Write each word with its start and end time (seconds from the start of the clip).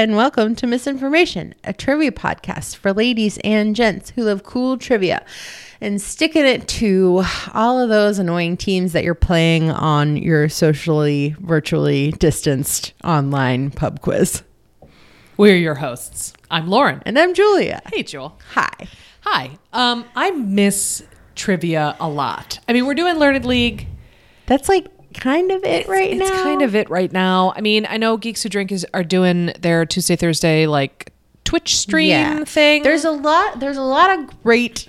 and 0.00 0.16
welcome 0.16 0.54
to 0.54 0.66
Misinformation, 0.66 1.54
a 1.62 1.74
trivia 1.74 2.10
podcast 2.10 2.76
for 2.76 2.90
ladies 2.90 3.38
and 3.44 3.76
gents 3.76 4.08
who 4.08 4.22
love 4.22 4.42
cool 4.44 4.78
trivia 4.78 5.22
and 5.78 6.00
sticking 6.00 6.46
it 6.46 6.66
to 6.66 7.22
all 7.52 7.78
of 7.78 7.90
those 7.90 8.18
annoying 8.18 8.56
teams 8.56 8.94
that 8.94 9.04
you're 9.04 9.14
playing 9.14 9.70
on 9.70 10.16
your 10.16 10.48
socially, 10.48 11.36
virtually 11.40 12.12
distanced 12.12 12.94
online 13.04 13.70
pub 13.70 14.00
quiz. 14.00 14.42
We're 15.36 15.56
your 15.56 15.74
hosts. 15.74 16.32
I'm 16.50 16.68
Lauren. 16.68 17.02
And 17.04 17.18
I'm 17.18 17.34
Julia. 17.34 17.82
Hey, 17.92 18.02
Jewel. 18.02 18.38
Hi. 18.52 18.88
Hi. 19.20 19.58
Um, 19.74 20.06
I 20.16 20.30
miss 20.30 21.04
trivia 21.34 21.94
a 22.00 22.08
lot. 22.08 22.58
I 22.66 22.72
mean, 22.72 22.86
we're 22.86 22.94
doing 22.94 23.18
Learned 23.18 23.44
League. 23.44 23.86
That's 24.46 24.66
like 24.66 24.86
kind 25.20 25.50
of 25.52 25.62
it 25.64 25.86
right 25.88 26.10
it's 26.10 26.30
now. 26.30 26.42
kind 26.42 26.62
of 26.62 26.74
it 26.74 26.90
right 26.90 27.12
now. 27.12 27.52
I 27.54 27.60
mean, 27.60 27.86
I 27.88 27.96
know 27.96 28.16
Geeks 28.16 28.42
Who 28.42 28.48
Drink 28.48 28.72
is 28.72 28.86
are 28.94 29.04
doing 29.04 29.52
their 29.60 29.86
Tuesday 29.86 30.16
Thursday 30.16 30.66
like 30.66 31.12
Twitch 31.44 31.76
stream 31.76 32.44
thing. 32.44 32.82
There's 32.82 33.04
a 33.04 33.10
lot. 33.10 33.60
There's 33.60 33.76
a 33.76 33.82
lot 33.82 34.18
of 34.18 34.42
great 34.42 34.88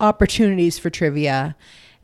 opportunities 0.00 0.78
for 0.78 0.90
trivia, 0.90 1.56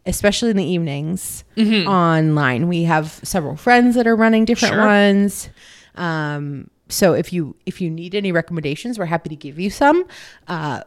especially 0.06 0.50
in 0.50 0.56
the 0.56 0.64
evenings 0.64 1.44
online. 1.56 2.68
We 2.68 2.84
have 2.84 3.20
several 3.22 3.56
friends 3.56 3.94
that 3.96 4.06
are 4.06 4.16
running 4.16 4.44
different 4.44 4.74
Sure. 4.74 4.84
ones. 4.84 5.48
Um, 5.94 6.70
so 6.88 7.12
if 7.14 7.32
you 7.32 7.56
if 7.66 7.80
you 7.80 7.90
need 7.90 8.14
any 8.14 8.32
recommendations, 8.32 8.98
we're 8.98 9.06
happy 9.06 9.28
to 9.30 9.36
give 9.36 9.58
you 9.58 9.70
some. 9.70 10.04
Uh, 10.48 10.82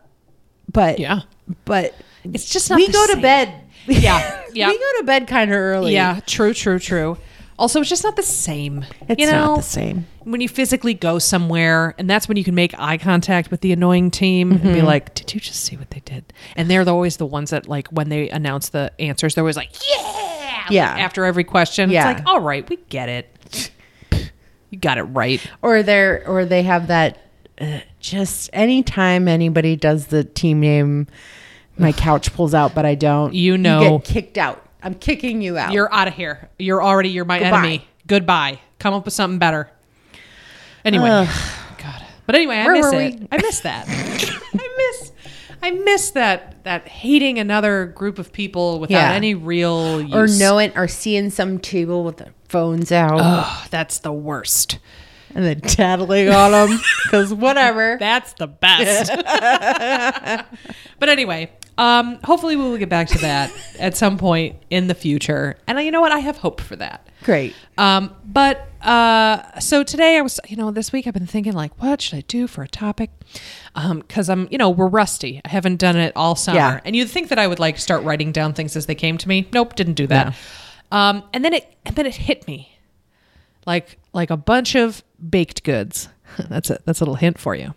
but 0.71 0.99
yeah. 0.99 1.21
but 1.65 1.93
It's 2.23 2.49
just 2.49 2.69
not 2.69 2.77
we 2.77 2.87
go 2.91 3.07
to 3.07 3.17
bed. 3.21 3.53
Yeah, 3.87 4.43
yeah. 4.53 4.67
we 4.69 4.77
go 4.77 4.91
to 4.99 5.03
bed 5.05 5.27
kind 5.27 5.51
of 5.51 5.57
early. 5.57 5.93
Yeah, 5.93 6.19
true, 6.25 6.53
true, 6.53 6.79
true. 6.79 7.17
Also, 7.57 7.79
it's 7.79 7.89
just 7.89 8.03
not 8.03 8.15
the 8.17 8.23
same. 8.23 8.83
it's 9.07 9.19
you 9.19 9.27
know, 9.27 9.45
not 9.45 9.55
the 9.57 9.61
same. 9.63 10.05
when 10.25 10.41
you 10.41 10.49
physically 10.49 10.93
go 10.93 11.19
somewhere 11.19 11.95
and 11.97 12.09
that's 12.09 12.27
when 12.27 12.35
you 12.35 12.43
can 12.43 12.53
make 12.53 12.77
eye 12.77 12.97
contact 12.97 13.49
with 13.49 13.61
the 13.61 13.71
annoying 13.71 14.11
team 14.11 14.51
and 14.51 14.59
Mm-hmm. 14.61 14.73
be 14.73 14.81
like 14.81 15.13
did 15.15 15.33
you 15.33 15.39
just 15.39 15.61
see 15.63 15.77
what 15.77 15.89
they 15.91 16.01
did 16.01 16.33
and 16.57 16.69
they're 16.69 16.87
always 16.89 17.15
the 17.15 17.25
ones 17.25 17.51
that 17.51 17.69
like 17.69 17.87
when 17.89 18.09
they 18.09 18.29
announce 18.29 18.69
the 18.69 18.91
answers 18.99 19.35
they're 19.35 19.43
always 19.43 19.55
like 19.55 19.71
yeah 19.89 20.65
Yeah. 20.69 20.93
Like, 20.95 21.01
after 21.03 21.23
every 21.23 21.45
question 21.45 21.89
Yeah. 21.89 22.09
it's 22.11 22.19
like 22.19 22.27
all 22.27 22.41
right 22.41 22.67
we 22.69 22.75
get 22.89 23.07
it 23.07 23.71
you 24.69 24.77
got 24.79 24.97
it 24.97 25.03
right 25.03 25.39
or 25.61 25.81
they're 25.81 26.27
or 26.27 26.43
they 26.43 26.63
have 26.63 26.87
that 26.87 27.19
uh, 27.61 27.79
just 28.01 28.49
anytime 28.51 29.29
anybody 29.29 29.77
does 29.77 30.07
the 30.07 30.25
team 30.25 30.59
name 30.59 31.07
my 31.77 31.91
couch 31.91 32.33
pulls 32.33 32.53
out 32.53 32.73
but 32.75 32.85
i 32.85 32.95
don't 32.95 33.33
You 33.33 33.57
know. 33.57 33.97
get 33.99 34.05
kicked 34.05 34.37
out 34.37 34.63
i'm 34.83 34.93
kicking 34.95 35.41
you 35.41 35.57
out 35.57 35.73
you're 35.73 35.93
out 35.93 36.07
of 36.07 36.13
here 36.13 36.49
you're 36.59 36.83
already 36.83 37.09
you're 37.09 37.25
my 37.25 37.39
Goodbye. 37.39 37.57
enemy 37.57 37.87
goodbye 38.07 38.59
come 38.79 38.93
up 38.93 39.05
with 39.05 39.13
something 39.13 39.39
better 39.39 39.69
anyway 40.83 41.09
Ugh. 41.09 41.51
god 41.77 42.05
but 42.25 42.35
anyway 42.35 42.57
i 42.57 42.65
Where 42.65 42.73
miss 42.75 42.93
it 42.93 43.19
we? 43.19 43.27
i 43.31 43.37
miss 43.37 43.59
that 43.61 43.85
i 43.89 44.75
miss 44.77 45.11
I 45.63 45.71
miss 45.71 46.11
that 46.11 46.63
that 46.65 46.87
hating 46.87 47.39
another 47.39 47.87
group 47.87 48.19
of 48.19 48.31
people 48.31 48.79
without 48.79 48.97
Yeah. 49.09 49.13
any 49.13 49.33
real 49.33 49.99
use. 49.99 50.13
or 50.13 50.27
knowing 50.39 50.71
or 50.77 50.87
seeing 50.87 51.31
some 51.31 51.57
table 51.57 52.03
with 52.03 52.17
their 52.17 52.33
phones 52.49 52.91
out 52.91 53.19
Ugh, 53.19 53.67
that's 53.71 53.97
the 53.99 54.11
worst. 54.13 54.77
and 55.33 55.43
then 55.43 55.61
tattling 55.61 56.29
on 56.29 56.51
them 56.51 56.79
because 57.05 57.33
whatever 57.33 57.97
That's 57.99 58.33
the 58.33 58.45
best. 58.45 59.09
but 60.99 61.09
anyway, 61.09 61.49
um, 61.77 62.19
hopefully 62.23 62.55
we 62.55 62.63
will 62.63 62.77
get 62.77 62.89
back 62.89 63.07
to 63.09 63.17
that 63.19 63.51
at 63.79 63.97
some 63.97 64.17
point 64.17 64.55
in 64.69 64.87
the 64.87 64.95
future. 64.95 65.57
And 65.67 65.79
you 65.81 65.91
know 65.91 66.01
what? 66.01 66.11
I 66.11 66.19
have 66.19 66.37
hope 66.37 66.61
for 66.61 66.75
that. 66.77 67.07
great 67.23 67.53
Um, 67.77 68.15
but 68.23 68.67
uh, 68.81 69.59
so 69.59 69.83
today 69.83 70.17
I 70.17 70.21
was, 70.21 70.39
you 70.47 70.55
know, 70.55 70.71
this 70.71 70.91
week 70.93 71.07
I've 71.07 71.13
been 71.13 71.25
thinking 71.27 71.53
like, 71.53 71.81
what 71.81 72.01
should 72.01 72.17
I 72.17 72.21
do 72.27 72.47
for 72.47 72.61
a 72.63 72.67
topic? 72.67 73.09
Because 73.73 74.29
I'm, 74.29 74.47
you 74.51 74.57
know, 74.57 74.69
we're 74.69 74.87
rusty. 74.87 75.41
I 75.43 75.49
haven't 75.49 75.77
done 75.77 75.97
it 75.97 76.13
all 76.15 76.35
summer, 76.35 76.57
Yeah. 76.57 76.79
and 76.85 76.95
you'd 76.95 77.09
think 77.09 77.29
that 77.29 77.39
I 77.39 77.47
would 77.47 77.59
like 77.59 77.77
start 77.79 78.03
writing 78.03 78.31
down 78.31 78.53
things 78.53 78.75
as 78.75 78.85
they 78.85 78.95
came 78.95 79.17
to 79.17 79.27
me. 79.27 79.47
Nope, 79.51 79.75
didn't 79.75 79.95
do 79.95 80.07
that. 80.07 80.35
Um, 80.91 81.23
and 81.33 81.43
then 81.43 81.53
it, 81.53 81.75
and 81.85 81.95
then 81.95 82.05
it 82.05 82.15
hit 82.15 82.47
me, 82.47 82.77
like 83.65 83.97
like 84.13 84.29
a 84.29 84.37
bunch 84.37 84.75
of 84.75 85.03
baked 85.29 85.63
goods. 85.63 86.07
that's 86.49 86.69
a 86.69 86.79
that's 86.85 87.01
a 87.01 87.03
little 87.03 87.15
hint 87.15 87.39
for 87.39 87.55
you. 87.55 87.73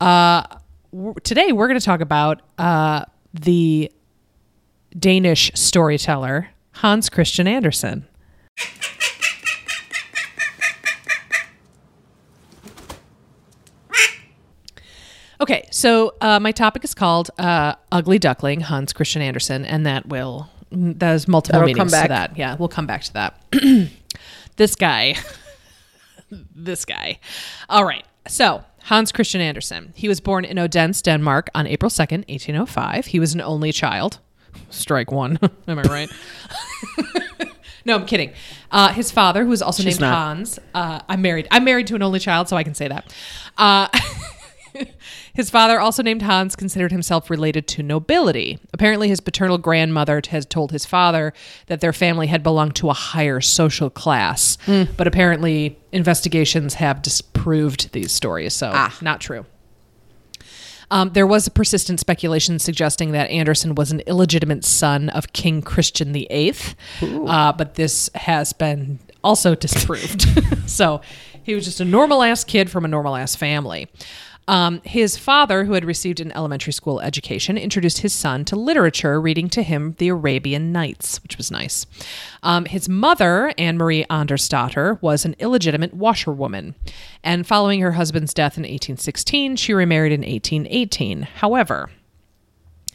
Uh, 0.00 0.44
w- 0.92 1.14
today 1.24 1.50
we're 1.52 1.66
going 1.68 1.78
to 1.80 1.84
talk 1.84 2.00
about 2.00 2.42
uh, 2.58 3.04
the 3.40 3.90
Danish 4.98 5.50
storyteller 5.54 6.48
Hans 6.72 7.08
Christian 7.08 7.46
Andersen. 7.46 8.06
Okay, 15.40 15.68
so 15.70 16.14
uh, 16.20 16.40
my 16.40 16.50
topic 16.50 16.82
is 16.82 16.94
called 16.94 17.30
uh, 17.38 17.74
"Ugly 17.92 18.18
Duckling" 18.18 18.60
Hans 18.60 18.92
Christian 18.92 19.22
Andersen, 19.22 19.64
and 19.64 19.86
that 19.86 20.06
will 20.06 20.48
there's 20.70 21.28
multiple 21.28 21.60
That'll 21.60 21.74
come 21.74 21.86
meanings 21.86 21.92
back. 21.92 22.04
to 22.04 22.08
that. 22.08 22.36
Yeah, 22.38 22.56
we'll 22.58 22.68
come 22.68 22.86
back 22.86 23.02
to 23.04 23.12
that. 23.14 23.40
this 24.56 24.74
guy, 24.74 25.14
this 26.54 26.84
guy. 26.84 27.20
All 27.68 27.84
right, 27.84 28.04
so 28.26 28.64
Hans 28.88 29.12
Christian 29.12 29.42
Andersen. 29.42 29.92
He 29.94 30.08
was 30.08 30.18
born 30.18 30.46
in 30.46 30.58
Odense, 30.58 31.02
Denmark, 31.02 31.50
on 31.54 31.66
April 31.66 31.90
second, 31.90 32.24
eighteen 32.28 32.56
oh 32.56 32.64
five. 32.64 33.06
He 33.06 33.20
was 33.20 33.34
an 33.34 33.42
only 33.42 33.70
child. 33.70 34.18
Strike 34.70 35.12
one. 35.12 35.38
Am 35.68 35.78
I 35.78 35.82
right? 35.82 36.10
no, 37.84 37.96
I'm 37.96 38.06
kidding. 38.06 38.32
Uh, 38.70 38.88
his 38.94 39.10
father, 39.10 39.44
who 39.44 39.50
was 39.50 39.60
also 39.60 39.82
She's 39.82 40.00
named 40.00 40.10
not. 40.10 40.14
Hans. 40.14 40.58
Uh, 40.74 41.00
I'm 41.06 41.20
married. 41.20 41.46
I'm 41.50 41.64
married 41.64 41.86
to 41.88 41.96
an 41.96 42.02
only 42.02 42.18
child, 42.18 42.48
so 42.48 42.56
I 42.56 42.64
can 42.64 42.74
say 42.74 42.88
that. 42.88 43.14
Uh, 43.58 43.88
his 45.38 45.50
father, 45.50 45.78
also 45.78 46.02
named 46.02 46.22
Hans, 46.22 46.56
considered 46.56 46.90
himself 46.90 47.30
related 47.30 47.68
to 47.68 47.82
nobility. 47.84 48.58
Apparently, 48.72 49.08
his 49.08 49.20
paternal 49.20 49.56
grandmother 49.56 50.20
has 50.30 50.44
told 50.44 50.72
his 50.72 50.84
father 50.84 51.32
that 51.68 51.80
their 51.80 51.92
family 51.92 52.26
had 52.26 52.42
belonged 52.42 52.74
to 52.74 52.90
a 52.90 52.92
higher 52.92 53.40
social 53.40 53.88
class. 53.88 54.58
But 54.96 55.06
apparently, 55.06 55.78
investigations 55.92 56.74
have 56.74 57.02
disproved 57.02 57.92
these 57.92 58.10
stories, 58.10 58.52
so 58.52 58.72
not 59.00 59.20
true. 59.20 59.46
Um, 60.90 61.10
there 61.10 61.26
was 61.26 61.46
a 61.46 61.52
persistent 61.52 62.00
speculation 62.00 62.58
suggesting 62.58 63.12
that 63.12 63.30
Andersen 63.30 63.76
was 63.76 63.92
an 63.92 64.00
illegitimate 64.08 64.64
son 64.64 65.08
of 65.10 65.32
King 65.32 65.62
Christian 65.62 66.12
VIII, 66.14 66.54
uh, 67.00 67.52
but 67.52 67.76
this 67.76 68.10
has 68.16 68.52
been 68.52 68.98
also 69.22 69.54
disproved. 69.54 70.26
so 70.68 71.00
he 71.44 71.54
was 71.54 71.64
just 71.64 71.80
a 71.80 71.84
normal 71.84 72.24
ass 72.24 72.42
kid 72.42 72.70
from 72.70 72.84
a 72.84 72.88
normal 72.88 73.14
ass 73.14 73.36
family. 73.36 73.88
Um, 74.48 74.80
his 74.82 75.18
father, 75.18 75.64
who 75.64 75.74
had 75.74 75.84
received 75.84 76.20
an 76.20 76.32
elementary 76.32 76.72
school 76.72 77.00
education, 77.00 77.58
introduced 77.58 77.98
his 77.98 78.14
son 78.14 78.46
to 78.46 78.56
literature, 78.56 79.20
reading 79.20 79.50
to 79.50 79.62
him 79.62 79.94
the 79.98 80.08
Arabian 80.08 80.72
Nights, 80.72 81.22
which 81.22 81.36
was 81.36 81.50
nice. 81.50 81.86
Um, 82.42 82.64
his 82.64 82.88
mother, 82.88 83.52
Anne 83.58 83.76
Marie 83.76 84.06
Andersdotter, 84.08 85.00
was 85.02 85.26
an 85.26 85.36
illegitimate 85.38 85.92
washerwoman. 85.92 86.74
And 87.22 87.46
following 87.46 87.80
her 87.82 87.92
husband's 87.92 88.32
death 88.32 88.56
in 88.56 88.62
1816, 88.62 89.56
she 89.56 89.74
remarried 89.74 90.12
in 90.12 90.22
1818. 90.22 91.22
However, 91.22 91.90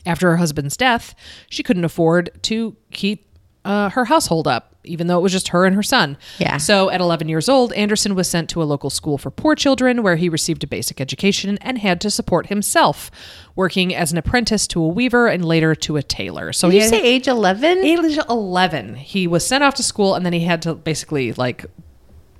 after 0.08 0.32
her 0.32 0.38
husband's 0.38 0.76
death, 0.76 1.14
she 1.50 1.62
couldn't 1.62 1.86
afford 1.86 2.32
to 2.44 2.76
keep 2.92 3.28
uh, 3.66 3.90
her 3.90 4.06
household 4.06 4.48
up, 4.48 4.76
even 4.84 5.08
though 5.08 5.18
it 5.18 5.22
was 5.22 5.32
just 5.32 5.50
her 5.50 5.66
and 5.66 5.76
her 5.76 5.84
son. 5.84 6.18
Yeah. 6.40 6.58
So 6.58 6.90
at 6.90 7.00
11 7.00 7.30
years 7.30 7.48
old, 7.48 7.72
Andersen 7.74 8.16
was 8.16 8.30
sent 8.30 8.50
to 8.52 8.62
a 8.62 8.66
local 8.66 8.90
school 8.90 9.18
for 9.18 9.32
poor 9.32 9.56
children 9.56 10.04
where 10.04 10.16
he 10.18 10.30
received 10.30 10.64
a 10.64 10.68
basic 10.68 11.00
education 11.00 11.58
and 11.62 11.78
had 11.78 12.02
to 12.02 12.12
support 12.12 12.48
himself, 12.48 13.10
working 13.56 13.96
as 13.96 14.12
an 14.12 14.18
apprentice 14.18 14.68
to 14.68 14.82
a 14.82 14.88
weaver 14.88 15.28
and 15.28 15.46
later 15.46 15.76
to 15.76 15.98
a 15.98 16.04
tailor. 16.04 16.52
So 16.52 16.70
Did 16.70 16.78
he 16.78 16.84
you 16.84 16.90
say 16.90 17.02
age 17.02 17.28
11 17.28 17.80
age 17.80 18.20
11 18.30 18.96
he 18.96 19.28
was 19.28 19.46
sent 19.46 19.64
off 19.64 19.76
to 19.76 19.84
school 19.84 20.16
and 20.16 20.26
then 20.26 20.34
he 20.34 20.42
had 20.42 20.62
to 20.64 20.76
basically 20.76 21.34
like 21.34 21.66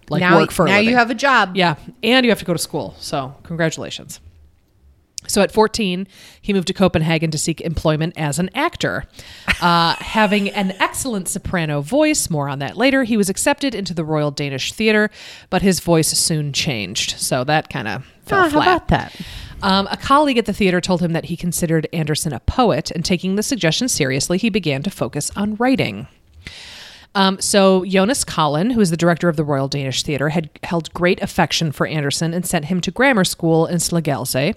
like 0.10 0.20
now, 0.20 0.38
work 0.40 0.52
for 0.52 0.66
a 0.66 0.70
now 0.70 0.78
you 0.80 0.96
have 0.96 1.10
a 1.10 1.16
job 1.16 1.56
yeah 1.56 1.76
and 2.02 2.26
you 2.26 2.32
have 2.32 2.40
to 2.40 2.46
go 2.46 2.54
to 2.54 2.60
school 2.60 2.96
so 3.00 3.36
congratulations 3.44 4.20
so 5.28 5.42
at 5.42 5.52
14 5.52 6.08
he 6.42 6.54
moved 6.54 6.68
to 6.68 6.74
copenhagen 6.74 7.32
to 7.32 7.38
seek 7.38 7.62
employment 7.62 8.14
as 8.18 8.40
an 8.40 8.50
actor. 8.56 9.06
Uh, 9.62 9.96
having 10.00 10.50
an 10.50 10.72
excellent 10.80 11.28
soprano 11.28 11.82
voice 11.82 12.30
more 12.30 12.50
on 12.50 12.60
that 12.60 12.78
later 12.78 13.04
he 13.04 13.18
was 13.18 13.30
accepted 13.30 13.74
into 13.76 13.94
the 13.94 14.04
royal 14.04 14.32
danish 14.32 14.74
theater 14.74 15.10
but 15.50 15.62
his 15.62 15.80
voice 15.80 16.10
soon 16.10 16.54
changed. 16.54 17.20
So 17.20 17.44
that 17.44 17.70
kind 17.70 17.88
of 17.88 18.06
fell 18.26 18.46
Ah, 18.46 18.50
how 18.50 18.62
about 18.62 18.88
that? 18.90 19.16
Um, 19.64 19.88
a 19.90 19.96
colleague 19.98 20.38
at 20.38 20.46
the 20.46 20.54
theater 20.54 20.82
told 20.82 21.02
him 21.02 21.14
that 21.14 21.26
he 21.26 21.38
considered 21.38 21.88
Andersen 21.94 22.34
a 22.34 22.42
poet, 22.42 22.92
and 22.92 23.06
taking 23.06 23.38
the 23.38 23.44
suggestion 23.44 23.88
seriously, 23.88 24.38
he 24.38 24.50
began 24.50 24.84
to 24.84 24.90
focus 24.90 25.32
on 25.38 25.56
writing. 25.56 26.08
Um, 27.16 27.40
so 27.40 27.86
Jonas 27.86 28.24
Collin, 28.24 28.72
who 28.72 28.82
is 28.82 28.90
the 28.90 28.98
director 28.98 29.30
of 29.30 29.36
the 29.38 29.44
Royal 29.44 29.68
Danish 29.68 30.02
Theatre, 30.04 30.30
had 30.30 30.50
held 30.64 30.92
great 30.94 31.22
affection 31.22 31.72
for 31.72 31.86
Andersen 31.86 32.34
and 32.34 32.46
sent 32.46 32.66
him 32.66 32.82
to 32.82 32.92
grammar 32.92 33.24
school 33.24 33.66
in 33.68 33.78
Slagelse, 33.78 34.56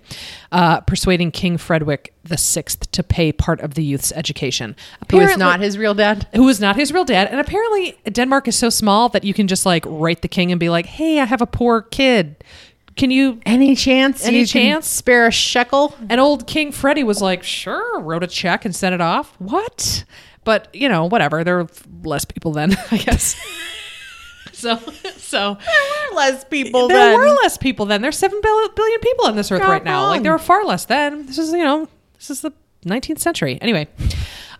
uh, 0.52 0.80
persuading 0.80 1.32
King 1.32 1.58
Frederick 1.58 2.14
VI 2.24 2.62
to 2.92 3.02
pay 3.02 3.30
part 3.32 3.60
of 3.60 3.74
the 3.74 3.84
youth's 3.84 4.10
education. 4.12 4.74
Who 5.10 5.18
is 5.18 5.24
Apparently- 5.24 5.36
not 5.44 5.60
his 5.60 5.76
real 5.76 5.94
dad? 5.94 6.26
who 6.34 6.44
was 6.44 6.58
not 6.60 6.76
his 6.76 6.92
real 6.92 7.04
dad. 7.04 7.28
And 7.30 7.40
apparently, 7.40 7.98
Denmark 8.10 8.48
is 8.48 8.56
so 8.56 8.70
small 8.70 9.08
that 9.10 9.24
you 9.24 9.34
can 9.34 9.46
just 9.48 9.66
like 9.66 9.84
write 9.86 10.22
the 10.22 10.28
king 10.28 10.50
and 10.50 10.58
be 10.58 10.68
like, 10.70 10.86
"Hey, 10.86 11.20
I 11.20 11.24
have 11.26 11.42
a 11.42 11.46
poor 11.46 11.82
kid. 11.82 12.36
Can 12.96 13.10
you 13.10 13.40
Any 13.44 13.76
chance? 13.76 14.24
Any 14.26 14.46
chance? 14.46 14.88
spare 14.88 15.26
a 15.26 15.30
shekel? 15.30 15.94
And 16.08 16.18
old 16.18 16.46
King 16.46 16.72
Freddie 16.72 17.04
was 17.04 17.20
like, 17.20 17.42
sure, 17.42 18.00
wrote 18.00 18.24
a 18.24 18.26
check 18.26 18.64
and 18.64 18.74
sent 18.74 18.94
it 18.94 19.02
off. 19.02 19.34
What? 19.38 20.04
But, 20.46 20.74
you 20.74 20.88
know, 20.88 21.04
whatever. 21.06 21.44
There 21.44 21.56
were 21.58 21.68
less 22.04 22.24
people 22.24 22.52
then, 22.52 22.74
I 22.90 22.96
guess. 22.98 23.36
so, 24.52 24.76
so 25.16 25.58
there 25.60 26.10
were 26.10 26.16
Less 26.16 26.44
people 26.44 26.88
there 26.88 26.96
then. 26.96 27.18
were 27.18 27.26
less 27.42 27.58
people 27.58 27.84
then. 27.84 28.00
There's 28.00 28.16
seven 28.16 28.40
billion 28.42 29.00
people 29.00 29.26
on 29.26 29.36
this 29.36 29.50
earth 29.52 29.60
Not 29.60 29.68
right 29.68 29.84
now. 29.84 30.06
Like, 30.06 30.22
there 30.22 30.32
were 30.32 30.38
far 30.38 30.64
less 30.64 30.86
then. 30.86 31.26
This 31.26 31.36
is, 31.36 31.52
you 31.52 31.64
know, 31.64 31.88
this 32.14 32.30
is 32.30 32.40
the 32.40 32.52
19th 32.86 33.18
century. 33.18 33.58
Anyway, 33.60 33.88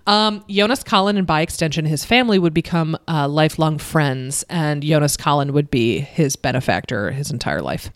um, 0.07 0.45
Jonas 0.51 0.83
Collin 0.83 1.17
and 1.17 1.27
by 1.27 1.41
extension 1.41 1.85
his 1.87 2.05
family 2.05 2.39
would 2.39 2.53
become 2.53 2.99
uh, 3.09 3.27
lifelong 3.29 3.79
friends, 3.79 4.45
and 4.51 4.83
Jonas 4.83 5.17
Collin 5.17 5.53
would 5.53 5.71
be 5.71 6.01
his 6.01 6.37
benefactor 6.37 7.13
his 7.13 7.31
entire 7.31 7.63
life. 7.63 7.91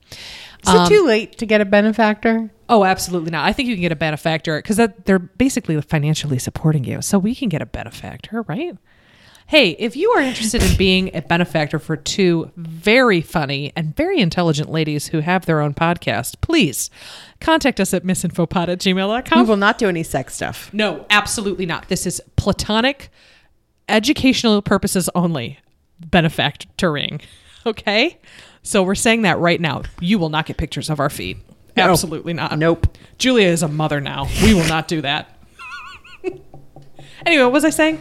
Is 0.66 0.74
it 0.74 0.76
um, 0.76 0.88
too 0.88 1.06
late 1.06 1.38
to 1.38 1.46
get 1.46 1.60
a 1.60 1.64
benefactor? 1.64 2.50
Oh, 2.68 2.84
absolutely 2.84 3.30
not. 3.30 3.46
I 3.46 3.52
think 3.52 3.68
you 3.68 3.74
can 3.74 3.82
get 3.82 3.92
a 3.92 3.96
benefactor 3.96 4.60
because 4.60 4.76
they're 5.04 5.18
basically 5.18 5.80
financially 5.80 6.38
supporting 6.38 6.84
you. 6.84 7.02
So 7.02 7.18
we 7.18 7.34
can 7.34 7.48
get 7.48 7.62
a 7.62 7.66
benefactor, 7.66 8.42
right? 8.42 8.76
Hey, 9.50 9.70
if 9.80 9.96
you 9.96 10.10
are 10.10 10.20
interested 10.20 10.62
in 10.62 10.76
being 10.76 11.10
a 11.12 11.22
benefactor 11.22 11.80
for 11.80 11.96
two 11.96 12.52
very 12.56 13.20
funny 13.20 13.72
and 13.74 13.96
very 13.96 14.20
intelligent 14.20 14.70
ladies 14.70 15.08
who 15.08 15.18
have 15.18 15.44
their 15.44 15.60
own 15.60 15.74
podcast, 15.74 16.40
please 16.40 16.88
contact 17.40 17.80
us 17.80 17.92
at 17.92 18.04
missinfopod 18.04 18.68
at 18.68 18.78
We 19.34 19.42
will 19.48 19.56
not 19.56 19.76
do 19.76 19.88
any 19.88 20.04
sex 20.04 20.36
stuff. 20.36 20.72
No, 20.72 21.04
absolutely 21.10 21.66
not. 21.66 21.88
This 21.88 22.06
is 22.06 22.22
platonic, 22.36 23.10
educational 23.88 24.62
purposes 24.62 25.10
only 25.16 25.58
benefactoring. 25.98 27.20
Okay? 27.66 28.20
So 28.62 28.82
we're 28.82 28.94
saying 28.94 29.22
that 29.22 29.38
right 29.38 29.60
now. 29.60 29.82
You 30.00 30.18
will 30.18 30.28
not 30.28 30.46
get 30.46 30.56
pictures 30.56 30.90
of 30.90 31.00
our 31.00 31.10
feet. 31.10 31.38
No. 31.76 31.90
Absolutely 31.90 32.32
not. 32.32 32.58
Nope. 32.58 32.96
Julia 33.18 33.48
is 33.48 33.62
a 33.62 33.68
mother 33.68 34.00
now. 34.00 34.28
We 34.42 34.54
will 34.54 34.66
not 34.66 34.88
do 34.88 35.00
that. 35.02 35.36
anyway, 37.26 37.44
what 37.44 37.52
was 37.52 37.64
I 37.64 37.70
saying? 37.70 38.00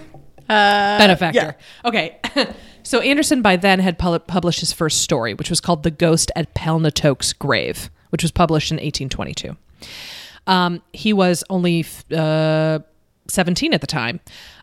Uh, 0.50 0.98
Benefactor. 0.98 1.40
yeah. 1.40 1.88
Okay. 1.88 2.18
so 2.84 3.00
Andersen 3.00 3.42
by 3.42 3.56
then 3.56 3.80
had 3.80 3.98
pub- 4.00 4.26
published 4.28 4.60
his 4.60 4.74
first 4.74 5.02
story, 5.02 5.34
which 5.34 5.50
was 5.50 5.62
called 5.62 5.84
The 5.84 5.92
Ghost 5.92 6.32
at 6.36 6.54
Palnatoke's 6.56 7.34
Grave, 7.34 7.90
which 8.10 8.24
was 8.24 8.32
published 8.32 8.72
in 8.72 8.76
1822. 8.78 9.56
Um, 10.48 10.82
he 10.92 11.14
was 11.14 11.44
only 11.50 11.86
uh, 12.12 12.80
17 13.28 13.74
at 13.74 13.82
the 13.82 13.88
time. 13.88 14.20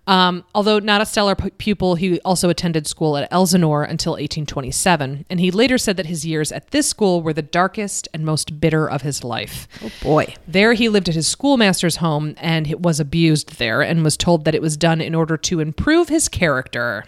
Um, 0.08 0.44
although 0.54 0.78
not 0.78 1.00
a 1.00 1.06
stellar 1.06 1.34
pu- 1.34 1.50
pupil, 1.50 1.96
he 1.96 2.20
also 2.20 2.48
attended 2.48 2.86
school 2.86 3.16
at 3.16 3.26
Elsinore 3.32 3.82
until 3.82 4.12
1827, 4.12 5.26
and 5.28 5.40
he 5.40 5.50
later 5.50 5.78
said 5.78 5.96
that 5.96 6.06
his 6.06 6.24
years 6.24 6.52
at 6.52 6.70
this 6.70 6.88
school 6.88 7.22
were 7.22 7.32
the 7.32 7.42
darkest 7.42 8.06
and 8.14 8.24
most 8.24 8.60
bitter 8.60 8.88
of 8.88 9.02
his 9.02 9.24
life. 9.24 9.66
Oh 9.84 9.90
boy. 10.02 10.34
There, 10.46 10.74
he 10.74 10.88
lived 10.88 11.08
at 11.08 11.16
his 11.16 11.26
schoolmaster's 11.26 11.96
home 11.96 12.34
and 12.38 12.68
it 12.68 12.80
was 12.82 13.00
abused 13.00 13.58
there 13.58 13.82
and 13.82 14.04
was 14.04 14.16
told 14.16 14.44
that 14.44 14.54
it 14.54 14.62
was 14.62 14.76
done 14.76 15.00
in 15.00 15.12
order 15.14 15.36
to 15.38 15.58
improve 15.58 16.08
his 16.08 16.28
character. 16.28 17.04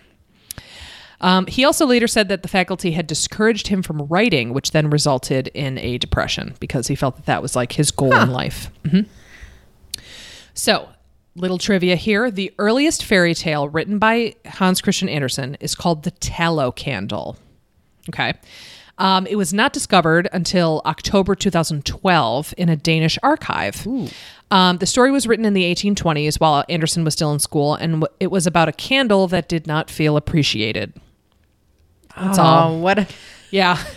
Um, 1.21 1.47
he 1.47 1.65
also 1.65 1.87
later 1.87 2.07
said 2.09 2.29
that 2.29 2.43
the 2.43 2.49
faculty 2.49 2.93
had 2.93 3.07
discouraged 3.07 3.69
him 3.69 3.83
from 3.83 4.03
writing, 4.07 4.53
which 4.53 4.71
then 4.73 4.91
resulted 4.91 5.49
in 5.49 5.79
a 5.79 5.99
depression 5.99 6.55
because 6.59 6.89
he 6.89 6.95
felt 6.97 7.15
that 7.17 7.27
that 7.27 7.43
was 7.43 7.55
like 7.55 7.73
his 7.73 7.91
goal 7.93 8.15
in 8.15 8.31
life. 8.31 8.71
Mhm. 8.85 9.07
So, 10.55 10.89
little 11.39 11.59
trivia 11.59 11.97
here 11.97 12.31
the 12.31 12.53
earliest 12.59 13.05
fairy 13.05 13.35
tale 13.35 13.69
written 13.69 13.99
by 13.99 14.35
Hans 14.47 14.81
Christian 14.81 15.09
Andersen 15.09 15.57
is 15.61 15.75
called 15.75 16.03
The 16.03 16.11
Tallow 16.11 16.73
Candle. 16.73 17.37
Okay. 18.09 18.35
Um, 18.99 19.27
it 19.27 19.37
was 19.37 19.55
not 19.55 19.73
discovered 19.73 20.29
until 20.33 20.83
October 20.85 21.35
2012 21.37 22.55
in 22.57 22.69
a 22.69 22.77
Danish 22.77 23.17
archive. 23.23 23.87
Um, 24.51 24.79
the 24.79 24.87
story 24.87 25.13
was 25.13 25.27
written 25.27 25.45
in 25.45 25.55
the 25.55 25.63
1820s 25.73 26.41
while 26.41 26.65
Andersen 26.69 27.05
was 27.05 27.15
still 27.15 27.33
in 27.33 27.39
school, 27.39 27.75
and 27.75 28.01
w- 28.01 28.17
it 28.19 28.33
was 28.33 28.47
about 28.47 28.69
a 28.69 28.73
candle 28.73 29.29
that 29.29 29.49
did 29.49 29.67
not 29.67 29.89
feel 29.89 30.17
appreciated. 30.17 30.95
That's 32.17 32.39
oh, 32.39 32.43
all. 32.43 32.81
what? 32.81 32.99
A, 32.99 33.07
Yeah. 33.51 33.79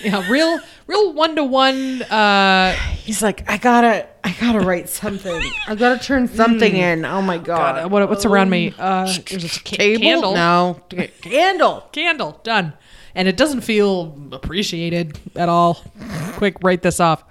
Yeah, 0.00 0.30
real, 0.30 0.60
real 0.88 1.12
one 1.12 1.36
to 1.36 1.44
one. 1.44 2.02
Uh, 2.02 2.72
he's 2.72 3.22
like, 3.22 3.48
I 3.48 3.56
gotta, 3.58 4.08
I 4.24 4.34
gotta 4.40 4.58
write 4.60 4.88
something. 4.88 5.40
I 5.68 5.76
gotta 5.76 6.02
turn 6.02 6.26
something 6.26 6.74
in. 6.74 7.04
Oh 7.04 7.22
my 7.22 7.38
god. 7.38 7.76
God, 7.82 7.92
what, 7.92 8.08
what's 8.08 8.24
around 8.24 8.50
me? 8.50 8.74
Uh, 8.76 9.04
there's 9.30 9.44
a 9.44 9.60
ca- 9.60 9.96
candle. 9.98 10.34
No. 10.34 10.80
Candle. 11.20 11.88
Candle 11.92 12.40
done, 12.42 12.72
and 13.14 13.28
it 13.28 13.36
doesn't 13.36 13.60
feel 13.60 14.18
appreciated 14.32 15.16
at 15.36 15.48
all. 15.48 15.84
Quick, 16.32 16.56
write 16.62 16.82
this 16.82 16.98
off. 16.98 17.22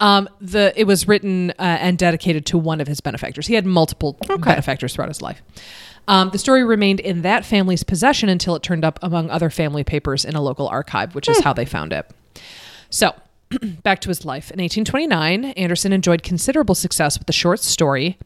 Um, 0.00 0.28
the 0.40 0.72
it 0.76 0.84
was 0.84 1.06
written 1.06 1.50
uh, 1.52 1.54
and 1.62 1.96
dedicated 1.96 2.44
to 2.46 2.58
one 2.58 2.80
of 2.80 2.88
his 2.88 3.00
benefactors. 3.00 3.46
He 3.46 3.54
had 3.54 3.64
multiple 3.64 4.18
benefactors 4.40 4.92
throughout 4.94 5.08
his 5.08 5.22
life. 5.22 5.40
Um, 6.06 6.30
the 6.30 6.38
story 6.38 6.64
remained 6.64 7.00
in 7.00 7.22
that 7.22 7.44
family's 7.44 7.82
possession 7.82 8.28
until 8.28 8.54
it 8.56 8.62
turned 8.62 8.84
up 8.84 8.98
among 9.02 9.30
other 9.30 9.50
family 9.50 9.84
papers 9.84 10.24
in 10.24 10.34
a 10.34 10.42
local 10.42 10.68
archive, 10.68 11.14
which 11.14 11.28
is 11.28 11.40
how 11.40 11.52
they 11.52 11.64
found 11.64 11.92
it. 11.92 12.10
So, 12.90 13.14
back 13.82 14.00
to 14.02 14.08
his 14.08 14.24
life. 14.24 14.50
In 14.50 14.60
1829, 14.60 15.44
Andersen 15.56 15.92
enjoyed 15.92 16.22
considerable 16.22 16.74
success 16.74 17.18
with 17.18 17.26
the 17.26 17.32
short 17.32 17.60
story, 17.60 18.18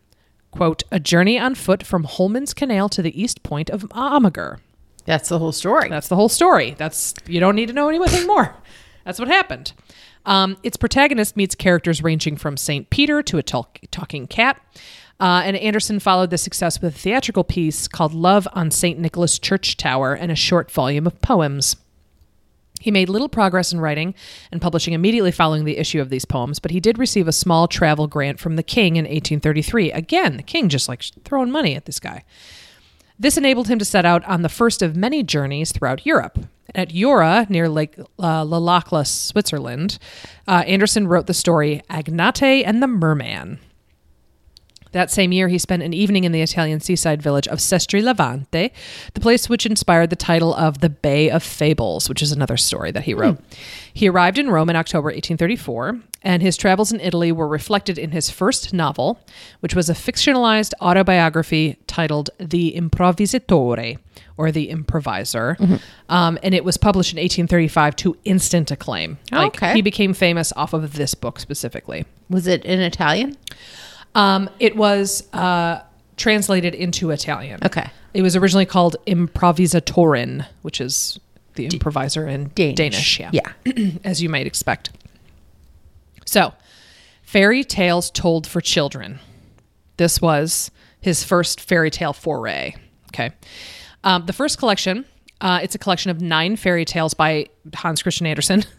quote, 0.50 0.82
A 0.90 0.98
Journey 0.98 1.38
on 1.38 1.54
Foot 1.54 1.84
from 1.84 2.04
Holmen's 2.04 2.54
Canal 2.54 2.88
to 2.90 3.02
the 3.02 3.20
East 3.20 3.42
Point 3.42 3.70
of 3.70 3.82
Amager. 3.90 4.58
That's 5.04 5.28
the 5.28 5.38
whole 5.38 5.52
story. 5.52 5.88
That's 5.88 6.08
the 6.08 6.16
whole 6.16 6.28
story. 6.28 6.74
That's 6.76 7.14
you 7.26 7.40
don't 7.40 7.56
need 7.56 7.68
to 7.68 7.72
know 7.72 7.88
anything 7.88 8.26
more. 8.26 8.54
That's 9.04 9.18
what 9.18 9.28
happened. 9.28 9.72
Um, 10.26 10.58
its 10.62 10.76
protagonist 10.76 11.34
meets 11.34 11.54
characters 11.54 12.02
ranging 12.02 12.36
from 12.36 12.58
Saint 12.58 12.90
Peter 12.90 13.22
to 13.22 13.38
a 13.38 13.42
talk, 13.42 13.80
talking 13.90 14.26
cat. 14.26 14.60
Uh, 15.20 15.42
and 15.44 15.56
Andersen 15.56 15.98
followed 15.98 16.30
this 16.30 16.42
success 16.42 16.80
with 16.80 16.94
a 16.94 16.98
theatrical 16.98 17.44
piece 17.44 17.88
called 17.88 18.14
Love 18.14 18.46
on 18.52 18.70
St. 18.70 18.98
Nicholas 18.98 19.38
Church 19.38 19.76
Tower 19.76 20.14
and 20.14 20.30
a 20.30 20.36
short 20.36 20.70
volume 20.70 21.06
of 21.06 21.20
poems. 21.20 21.76
He 22.80 22.92
made 22.92 23.08
little 23.08 23.28
progress 23.28 23.72
in 23.72 23.80
writing 23.80 24.14
and 24.52 24.62
publishing 24.62 24.94
immediately 24.94 25.32
following 25.32 25.64
the 25.64 25.78
issue 25.78 26.00
of 26.00 26.10
these 26.10 26.24
poems, 26.24 26.60
but 26.60 26.70
he 26.70 26.78
did 26.78 26.98
receive 26.98 27.26
a 27.26 27.32
small 27.32 27.66
travel 27.66 28.06
grant 28.06 28.38
from 28.38 28.54
the 28.54 28.62
king 28.62 28.94
in 28.96 29.04
1833. 29.04 29.90
Again, 29.90 30.36
the 30.36 30.42
king 30.44 30.68
just 30.68 30.88
like 30.88 31.02
throwing 31.24 31.50
money 31.50 31.74
at 31.74 31.86
this 31.86 31.98
guy. 31.98 32.24
This 33.18 33.36
enabled 33.36 33.66
him 33.66 33.80
to 33.80 33.84
set 33.84 34.06
out 34.06 34.24
on 34.26 34.42
the 34.42 34.48
first 34.48 34.80
of 34.80 34.94
many 34.94 35.24
journeys 35.24 35.72
throughout 35.72 36.06
Europe. 36.06 36.38
At 36.72 36.90
Jura, 36.90 37.46
near 37.48 37.68
Lake 37.68 37.98
uh, 37.98 38.44
Lalacla, 38.44 39.06
Switzerland, 39.06 39.98
uh, 40.46 40.62
Andersen 40.66 41.08
wrote 41.08 41.26
the 41.26 41.34
story 41.34 41.82
Agnete 41.90 42.62
and 42.64 42.80
the 42.80 42.86
Merman. 42.86 43.58
That 44.92 45.10
same 45.10 45.32
year, 45.32 45.48
he 45.48 45.58
spent 45.58 45.82
an 45.82 45.92
evening 45.92 46.24
in 46.24 46.32
the 46.32 46.40
Italian 46.42 46.80
seaside 46.80 47.22
village 47.22 47.46
of 47.48 47.58
Sestri 47.58 48.02
Levante, 48.02 48.72
the 49.14 49.20
place 49.20 49.48
which 49.48 49.66
inspired 49.66 50.10
the 50.10 50.16
title 50.16 50.54
of 50.54 50.78
The 50.80 50.88
Bay 50.88 51.30
of 51.30 51.42
Fables, 51.42 52.08
which 52.08 52.22
is 52.22 52.32
another 52.32 52.56
story 52.56 52.90
that 52.92 53.04
he 53.04 53.14
wrote. 53.14 53.38
He 53.92 54.08
arrived 54.08 54.38
in 54.38 54.48
Rome 54.50 54.70
in 54.70 54.76
October 54.76 55.06
1834, 55.08 56.00
and 56.22 56.42
his 56.42 56.56
travels 56.56 56.90
in 56.92 57.00
Italy 57.00 57.30
were 57.32 57.46
reflected 57.48 57.98
in 57.98 58.10
his 58.12 58.30
first 58.30 58.72
novel, 58.72 59.20
which 59.60 59.74
was 59.74 59.88
a 59.90 59.94
fictionalized 59.94 60.72
autobiography 60.80 61.76
titled 61.86 62.30
The 62.38 62.72
Improvvisatore, 62.76 63.98
or 64.36 64.52
The 64.52 64.70
Improviser. 64.70 65.56
Um, 66.08 66.38
and 66.42 66.54
it 66.54 66.64
was 66.64 66.76
published 66.76 67.12
in 67.12 67.16
1835 67.18 67.96
to 67.96 68.16
instant 68.24 68.70
acclaim. 68.70 69.18
Like, 69.30 69.56
Okay. 69.62 69.74
he 69.74 69.82
became 69.82 70.14
famous 70.14 70.52
off 70.56 70.72
of 70.72 70.94
this 70.94 71.14
book 71.14 71.38
specifically. 71.40 72.04
Was 72.30 72.46
it 72.46 72.64
in 72.64 72.80
Italian? 72.80 73.36
Um, 74.14 74.50
it 74.58 74.76
was 74.76 75.32
uh, 75.32 75.82
translated 76.16 76.74
into 76.74 77.10
Italian. 77.10 77.60
Okay. 77.64 77.90
It 78.14 78.22
was 78.22 78.36
originally 78.36 78.66
called 78.66 78.96
Improvisatoren, 79.06 80.46
which 80.62 80.80
is 80.80 81.20
the 81.54 81.66
improviser 81.66 82.26
in 82.26 82.50
Danish. 82.54 83.20
yeah. 83.20 83.30
Yeah. 83.32 83.52
as 84.04 84.22
you 84.22 84.28
might 84.28 84.46
expect. 84.46 84.90
So, 86.24 86.52
fairy 87.22 87.64
tales 87.64 88.10
told 88.10 88.46
for 88.46 88.60
children. 88.60 89.18
This 89.96 90.20
was 90.20 90.70
his 91.00 91.24
first 91.24 91.60
fairy 91.60 91.90
tale 91.90 92.12
foray. 92.12 92.74
Okay. 93.12 93.32
Um, 94.04 94.26
the 94.26 94.32
first 94.32 94.58
collection, 94.58 95.04
uh, 95.40 95.60
it's 95.62 95.74
a 95.74 95.78
collection 95.78 96.10
of 96.10 96.20
nine 96.20 96.56
fairy 96.56 96.84
tales 96.84 97.14
by 97.14 97.46
Hans 97.74 98.02
Christian 98.02 98.26
Andersen. 98.26 98.64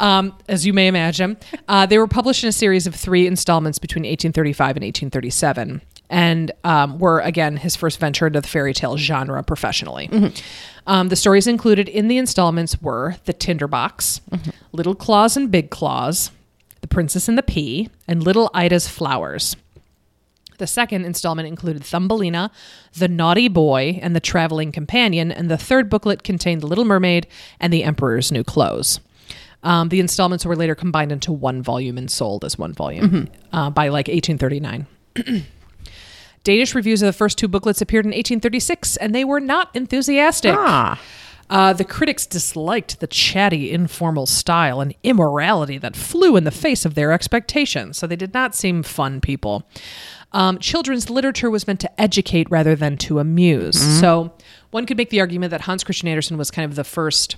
Um, 0.00 0.36
as 0.48 0.64
you 0.64 0.72
may 0.72 0.86
imagine, 0.86 1.36
uh, 1.66 1.86
they 1.86 1.98
were 1.98 2.06
published 2.06 2.44
in 2.44 2.48
a 2.48 2.52
series 2.52 2.86
of 2.86 2.94
three 2.94 3.26
installments 3.26 3.78
between 3.78 4.02
1835 4.02 4.76
and 4.76 4.84
1837, 4.84 5.82
and 6.08 6.52
um, 6.64 6.98
were 6.98 7.20
again 7.20 7.56
his 7.56 7.74
first 7.74 7.98
venture 7.98 8.26
into 8.28 8.40
the 8.40 8.46
fairy 8.48 8.72
tale 8.72 8.96
genre 8.96 9.42
professionally. 9.42 10.08
Um, 10.86 11.08
the 11.08 11.16
stories 11.16 11.46
included 11.46 11.88
in 11.88 12.08
the 12.08 12.16
installments 12.16 12.80
were 12.80 13.16
The 13.24 13.32
Tinderbox, 13.32 14.20
Little 14.72 14.94
Claus 14.94 15.36
and 15.36 15.50
Big 15.50 15.70
Claus, 15.70 16.30
The 16.80 16.88
Princess 16.88 17.28
and 17.28 17.36
the 17.36 17.42
Pea, 17.42 17.90
and 18.06 18.22
Little 18.22 18.50
Ida's 18.54 18.86
Flowers. 18.88 19.56
The 20.58 20.66
second 20.66 21.04
installment 21.04 21.46
included 21.46 21.84
Thumbelina, 21.84 22.50
The 22.94 23.06
Naughty 23.08 23.48
Boy, 23.48 24.00
and 24.02 24.14
The 24.16 24.20
Traveling 24.20 24.72
Companion, 24.72 25.30
and 25.30 25.50
the 25.50 25.56
third 25.58 25.88
booklet 25.88 26.24
contained 26.24 26.62
The 26.62 26.66
Little 26.66 26.84
Mermaid 26.84 27.26
and 27.60 27.72
The 27.72 27.84
Emperor's 27.84 28.32
New 28.32 28.42
Clothes. 28.42 28.98
Um, 29.62 29.88
the 29.88 30.00
installments 30.00 30.46
were 30.46 30.56
later 30.56 30.74
combined 30.74 31.10
into 31.10 31.32
one 31.32 31.62
volume 31.62 31.98
and 31.98 32.10
sold 32.10 32.44
as 32.44 32.56
one 32.56 32.72
volume 32.72 33.28
uh, 33.52 33.70
by 33.70 33.88
like 33.88 34.08
1839. 34.08 34.86
Danish 36.44 36.74
reviews 36.74 37.02
of 37.02 37.06
the 37.06 37.12
first 37.12 37.36
two 37.36 37.48
booklets 37.48 37.80
appeared 37.80 38.04
in 38.04 38.10
1836, 38.10 38.96
and 38.98 39.14
they 39.14 39.24
were 39.24 39.40
not 39.40 39.74
enthusiastic. 39.74 40.54
Ah. 40.56 41.00
Uh, 41.50 41.72
the 41.72 41.84
critics 41.84 42.26
disliked 42.26 43.00
the 43.00 43.06
chatty, 43.06 43.70
informal 43.72 44.26
style 44.26 44.80
and 44.80 44.94
immorality 45.02 45.78
that 45.78 45.96
flew 45.96 46.36
in 46.36 46.44
the 46.44 46.50
face 46.50 46.84
of 46.84 46.94
their 46.94 47.10
expectations, 47.10 47.96
so 47.96 48.06
they 48.06 48.16
did 48.16 48.34
not 48.34 48.54
seem 48.54 48.82
fun 48.82 49.20
people. 49.20 49.66
Um, 50.32 50.58
children's 50.58 51.08
literature 51.08 51.50
was 51.50 51.66
meant 51.66 51.80
to 51.80 52.00
educate 52.00 52.50
rather 52.50 52.76
than 52.76 52.98
to 52.98 53.18
amuse. 53.18 53.78
So 53.98 54.34
one 54.70 54.84
could 54.84 54.98
make 54.98 55.08
the 55.08 55.20
argument 55.20 55.50
that 55.52 55.62
Hans 55.62 55.82
Christian 55.84 56.06
Andersen 56.06 56.36
was 56.36 56.50
kind 56.50 56.70
of 56.70 56.76
the 56.76 56.84
first 56.84 57.36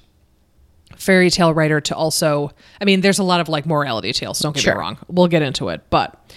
fairy 1.00 1.30
tale 1.30 1.52
writer 1.52 1.80
to 1.80 1.94
also. 1.96 2.52
I 2.80 2.84
mean, 2.84 3.00
there's 3.00 3.18
a 3.18 3.24
lot 3.24 3.40
of 3.40 3.48
like 3.48 3.66
morality 3.66 4.12
tales. 4.12 4.38
Don't 4.38 4.54
get 4.54 4.62
Sure. 4.62 4.74
me 4.74 4.80
wrong. 4.80 4.98
We'll 5.08 5.26
get 5.28 5.42
into 5.42 5.68
it, 5.70 5.82
but 5.90 6.32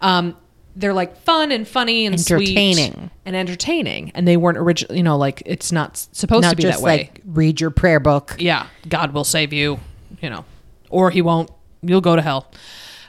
um, 0.00 0.36
they're 0.76 0.92
like 0.92 1.16
fun 1.22 1.50
and 1.52 1.66
funny 1.66 2.06
and 2.06 2.20
sweet 2.20 2.50
Entertaining. 2.56 3.10
and 3.24 3.34
entertaining, 3.34 4.12
and 4.14 4.28
they 4.28 4.36
weren't 4.36 4.58
original. 4.58 4.94
You 4.96 5.02
know, 5.02 5.16
like 5.16 5.42
it's 5.46 5.72
not 5.72 5.96
supposed 6.12 6.48
to 6.50 6.56
be 6.56 6.64
that 6.64 6.80
way 6.80 6.98
like 6.98 7.22
read 7.24 7.60
your 7.60 7.70
prayer 7.70 8.00
book. 8.00 8.36
yeah, 8.38 8.66
God 8.88 9.12
will 9.12 9.24
save 9.24 9.52
you, 9.52 9.80
you 10.20 10.30
know, 10.30 10.44
or 10.90 11.10
he 11.10 11.22
won't. 11.22 11.50
You'll 11.82 12.00
go 12.00 12.16
to 12.16 12.22
hell. 12.22 12.50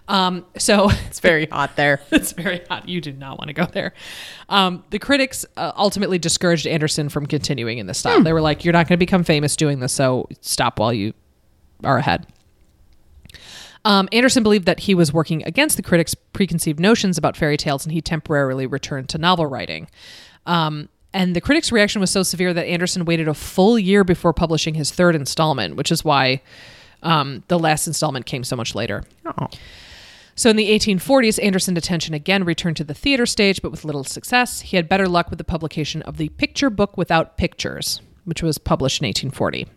Um, 0.09 0.45
so 0.57 0.89
It's 1.07 1.19
very 1.21 1.45
hot 1.45 1.75
there. 1.77 2.01
it's 2.11 2.33
very 2.33 2.61
hot. 2.67 2.89
You 2.89 2.99
do 2.99 3.13
not 3.13 3.37
want 3.37 3.47
to 3.47 3.53
go 3.53 3.65
there. 3.65 3.93
Um, 4.49 4.83
the 4.89 4.99
critics 4.99 5.45
uh, 5.55 5.71
ultimately 5.77 6.19
discouraged 6.19 6.67
Andersen 6.67 7.07
from 7.07 7.25
continuing 7.25 7.77
in 7.77 7.87
this 7.87 7.99
style. 7.99 8.21
They 8.21 8.33
were 8.33 8.41
like, 8.41 8.65
"You're 8.65 8.73
not 8.73 8.87
going 8.87 8.97
to 8.97 9.05
become 9.05 9.23
famous 9.23 9.55
doing 9.55 9.79
this, 9.79 9.93
so 9.93 10.27
stop 10.41 10.79
while 10.79 10.91
you 10.91 11.13
are 11.83 11.97
ahead." 11.97 12.27
Um, 13.85 14.09
Andersen 14.11 14.43
believed 14.43 14.65
that 14.65 14.81
he 14.81 14.93
was 14.93 15.13
working 15.13 15.43
against 15.45 15.77
the 15.77 15.83
critics' 15.83 16.13
preconceived 16.13 16.79
notions 16.79 17.17
about 17.17 17.37
fairy 17.37 17.55
tales, 17.55 17.85
and 17.85 17.93
he 17.93 18.01
temporarily 18.01 18.67
returned 18.67 19.07
to 19.09 19.17
novel 19.17 19.45
writing. 19.45 19.87
Um, 20.45 20.89
and 21.13 21.35
the 21.35 21.41
critics' 21.41 21.71
reaction 21.71 22.01
was 22.01 22.11
so 22.11 22.23
severe 22.23 22.53
that 22.53 22.65
Andersen 22.65 23.05
waited 23.05 23.27
a 23.27 23.33
full 23.33 23.79
year 23.79 24.03
before 24.03 24.33
publishing 24.33 24.73
his 24.73 24.91
third 24.91 25.15
installment, 25.15 25.75
which 25.75 25.91
is 25.91 26.03
why 26.03 26.41
um, 27.03 27.43
the 27.47 27.57
last 27.57 27.87
installment 27.87 28.25
came 28.25 28.43
so 28.43 28.55
much 28.55 28.75
later. 28.75 29.03
Oh. 29.25 29.47
So 30.39 30.49
in 30.49 30.55
the 30.55 30.69
1840s, 30.69 31.43
Andersen's 31.43 31.77
attention 31.77 32.13
again 32.13 32.45
returned 32.45 32.77
to 32.77 32.85
the 32.85 32.93
theater 32.93 33.25
stage, 33.25 33.61
but 33.61 33.71
with 33.71 33.83
little 33.83 34.05
success. 34.05 34.61
He 34.61 34.77
had 34.77 34.87
better 34.87 35.05
luck 35.05 35.29
with 35.29 35.37
the 35.37 35.43
publication 35.43 36.01
of 36.03 36.15
the 36.15 36.29
Picture 36.29 36.69
Book 36.69 36.95
Without 36.95 37.35
Pictures, 37.35 37.99
which 38.23 38.41
was 38.41 38.57
published 38.57 39.01
in 39.01 39.07
1840. 39.07 39.67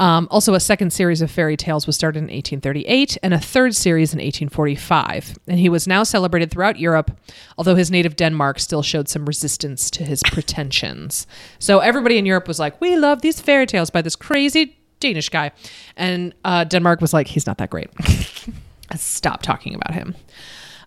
Um, 0.00 0.26
also, 0.32 0.54
a 0.54 0.58
second 0.58 0.92
series 0.92 1.22
of 1.22 1.30
fairy 1.30 1.56
tales 1.56 1.86
was 1.86 1.94
started 1.94 2.18
in 2.18 2.24
1838 2.24 3.18
and 3.22 3.32
a 3.32 3.38
third 3.38 3.76
series 3.76 4.12
in 4.12 4.18
1845. 4.18 5.38
And 5.46 5.60
he 5.60 5.68
was 5.68 5.86
now 5.86 6.02
celebrated 6.02 6.50
throughout 6.50 6.80
Europe, 6.80 7.16
although 7.56 7.76
his 7.76 7.88
native 7.88 8.16
Denmark 8.16 8.58
still 8.58 8.82
showed 8.82 9.08
some 9.08 9.26
resistance 9.26 9.92
to 9.92 10.02
his 10.02 10.24
pretensions. 10.24 11.24
So 11.60 11.78
everybody 11.78 12.18
in 12.18 12.26
Europe 12.26 12.48
was 12.48 12.58
like, 12.58 12.80
We 12.80 12.96
love 12.96 13.22
these 13.22 13.40
fairy 13.40 13.66
tales 13.66 13.90
by 13.90 14.02
this 14.02 14.16
crazy 14.16 14.76
Danish 14.98 15.28
guy. 15.28 15.52
And 15.96 16.34
uh, 16.44 16.64
Denmark 16.64 17.00
was 17.00 17.12
like, 17.12 17.28
He's 17.28 17.46
not 17.46 17.58
that 17.58 17.70
great. 17.70 17.90
Stop 18.96 19.42
talking 19.42 19.74
about 19.74 19.94
him. 19.94 20.14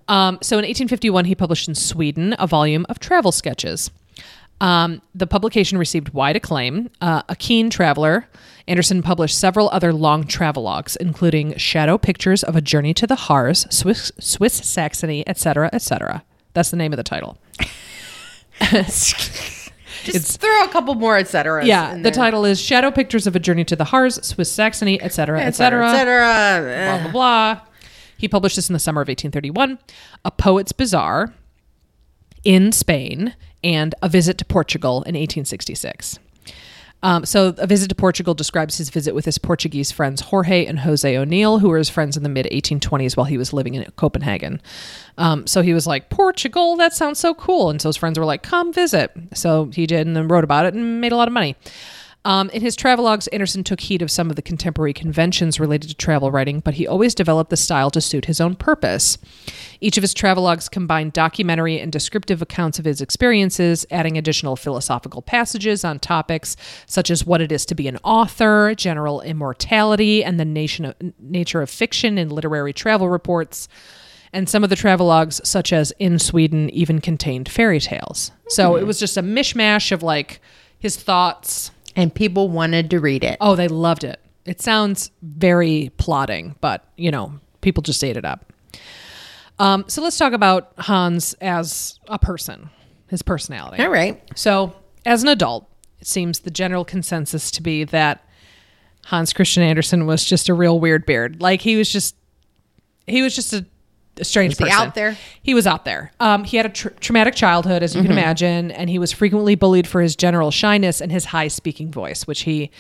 Um, 0.08 0.40
so 0.42 0.56
in 0.58 0.64
1851, 0.64 1.26
he 1.26 1.36
published 1.36 1.68
in 1.68 1.76
Sweden 1.76 2.36
a 2.40 2.48
volume 2.48 2.86
of 2.90 3.00
travel 3.00 3.32
sketches. 3.32 3.92
Um, 4.60 5.02
the 5.16 5.26
publication 5.26 5.78
received 5.78 6.10
wide 6.10 6.36
acclaim. 6.36 6.90
Uh, 7.02 7.24
a 7.30 7.36
keen 7.36 7.70
traveler, 7.70 8.28
Andersen 8.68 9.02
published 9.02 9.38
several 9.38 9.70
other 9.72 9.92
long 9.92 10.24
travelogues, 10.24 10.96
including 10.98 11.58
Shadow 11.58 11.98
Pictures 11.98 12.44
of 12.44 12.56
a 12.56 12.62
Journey 12.62 12.94
to 12.94 13.08
the 13.08 13.16
Harz, 13.16 13.66
Swiss, 13.74 14.12
Swiss 14.20 14.54
Saxony, 14.54 15.28
etc., 15.28 15.70
etc. 15.74 16.24
That's 16.54 16.70
the 16.70 16.78
name 16.78 16.94
of 16.94 16.98
the 16.98 17.04
title. 17.04 17.38
Just 20.04 20.42
throw 20.42 20.64
a 20.64 20.68
couple 20.68 20.96
more 20.96 21.18
et 21.18 21.28
cetera. 21.28 21.66
Yeah, 21.66 21.96
the 21.98 22.12
title 22.12 22.46
is 22.46 22.60
Shadow 22.60 22.92
Pictures 22.92 23.28
of 23.28 23.36
a 23.36 23.40
Journey 23.40 23.64
to 23.66 23.76
the 23.76 23.86
Harz, 23.86 24.16
Swiss 24.26 24.52
Saxony, 24.52 25.02
etc., 25.02 25.42
et 25.42 25.52
cetera, 25.52 25.90
et 25.92 25.94
etc. 25.94 27.00
blah 27.02 27.04
blah 27.04 27.12
blah. 27.12 27.62
He 28.22 28.28
published 28.28 28.56
this 28.56 28.70
in 28.70 28.74
the 28.74 28.80
summer 28.80 29.02
of 29.02 29.08
1831, 29.08 29.80
A 30.24 30.30
Poet's 30.30 30.72
Bazaar 30.72 31.34
in 32.44 32.72
Spain, 32.72 33.36
and 33.64 33.96
A 34.04 34.10
Visit 34.10 34.38
to 34.38 34.46
Portugal 34.46 34.98
in 34.98 35.16
1866. 35.16 36.20
Um, 37.02 37.26
so, 37.26 37.56
A 37.58 37.66
Visit 37.66 37.88
to 37.88 37.96
Portugal 37.96 38.36
describes 38.36 38.78
his 38.78 38.92
visit 38.92 39.16
with 39.16 39.26
his 39.26 39.40
Portuguese 39.40 39.92
friends 39.92 40.22
Jorge 40.22 40.68
and 40.68 40.82
Jose 40.82 41.18
O'Neill, 41.18 41.58
who 41.58 41.70
were 41.70 41.80
his 41.80 41.90
friends 41.90 42.16
in 42.16 42.22
the 42.22 42.30
mid 42.30 42.46
1820s 42.52 43.18
while 43.18 43.26
he 43.26 43.40
was 43.40 43.54
living 43.54 43.74
in 43.74 43.92
Copenhagen. 43.96 44.62
Um, 45.18 45.48
so 45.48 45.64
he 45.64 45.74
was 45.74 45.88
like, 45.88 46.12
Portugal, 46.12 46.76
that 46.76 46.94
sounds 46.94 47.18
so 47.18 47.34
cool. 47.34 47.72
And 47.72 47.82
so 47.82 47.90
his 47.90 47.98
friends 47.98 48.20
were 48.20 48.26
like, 48.26 48.44
come 48.44 48.72
visit. 48.72 49.12
So 49.34 49.72
he 49.74 49.88
did 49.88 50.06
and 50.06 50.16
then 50.16 50.28
wrote 50.28 50.44
about 50.44 50.68
it 50.68 50.76
and 50.76 51.02
made 51.02 51.12
a 51.12 51.16
lot 51.16 51.28
of 51.28 51.34
money. 51.34 51.56
Um, 52.24 52.52
in 52.52 52.62
his 52.62 52.76
travelogues, 52.76 53.28
Andersen 53.34 53.64
took 53.64 53.80
heed 53.80 54.04
of 54.04 54.12
some 54.12 54.30
of 54.30 54.36
the 54.36 54.44
contemporary 54.44 54.94
conventions 54.94 55.60
related 55.60 55.90
to 55.90 55.96
travel 55.96 56.30
writing, 56.30 56.60
but 56.60 56.76
he 56.76 56.86
always 56.86 57.16
developed 57.16 57.50
the 57.50 57.58
style 57.58 57.90
to 57.92 58.02
suit 58.02 58.26
his 58.26 58.40
own 58.40 58.56
purpose. 58.56 59.18
Each 59.80 59.98
of 59.98 60.04
his 60.04 60.14
travelogues 60.14 60.70
combined 60.70 61.14
documentary 61.14 61.80
and 61.80 61.92
descriptive 61.92 62.40
accounts 62.40 62.78
of 62.78 62.86
his 62.86 63.02
experiences, 63.02 63.88
adding 63.90 64.18
additional 64.18 64.56
philosophical 64.56 65.24
passages 65.24 65.84
on 65.84 65.98
topics 65.98 66.56
such 66.86 67.10
as 67.10 67.26
what 67.26 67.42
it 67.42 67.52
is 67.52 67.66
to 67.66 67.76
be 67.76 67.88
an 67.88 67.98
author, 68.04 68.76
general 68.76 69.22
immortality, 69.22 70.24
and 70.24 70.40
the 70.40 70.46
nation 70.46 70.86
of, 70.86 70.96
nature 71.20 71.64
of 71.64 71.72
fiction 71.72 72.20
in 72.20 72.30
literary 72.30 72.74
travel 72.74 73.10
reports. 73.10 73.68
And 74.32 74.48
some 74.48 74.64
of 74.64 74.70
the 74.70 74.76
travelogues, 74.76 75.44
such 75.46 75.74
as 75.74 75.92
In 75.98 76.20
Sweden, 76.20 76.70
even 76.70 77.02
contained 77.02 77.50
fairy 77.50 77.80
tales. 77.80 78.32
So 78.48 78.76
it 78.76 78.86
was 78.86 79.00
just 79.00 79.18
a 79.18 79.24
mishmash 79.24 79.92
of 79.92 80.04
like 80.04 80.40
his 80.78 80.96
thoughts. 80.96 81.72
And 81.96 82.14
people 82.14 82.50
wanted 82.50 82.90
to 82.92 83.00
read 83.00 83.24
it. 83.24 83.38
Oh, 83.42 83.56
they 83.56 83.68
loved 83.68 84.04
it. 84.04 84.20
It 84.46 84.62
sounds 84.62 85.12
very 85.22 85.92
plotting, 85.98 86.56
but 86.62 86.86
you 86.98 87.12
know, 87.12 87.40
people 87.62 87.84
just 87.84 88.04
ate 88.04 88.18
it 88.18 88.26
up. 88.26 88.52
Um, 89.60 89.86
so 89.88 90.02
let's 90.02 90.18
talk 90.18 90.34
about 90.34 90.74
Hans 90.80 91.34
as 91.36 92.00
a 92.08 92.18
person, 92.18 92.70
his 93.08 93.22
personality. 93.22 93.84
All 93.84 93.90
right. 93.90 94.22
So, 94.36 94.74
as 95.06 95.22
an 95.22 95.30
adult, 95.30 95.70
it 96.00 96.08
seems 96.08 96.40
the 96.40 96.50
general 96.50 96.84
consensus 96.84 97.52
to 97.52 97.62
be 97.62 97.84
that 97.86 98.26
Hans 99.06 99.34
Christian 99.34 99.62
Andersen 99.62 100.08
was 100.08 100.26
just 100.26 100.50
a 100.50 100.54
real 100.54 100.80
weird 100.80 101.06
beard. 101.06 101.42
Like 101.42 101.62
he 101.62 101.76
was 101.76 101.92
just, 101.92 102.16
he 103.06 103.22
was 103.22 103.36
just 103.36 103.54
a, 103.54 103.66
a 104.22 104.26
strange 104.26 104.58
person. 104.58 104.74
out 104.74 104.96
there? 104.96 105.18
He 105.44 105.54
was 105.54 105.68
out 105.68 105.84
there. 105.84 106.12
Um, 106.20 106.44
he 106.46 106.56
had 106.58 106.66
a 106.66 106.70
tr- 106.70 106.90
traumatic 107.00 107.36
childhood, 107.36 107.84
as 107.84 107.96
you 107.96 108.02
can 108.02 108.12
imagine, 108.12 108.72
and 108.72 108.90
he 108.90 108.98
was 109.00 109.12
frequently 109.12 109.56
bullied 109.56 109.88
for 109.88 110.02
his 110.02 110.16
general 110.16 110.52
shyness 110.52 111.02
and 111.02 111.12
his 111.12 111.26
high 111.26 111.48
speaking 111.50 111.92
voice, 111.92 112.26
which 112.28 112.42
he. 112.42 112.72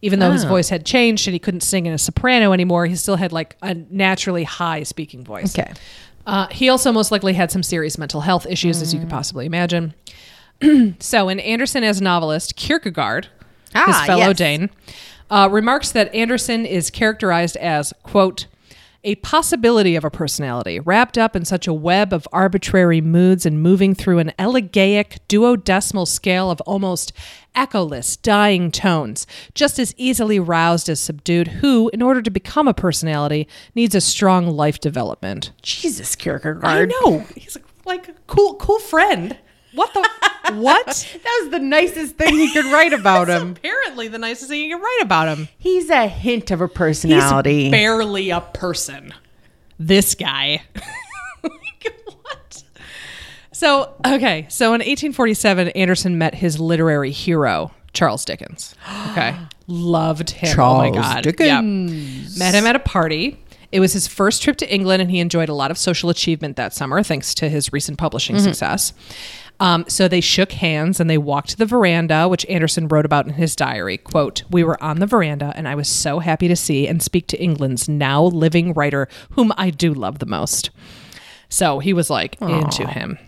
Even 0.00 0.20
though 0.20 0.30
his 0.30 0.44
Oh. 0.44 0.48
voice 0.48 0.68
had 0.68 0.86
changed 0.86 1.26
and 1.26 1.32
he 1.32 1.40
couldn't 1.40 1.62
sing 1.62 1.86
in 1.86 1.92
a 1.92 1.98
soprano 1.98 2.52
anymore, 2.52 2.86
he 2.86 2.94
still 2.94 3.16
had 3.16 3.32
like 3.32 3.56
a 3.62 3.74
naturally 3.90 4.44
high 4.44 4.84
speaking 4.84 5.24
voice. 5.24 5.58
Okay. 5.58 5.72
Uh, 6.24 6.46
he 6.52 6.68
also 6.68 6.92
most 6.92 7.10
likely 7.10 7.32
had 7.32 7.50
some 7.50 7.64
serious 7.64 7.98
mental 7.98 8.20
health 8.20 8.46
issues, 8.46 8.80
as 8.80 8.94
you 8.94 9.00
could 9.00 9.08
possibly 9.10 9.44
imagine. 9.46 9.94
so, 11.00 11.28
in 11.28 11.40
Andersen 11.40 11.82
as 11.84 12.00
a 12.00 12.04
novelist, 12.04 12.54
Kierkegaard, 12.56 13.24
his 13.24 13.30
Ah, 13.74 14.04
fellow 14.06 14.28
yes. 14.28 14.36
Dane, 14.36 14.70
uh, 15.30 15.48
remarks 15.50 15.90
that 15.92 16.14
Andersen 16.14 16.64
is 16.66 16.90
characterized 16.90 17.56
as, 17.56 17.92
quote, 18.02 18.46
a 19.04 19.14
possibility 19.16 19.94
of 19.96 20.04
a 20.04 20.10
personality 20.10 20.80
wrapped 20.80 21.16
up 21.16 21.36
in 21.36 21.44
such 21.44 21.66
a 21.66 21.72
web 21.72 22.12
of 22.12 22.26
arbitrary 22.32 23.00
moods 23.00 23.46
and 23.46 23.62
moving 23.62 23.94
through 23.94 24.18
an 24.18 24.32
elegaic 24.38 25.18
duodecimal 25.28 26.06
scale 26.06 26.50
of 26.50 26.60
almost 26.62 27.12
echoless, 27.54 28.20
dying 28.20 28.70
tones, 28.70 29.26
just 29.54 29.78
as 29.78 29.94
easily 29.96 30.40
roused 30.40 30.88
as 30.88 31.00
subdued, 31.00 31.48
who, 31.48 31.88
in 31.90 32.02
order 32.02 32.20
to 32.22 32.30
become 32.30 32.66
a 32.68 32.74
personality, 32.74 33.48
needs 33.74 33.94
a 33.94 34.00
strong 34.00 34.48
life 34.48 34.80
development. 34.80 35.52
Jesus, 35.62 36.16
Kierkegaard. 36.16 36.64
I 36.64 36.84
know. 36.86 37.24
He's 37.36 37.56
like, 37.56 37.64
like 37.84 38.08
a 38.08 38.14
cool, 38.26 38.56
cool 38.56 38.78
friend. 38.80 39.38
What 39.72 39.92
the? 39.94 40.08
what? 40.54 40.86
That 41.18 41.40
was 41.42 41.50
the 41.50 41.58
nicest 41.58 42.16
thing 42.16 42.34
he 42.34 42.52
could 42.52 42.64
write 42.66 42.92
about 42.98 43.28
him. 43.28 43.52
Apparently, 43.52 44.08
the 44.08 44.18
nicest 44.18 44.48
thing 44.48 44.62
you 44.64 44.76
can 44.76 44.82
write 44.82 45.00
about 45.02 45.28
him. 45.28 45.48
He's 45.58 45.90
a 45.90 46.06
hint 46.06 46.50
of 46.50 46.60
a 46.60 46.66
He's 46.66 46.76
personality. 46.76 47.70
barely 47.70 48.30
a 48.30 48.40
person. 48.40 49.14
This 49.78 50.14
guy. 50.14 50.62
Like, 51.40 51.94
what? 52.06 52.64
So, 53.52 53.94
okay. 54.04 54.46
So 54.48 54.66
in 54.68 54.80
1847, 54.80 55.68
Andersen 55.68 56.18
met 56.18 56.34
his 56.34 56.58
literary 56.58 57.12
hero, 57.12 57.70
Charles 57.92 58.24
Dickens. 58.24 58.74
Okay. 59.12 59.36
Loved 59.68 60.30
him. 60.30 60.58
oh 60.58 60.78
my 60.78 60.90
Charles 60.90 60.96
God. 60.96 61.22
Dickens. 61.24 62.32
Yep. 62.32 62.38
Met 62.38 62.54
him 62.54 62.66
at 62.66 62.74
a 62.74 62.80
party. 62.80 63.38
It 63.70 63.80
was 63.80 63.92
his 63.92 64.08
first 64.08 64.42
trip 64.42 64.56
to 64.56 64.72
England, 64.72 65.02
and 65.02 65.10
he 65.10 65.18
enjoyed 65.20 65.48
a 65.48 65.54
lot 65.54 65.70
of 65.70 65.76
social 65.76 66.08
achievement 66.08 66.56
that 66.56 66.72
summer, 66.72 67.02
thanks 67.02 67.34
to 67.34 67.48
his 67.48 67.72
recent 67.72 67.98
publishing 67.98 68.36
mm-hmm. 68.36 68.44
success. 68.46 68.92
Um, 69.60 69.84
so 69.88 70.06
they 70.06 70.20
shook 70.20 70.52
hands 70.52 71.00
and 71.00 71.10
they 71.10 71.18
walked 71.18 71.50
to 71.50 71.56
the 71.56 71.66
veranda, 71.66 72.28
which 72.28 72.46
Andersen 72.46 72.86
wrote 72.86 73.04
about 73.04 73.26
in 73.26 73.34
his 73.34 73.56
diary. 73.56 73.98
Quote, 73.98 74.44
We 74.50 74.62
were 74.62 74.80
on 74.82 75.00
the 75.00 75.06
veranda, 75.06 75.52
and 75.56 75.66
I 75.66 75.74
was 75.74 75.88
so 75.88 76.20
happy 76.20 76.46
to 76.48 76.56
see 76.56 76.86
and 76.86 77.02
speak 77.02 77.26
to 77.28 77.42
England's 77.42 77.88
now 77.88 78.22
living 78.22 78.72
writer, 78.72 79.08
whom 79.32 79.52
I 79.56 79.70
do 79.70 79.92
love 79.92 80.20
the 80.20 80.26
most. 80.26 80.70
So 81.48 81.80
he 81.80 81.92
was 81.92 82.10
like 82.10 82.40
into 82.40 82.86
him. 82.86 83.18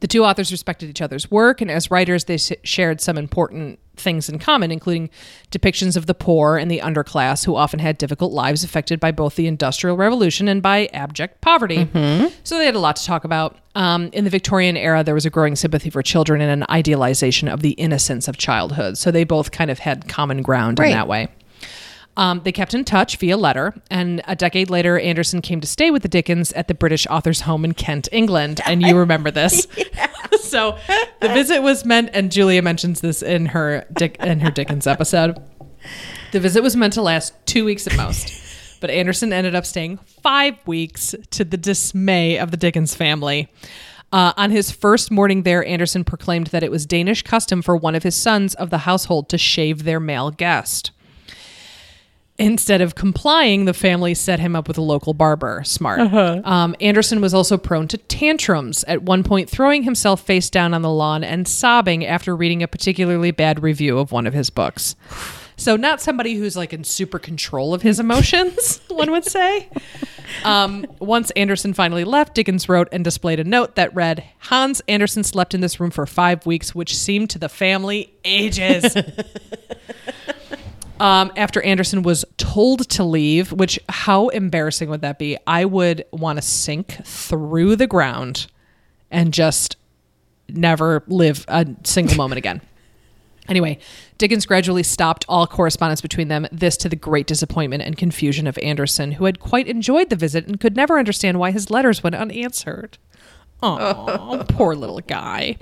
The 0.00 0.08
two 0.08 0.24
authors 0.24 0.50
respected 0.50 0.88
each 0.88 1.02
other's 1.02 1.30
work, 1.30 1.60
and 1.60 1.70
as 1.70 1.90
writers, 1.90 2.24
they 2.24 2.38
shared 2.38 3.00
some 3.00 3.18
important 3.18 3.78
things 4.00 4.28
in 4.28 4.38
common, 4.38 4.70
including 4.72 5.10
depictions 5.50 5.96
of 5.96 6.06
the 6.06 6.14
poor 6.14 6.56
and 6.56 6.70
the 6.70 6.78
underclass 6.80 7.44
who 7.44 7.54
often 7.56 7.78
had 7.78 7.98
difficult 7.98 8.32
lives 8.32 8.64
affected 8.64 8.98
by 8.98 9.10
both 9.12 9.36
the 9.36 9.46
Industrial 9.46 9.96
Revolution 9.96 10.48
and 10.48 10.62
by 10.62 10.86
abject 10.92 11.40
poverty. 11.40 11.88
So 12.44 12.58
they 12.58 12.64
had 12.66 12.74
a 12.74 12.80
lot 12.80 12.96
to 12.96 13.04
talk 13.04 13.24
about. 13.24 13.56
Um, 13.76 14.10
in 14.12 14.24
the 14.24 14.30
Victorian 14.30 14.76
era, 14.76 15.04
there 15.04 15.14
was 15.14 15.24
a 15.26 15.30
growing 15.30 15.54
sympathy 15.54 15.90
for 15.90 16.02
children 16.02 16.40
and 16.40 16.50
an 16.50 16.66
idealization 16.70 17.46
of 17.46 17.60
the 17.62 17.70
innocence 17.72 18.26
of 18.26 18.36
childhood. 18.36 18.98
So 18.98 19.10
they 19.12 19.22
both 19.24 19.52
kind 19.52 19.70
of 19.70 19.78
had 19.78 20.08
common 20.08 20.42
ground 20.42 20.78
Right. 20.80 20.86
in 20.86 20.92
that 20.92 21.06
way. 21.06 21.28
Um, 22.16 22.40
they 22.44 22.50
kept 22.52 22.74
in 22.74 22.84
touch 22.84 23.16
via 23.18 23.36
letter, 23.36 23.72
and 23.88 24.20
a 24.26 24.34
decade 24.34 24.68
later, 24.68 24.98
Andersen 24.98 25.40
came 25.40 25.60
to 25.60 25.66
stay 25.66 25.90
with 25.92 26.02
the 26.02 26.08
Dickens 26.08 26.52
at 26.52 26.66
the 26.66 26.74
British 26.74 27.06
author's 27.06 27.42
home 27.42 27.64
in 27.64 27.72
Kent, 27.72 28.08
England. 28.12 28.60
And 28.66 28.82
you 28.82 28.98
remember 28.98 29.30
this. 29.30 29.66
so 30.40 30.78
the 31.20 31.28
visit 31.34 31.62
was 31.62 31.84
meant, 31.84 32.10
and 32.12 32.30
Julia 32.30 32.62
mentions 32.62 33.00
this 33.00 33.22
in 33.22 33.46
her 33.46 33.86
Dick 33.94 34.16
in 34.20 34.40
her 34.40 34.50
Dickens 34.50 34.86
episode. 34.86 35.40
The 36.32 36.40
visit 36.40 36.62
was 36.62 36.76
meant 36.76 36.92
to 36.94 37.02
last 37.02 37.34
two 37.46 37.64
weeks 37.64 37.86
at 37.86 37.96
most, 37.96 38.80
but 38.80 38.90
Andersen 38.90 39.32
ended 39.32 39.54
up 39.54 39.66
staying 39.66 39.98
five 40.22 40.56
weeks 40.66 41.14
to 41.30 41.44
the 41.44 41.56
dismay 41.56 42.38
of 42.38 42.50
the 42.50 42.56
Dickens 42.56 42.94
family. 42.94 43.48
Uh, 44.12 44.32
on 44.36 44.50
his 44.50 44.70
first 44.70 45.10
morning 45.10 45.44
there, 45.44 45.64
Andersen 45.64 46.04
proclaimed 46.04 46.48
that 46.48 46.62
it 46.62 46.70
was 46.70 46.84
Danish 46.84 47.22
custom 47.22 47.62
for 47.62 47.76
one 47.76 47.94
of 47.94 48.02
his 48.02 48.16
sons 48.16 48.54
of 48.54 48.70
the 48.70 48.78
household 48.78 49.28
to 49.28 49.38
shave 49.38 49.84
their 49.84 50.00
male 50.00 50.30
guest. 50.30 50.90
Instead 52.40 52.80
of 52.80 52.94
complying, 52.94 53.66
the 53.66 53.74
family 53.74 54.14
set 54.14 54.40
him 54.40 54.56
up 54.56 54.66
with 54.66 54.78
a 54.78 54.82
local 54.82 55.12
barber. 55.12 55.62
Smart. 55.62 56.00
Um, 56.00 56.74
Andersen 56.80 57.20
was 57.20 57.34
also 57.34 57.58
prone 57.58 57.86
to 57.88 57.98
tantrums, 57.98 58.82
at 58.84 59.02
one 59.02 59.22
point 59.22 59.50
throwing 59.50 59.82
himself 59.82 60.22
face 60.22 60.48
down 60.48 60.72
on 60.72 60.80
the 60.80 60.90
lawn 60.90 61.22
and 61.22 61.46
sobbing 61.46 62.06
after 62.06 62.34
reading 62.34 62.62
a 62.62 62.68
particularly 62.68 63.30
bad 63.30 63.62
review 63.62 63.98
of 63.98 64.10
one 64.10 64.26
of 64.26 64.32
his 64.32 64.48
books. 64.48 64.96
So, 65.56 65.76
not 65.76 66.00
somebody 66.00 66.36
who's 66.36 66.56
like 66.56 66.72
in 66.72 66.84
super 66.84 67.18
control 67.18 67.74
of 67.74 67.82
his 67.82 68.00
emotions, 68.00 68.80
one 68.88 69.10
would 69.10 69.26
say. 69.26 69.68
Um, 70.42 70.86
once 70.98 71.30
Andersen 71.32 71.74
finally 71.74 72.04
left, 72.04 72.34
Dickens 72.34 72.70
wrote 72.70 72.88
and 72.90 73.04
displayed 73.04 73.38
a 73.38 73.44
note 73.44 73.74
that 73.74 73.94
read 73.94 74.24
Hans 74.38 74.80
Andersen 74.88 75.24
slept 75.24 75.52
in 75.52 75.60
this 75.60 75.78
room 75.78 75.90
for 75.90 76.06
five 76.06 76.46
weeks, 76.46 76.74
which 76.74 76.96
seemed 76.96 77.28
to 77.30 77.38
the 77.38 77.50
family 77.50 78.14
ages. 78.24 78.96
Um, 81.00 81.32
after 81.34 81.62
Andersen 81.62 82.02
was 82.02 82.26
told 82.36 82.86
to 82.90 83.04
leave, 83.04 83.52
which 83.52 83.80
how 83.88 84.28
embarrassing 84.28 84.90
would 84.90 85.00
that 85.00 85.18
be? 85.18 85.38
I 85.46 85.64
would 85.64 86.04
want 86.12 86.36
to 86.36 86.42
sink 86.42 87.00
through 87.04 87.76
the 87.76 87.86
ground 87.86 88.48
and 89.10 89.32
just 89.32 89.76
never 90.46 91.02
live 91.06 91.46
a 91.48 91.66
single 91.84 92.16
moment 92.16 92.36
again. 92.36 92.60
Anyway, 93.48 93.78
Dickens 94.18 94.44
gradually 94.44 94.82
stopped 94.82 95.24
all 95.26 95.46
correspondence 95.46 96.02
between 96.02 96.28
them, 96.28 96.46
this 96.52 96.76
to 96.76 96.88
the 96.88 96.96
great 96.96 97.26
disappointment 97.26 97.82
and 97.82 97.96
confusion 97.96 98.46
of 98.46 98.58
Andersen, 98.62 99.12
who 99.12 99.24
had 99.24 99.40
quite 99.40 99.66
enjoyed 99.66 100.10
the 100.10 100.16
visit 100.16 100.46
and 100.46 100.60
could 100.60 100.76
never 100.76 100.98
understand 100.98 101.38
why 101.38 101.50
his 101.50 101.70
letters 101.70 102.02
went 102.02 102.14
unanswered. 102.14 102.98
Oh, 103.62 104.44
poor 104.48 104.74
little 104.74 105.00
guy. 105.00 105.56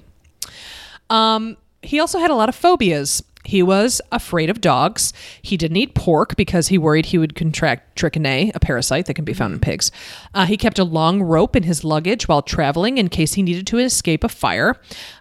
Um, 1.08 1.56
he 1.82 2.00
also 2.00 2.18
had 2.18 2.30
a 2.30 2.34
lot 2.34 2.48
of 2.48 2.54
phobias. 2.56 3.22
He 3.48 3.62
was 3.62 4.02
afraid 4.12 4.50
of 4.50 4.60
dogs. 4.60 5.14
He 5.40 5.56
didn't 5.56 5.78
eat 5.78 5.94
pork 5.94 6.36
because 6.36 6.68
he 6.68 6.76
worried 6.76 7.06
he 7.06 7.16
would 7.16 7.34
contract 7.34 7.98
trichinae, 7.98 8.50
a 8.54 8.60
parasite 8.60 9.06
that 9.06 9.14
can 9.14 9.24
be 9.24 9.32
found 9.32 9.54
in 9.54 9.60
pigs. 9.60 9.90
Uh, 10.34 10.44
he 10.44 10.58
kept 10.58 10.78
a 10.78 10.84
long 10.84 11.22
rope 11.22 11.56
in 11.56 11.62
his 11.62 11.82
luggage 11.82 12.28
while 12.28 12.42
traveling 12.42 12.98
in 12.98 13.08
case 13.08 13.32
he 13.32 13.42
needed 13.42 13.66
to 13.68 13.78
escape 13.78 14.22
a 14.22 14.28
fire. 14.28 14.76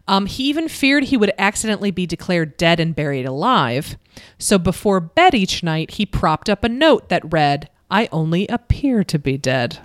Um, 0.09 0.25
he 0.25 0.43
even 0.49 0.67
feared 0.67 1.05
he 1.05 1.15
would 1.15 1.31
accidentally 1.37 1.89
be 1.89 2.05
declared 2.05 2.57
dead 2.57 2.81
and 2.81 2.93
buried 2.93 3.25
alive. 3.25 3.97
So 4.37 4.57
before 4.57 4.99
bed 4.99 5.33
each 5.33 5.63
night, 5.63 5.91
he 5.91 6.05
propped 6.05 6.49
up 6.49 6.65
a 6.65 6.69
note 6.69 7.07
that 7.07 7.31
read, 7.31 7.69
I 7.89 8.09
only 8.11 8.45
appear 8.49 9.05
to 9.05 9.17
be 9.17 9.37
dead. 9.37 9.79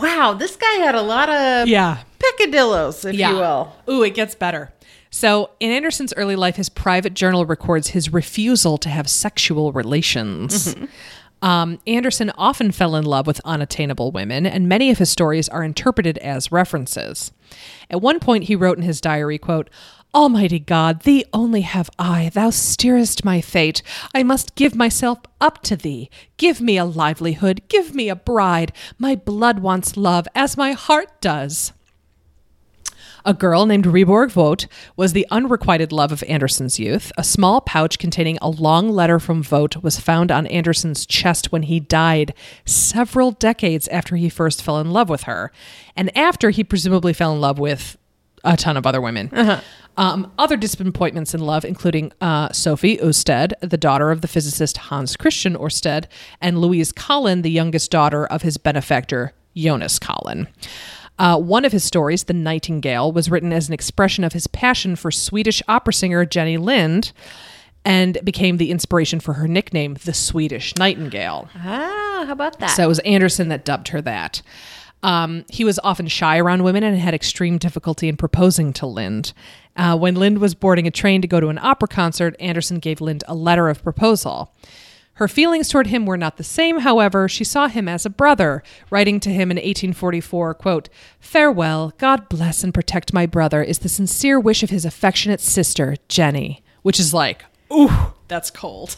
Wow, 0.00 0.34
this 0.34 0.54
guy 0.54 0.74
had 0.74 0.94
a 0.94 1.02
lot 1.02 1.28
of 1.28 1.68
yeah. 1.68 1.98
peccadillos, 2.20 3.04
if 3.04 3.16
you 3.16 3.34
will. 3.34 3.74
Ooh, 3.88 4.02
it 4.02 4.14
gets 4.14 4.34
better. 4.34 4.72
So, 5.14 5.50
in 5.60 5.70
Andersen's 5.70 6.12
early 6.16 6.34
life, 6.34 6.56
his 6.56 6.68
private 6.68 7.14
journal 7.14 7.46
records 7.46 7.90
his 7.90 8.12
refusal 8.12 8.78
to 8.78 8.88
have 8.88 9.08
sexual 9.08 9.70
relations. 9.70 10.74
Um, 11.40 11.78
Andersen 11.86 12.32
often 12.38 12.72
fell 12.72 12.96
in 12.96 13.04
love 13.04 13.26
with 13.26 13.40
unattainable 13.44 14.10
women, 14.10 14.44
and 14.46 14.66
many 14.66 14.90
of 14.90 14.98
his 14.98 15.10
stories 15.10 15.48
are 15.50 15.62
interpreted 15.62 16.16
as 16.18 16.50
references. 16.50 17.32
At 17.90 18.00
one 18.00 18.18
point, 18.18 18.44
he 18.44 18.56
wrote 18.56 18.78
in 18.78 18.82
his 18.82 19.00
diary, 19.00 19.38
quote, 19.38 19.68
Almighty 20.14 20.58
God, 20.58 21.02
thee 21.02 21.24
only 21.32 21.60
have 21.60 21.90
I, 21.98 22.30
thou 22.32 22.50
steerest 22.50 23.24
my 23.24 23.40
fate. 23.40 23.82
I 24.14 24.24
must 24.24 24.54
give 24.54 24.74
myself 24.74 25.18
up 25.40 25.62
to 25.64 25.76
thee. 25.76 26.10
Give 26.38 26.60
me 26.60 26.76
a 26.76 26.84
livelihood, 26.84 27.60
give 27.68 27.94
me 27.94 28.08
a 28.08 28.16
bride. 28.16 28.72
My 28.98 29.14
blood 29.14 29.60
wants 29.60 29.96
love, 29.96 30.26
as 30.34 30.56
my 30.56 30.72
heart 30.72 31.20
does. 31.20 31.72
A 33.26 33.32
girl 33.32 33.64
named 33.64 33.86
Riborg 33.86 34.30
Voigt 34.30 34.66
was 34.96 35.14
the 35.14 35.26
unrequited 35.30 35.92
love 35.92 36.12
of 36.12 36.22
Andersen's 36.24 36.78
youth. 36.78 37.10
A 37.16 37.24
small 37.24 37.62
pouch 37.62 37.98
containing 37.98 38.36
a 38.42 38.50
long 38.50 38.90
letter 38.90 39.18
from 39.18 39.42
Voigt 39.42 39.82
was 39.82 39.98
found 39.98 40.30
on 40.30 40.46
Andersen's 40.48 41.06
chest 41.06 41.50
when 41.50 41.62
he 41.62 41.80
died, 41.80 42.34
several 42.66 43.30
decades 43.30 43.88
after 43.88 44.16
he 44.16 44.28
first 44.28 44.62
fell 44.62 44.78
in 44.78 44.90
love 44.90 45.08
with 45.08 45.22
her, 45.22 45.50
and 45.96 46.14
after 46.16 46.50
he 46.50 46.62
presumably 46.62 47.14
fell 47.14 47.32
in 47.32 47.40
love 47.40 47.58
with 47.58 47.96
a 48.44 48.58
ton 48.58 48.76
of 48.76 48.86
other 48.86 49.00
women. 49.00 49.30
Um, 49.96 50.30
other 50.38 50.56
disappointments 50.56 51.34
in 51.34 51.40
love, 51.40 51.64
including 51.64 52.12
uh, 52.20 52.52
Sophie 52.52 52.98
Oersted, 52.98 53.52
the 53.60 53.78
daughter 53.78 54.10
of 54.10 54.20
the 54.20 54.28
physicist 54.28 54.76
Hans 54.76 55.16
Christian 55.16 55.56
Oersted, 55.56 56.06
and 56.42 56.60
Louise 56.60 56.92
Collin, 56.92 57.42
the 57.42 57.50
youngest 57.50 57.90
daughter 57.90 58.26
of 58.26 58.42
his 58.42 58.58
benefactor 58.58 59.32
Jonas 59.56 59.98
Collin. 59.98 60.48
Uh, 61.18 61.38
one 61.38 61.64
of 61.64 61.72
his 61.72 61.84
stories, 61.84 62.24
The 62.24 62.32
Nightingale, 62.32 63.12
was 63.12 63.30
written 63.30 63.52
as 63.52 63.68
an 63.68 63.74
expression 63.74 64.24
of 64.24 64.32
his 64.32 64.46
passion 64.46 64.96
for 64.96 65.10
Swedish 65.10 65.62
opera 65.68 65.92
singer 65.92 66.24
Jenny 66.24 66.56
Lind 66.56 67.12
and 67.84 68.18
became 68.24 68.56
the 68.56 68.70
inspiration 68.70 69.20
for 69.20 69.34
her 69.34 69.46
nickname, 69.46 69.96
the 70.04 70.14
Swedish 70.14 70.74
Nightingale. 70.76 71.48
Ah, 71.56 72.24
how 72.26 72.32
about 72.32 72.58
that? 72.58 72.68
So 72.68 72.84
it 72.84 72.88
was 72.88 72.98
Andersen 73.00 73.48
that 73.48 73.64
dubbed 73.64 73.88
her 73.88 74.00
that. 74.02 74.42
Um, 75.02 75.44
he 75.50 75.64
was 75.64 75.78
often 75.84 76.08
shy 76.08 76.38
around 76.38 76.64
women 76.64 76.82
and 76.82 76.98
had 76.98 77.12
extreme 77.12 77.58
difficulty 77.58 78.08
in 78.08 78.16
proposing 78.16 78.72
to 78.74 78.86
Lind. 78.86 79.34
Uh, 79.76 79.96
when 79.98 80.14
Lind 80.14 80.38
was 80.38 80.54
boarding 80.54 80.86
a 80.86 80.90
train 80.90 81.20
to 81.20 81.28
go 81.28 81.40
to 81.40 81.48
an 81.48 81.58
opera 81.58 81.88
concert, 81.88 82.34
Andersen 82.40 82.78
gave 82.78 83.02
Lind 83.02 83.22
a 83.28 83.34
letter 83.34 83.68
of 83.68 83.82
proposal. 83.82 84.54
Her 85.14 85.28
feelings 85.28 85.68
toward 85.68 85.86
him 85.88 86.06
were 86.06 86.16
not 86.16 86.36
the 86.38 86.44
same, 86.44 86.80
however. 86.80 87.28
She 87.28 87.44
saw 87.44 87.68
him 87.68 87.88
as 87.88 88.04
a 88.04 88.10
brother, 88.10 88.62
writing 88.90 89.20
to 89.20 89.30
him 89.30 89.50
in 89.50 89.56
1844, 89.56 90.54
quote, 90.54 90.88
Farewell, 91.20 91.92
God 91.98 92.28
bless 92.28 92.64
and 92.64 92.74
protect 92.74 93.12
my 93.12 93.24
brother 93.24 93.62
is 93.62 93.78
the 93.78 93.88
sincere 93.88 94.40
wish 94.40 94.62
of 94.62 94.70
his 94.70 94.84
affectionate 94.84 95.40
sister, 95.40 95.96
Jenny. 96.08 96.62
Which 96.82 96.98
is 96.98 97.14
like, 97.14 97.44
ooh, 97.72 98.12
that's 98.28 98.50
cold. 98.50 98.96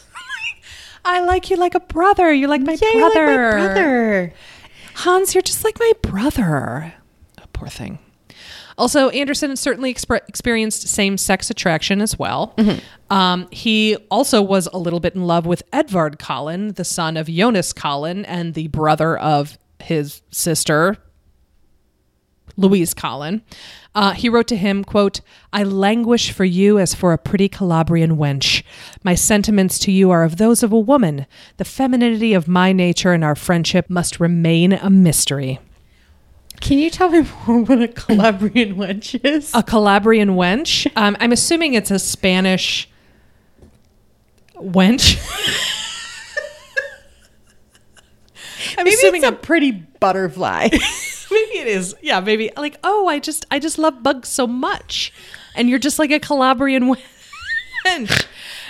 I 1.05 1.21
like 1.21 1.49
you 1.49 1.55
like 1.55 1.75
a 1.75 1.79
brother. 1.79 2.33
You're 2.33 2.49
like 2.49 2.61
my 2.61 2.77
yeah, 2.81 2.91
you're 2.93 3.03
like 3.03 3.13
brother. 3.13 3.57
my 3.57 3.65
brother. 3.67 4.33
Hans, 4.95 5.35
you're 5.35 5.43
just 5.43 5.63
like 5.63 5.79
my 5.79 5.91
brother. 6.01 6.93
Oh, 7.39 7.43
poor 7.53 7.69
thing. 7.69 7.99
Also, 8.77 9.09
Andersen 9.09 9.55
certainly 9.55 9.89
experienced 9.89 10.87
same 10.87 11.17
sex 11.17 11.49
attraction 11.49 11.99
as 12.01 12.19
well. 12.19 12.55
Um, 13.09 13.47
he 13.51 13.95
also 14.11 14.41
was 14.41 14.67
a 14.71 14.77
little 14.77 14.99
bit 14.99 15.15
in 15.15 15.25
love 15.25 15.45
with 15.45 15.63
Edvard 15.73 16.19
Collin, 16.19 16.73
the 16.73 16.83
son 16.83 17.17
of 17.17 17.27
Jonas 17.27 17.73
Collin 17.73 18.23
and 18.25 18.53
the 18.53 18.67
brother 18.67 19.17
of 19.17 19.57
his 19.79 20.21
sister, 20.29 20.97
Louise 22.55 22.93
Collin. 22.93 23.41
Uh, 23.95 24.11
he 24.11 24.29
wrote 24.29 24.47
to 24.47 24.55
him, 24.55 24.83
quote, 24.83 25.21
I 25.51 25.63
languish 25.63 26.31
for 26.31 26.45
you 26.45 26.77
as 26.77 26.93
for 26.93 27.13
a 27.13 27.17
pretty 27.17 27.49
Calabrian 27.49 28.17
wench. 28.17 28.61
My 29.03 29.15
sentiments 29.15 29.79
to 29.79 29.91
you 29.91 30.11
are 30.11 30.23
of 30.23 30.37
those 30.37 30.61
of 30.61 30.71
a 30.71 30.79
woman. 30.79 31.25
The 31.57 31.65
femininity 31.65 32.33
of 32.33 32.47
my 32.47 32.73
nature 32.73 33.11
and 33.13 33.23
our 33.23 33.35
friendship 33.35 33.89
must 33.89 34.19
remain 34.19 34.73
a 34.73 34.89
mystery. 34.91 35.59
Can 36.67 36.79
you 36.79 36.89
tell 36.89 37.09
me 37.09 37.25
more 37.47 37.61
what 37.63 37.81
a 37.81 37.87
Calabrian 37.87 38.75
wench 38.75 39.17
is? 39.23 39.51
A 39.53 39.63
Calabrian 39.63 40.31
wench? 40.31 40.91
Um, 40.97 41.15
I'm 41.21 41.31
assuming 41.31 41.75
it's 41.75 41.91
a 41.91 41.97
Spanish 41.97 42.89
wench. 44.53 45.15
I'm 48.77 48.83
maybe 48.83 48.95
assuming 48.95 49.23
it's 49.23 49.31
a 49.31 49.35
pretty 49.35 49.71
butterfly. 49.71 50.67
maybe 51.31 51.57
it 51.57 51.67
is. 51.67 51.95
Yeah, 52.01 52.19
maybe 52.19 52.51
like 52.57 52.77
oh, 52.83 53.07
I 53.07 53.19
just 53.19 53.45
I 53.49 53.59
just 53.59 53.77
love 53.77 54.03
bugs 54.03 54.27
so 54.27 54.45
much, 54.45 55.13
and 55.55 55.69
you're 55.69 55.79
just 55.79 55.99
like 55.99 56.11
a 56.11 56.19
Calabrian 56.19 56.93
wench. 57.85 58.25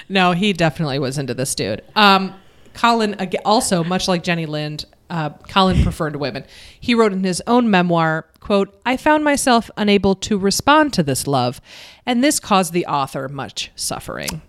no, 0.07 0.33
he 0.33 0.53
definitely 0.53 0.99
was 0.99 1.17
into 1.17 1.33
this 1.33 1.55
dude. 1.55 1.81
Um, 1.95 2.35
Collin 2.75 3.15
also 3.43 3.83
much 3.83 4.07
like 4.07 4.21
Jenny 4.21 4.45
Lind. 4.45 4.85
Uh, 5.09 5.29
Collin 5.49 5.83
preferred 5.83 6.15
women. 6.17 6.43
He 6.79 6.93
wrote 6.93 7.13
in 7.13 7.23
his 7.23 7.41
own 7.47 7.69
memoir, 7.69 8.25
"quote 8.39 8.77
I 8.85 8.97
found 8.97 9.23
myself 9.23 9.69
unable 9.77 10.15
to 10.15 10.37
respond 10.37 10.91
to 10.93 11.03
this 11.03 11.27
love, 11.27 11.61
and 12.05 12.23
this 12.23 12.39
caused 12.39 12.73
the 12.73 12.85
author 12.87 13.29
much 13.29 13.71
suffering." 13.75 14.41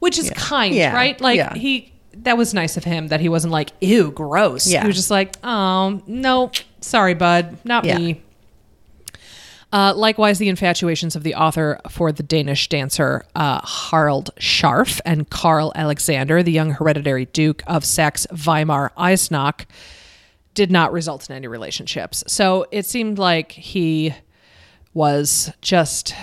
Which 0.00 0.18
is 0.18 0.30
kind, 0.30 0.74
Oh, 0.74 0.76
Yeah, 0.76 0.94
right? 0.94 1.18
Like 1.20 1.36
yeah. 1.38 1.54
he 1.54 1.92
that 2.18 2.36
was 2.36 2.54
nice 2.54 2.76
of 2.76 2.84
him 2.84 3.08
that 3.08 3.20
he 3.20 3.28
wasn't 3.28 3.52
like 3.52 3.70
ew 3.80 4.10
gross 4.12 4.68
Yeah. 4.68 4.82
he 4.82 4.86
was 4.86 4.94
just 4.96 5.10
like 5.10 5.34
oh 5.42 6.00
no 6.06 6.52
sorry 6.80 7.14
bud 7.14 7.56
not 7.64 7.84
Yeah. 7.84 7.98
me 7.98 8.22
uh, 9.74 9.92
likewise, 9.96 10.38
the 10.38 10.48
infatuations 10.48 11.16
of 11.16 11.24
the 11.24 11.34
author 11.34 11.80
for 11.90 12.12
the 12.12 12.22
Danish 12.22 12.68
dancer 12.68 13.24
uh, 13.34 13.60
Harald 13.90 14.30
Scharff 14.38 15.00
and 15.04 15.28
Karl 15.28 15.72
Alexander, 15.74 16.44
the 16.44 16.52
young 16.52 16.70
hereditary 16.70 17.24
Duke 17.26 17.62
of 17.66 17.84
Saxe 17.84 18.24
Weimar 18.46 18.92
Eisenach, 18.96 19.66
did 20.54 20.70
not 20.70 20.92
result 20.92 21.28
in 21.28 21.34
any 21.34 21.48
relationships. 21.48 22.22
So 22.28 22.66
it 22.70 22.86
seemed 22.86 23.18
like 23.18 23.50
he 23.50 24.14
was 24.94 25.52
just 25.60 26.14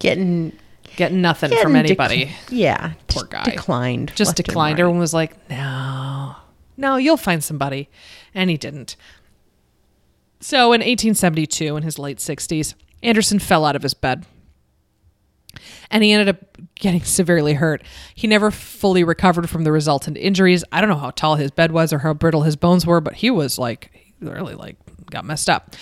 getting 0.00 0.52
getting 0.96 1.22
nothing 1.22 1.50
getting 1.50 1.62
from 1.62 1.74
dec- 1.74 1.78
anybody. 1.78 2.32
yeah, 2.50 2.94
Poor 3.06 3.22
guy. 3.24 3.44
Declined. 3.44 4.12
just 4.16 4.34
declined. 4.34 4.78
right. 4.78 4.80
Everyone 4.80 4.98
was 4.98 5.14
like, 5.14 5.48
no, 5.48 6.34
no, 6.76 6.96
you'll 6.96 7.16
find 7.16 7.42
somebody. 7.44 7.88
And 8.34 8.50
he 8.50 8.56
didn't. 8.56 8.96
So 10.42 10.72
in 10.72 10.80
1872, 10.80 11.76
in 11.76 11.82
his 11.84 11.98
late 11.98 12.18
60s, 12.18 12.74
Andersen 13.02 13.38
fell 13.38 13.64
out 13.64 13.76
of 13.76 13.82
his 13.82 13.94
bed. 13.94 14.26
And 15.90 16.02
he 16.02 16.10
ended 16.12 16.28
up 16.28 16.58
getting 16.74 17.02
severely 17.02 17.54
hurt. 17.54 17.82
He 18.14 18.26
never 18.26 18.50
fully 18.50 19.04
recovered 19.04 19.48
from 19.48 19.62
the 19.64 19.70
resultant 19.70 20.16
injuries. 20.16 20.64
I 20.72 20.80
don't 20.80 20.90
know 20.90 20.96
how 20.96 21.10
tall 21.10 21.36
his 21.36 21.52
bed 21.52 21.70
was 21.70 21.92
or 21.92 22.00
how 22.00 22.12
brittle 22.12 22.42
his 22.42 22.56
bones 22.56 22.84
were, 22.84 23.00
but 23.00 23.14
he 23.14 23.30
was 23.30 23.58
like, 23.58 23.90
he 23.92 24.26
really 24.26 24.54
like 24.54 24.76
got 25.10 25.24
messed 25.24 25.48
up. 25.48 25.76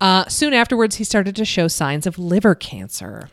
Uh, 0.00 0.28
soon 0.28 0.52
afterwards, 0.52 0.96
he 0.96 1.04
started 1.04 1.34
to 1.36 1.44
show 1.44 1.66
signs 1.66 2.06
of 2.06 2.18
liver 2.18 2.54
cancer. 2.54 3.30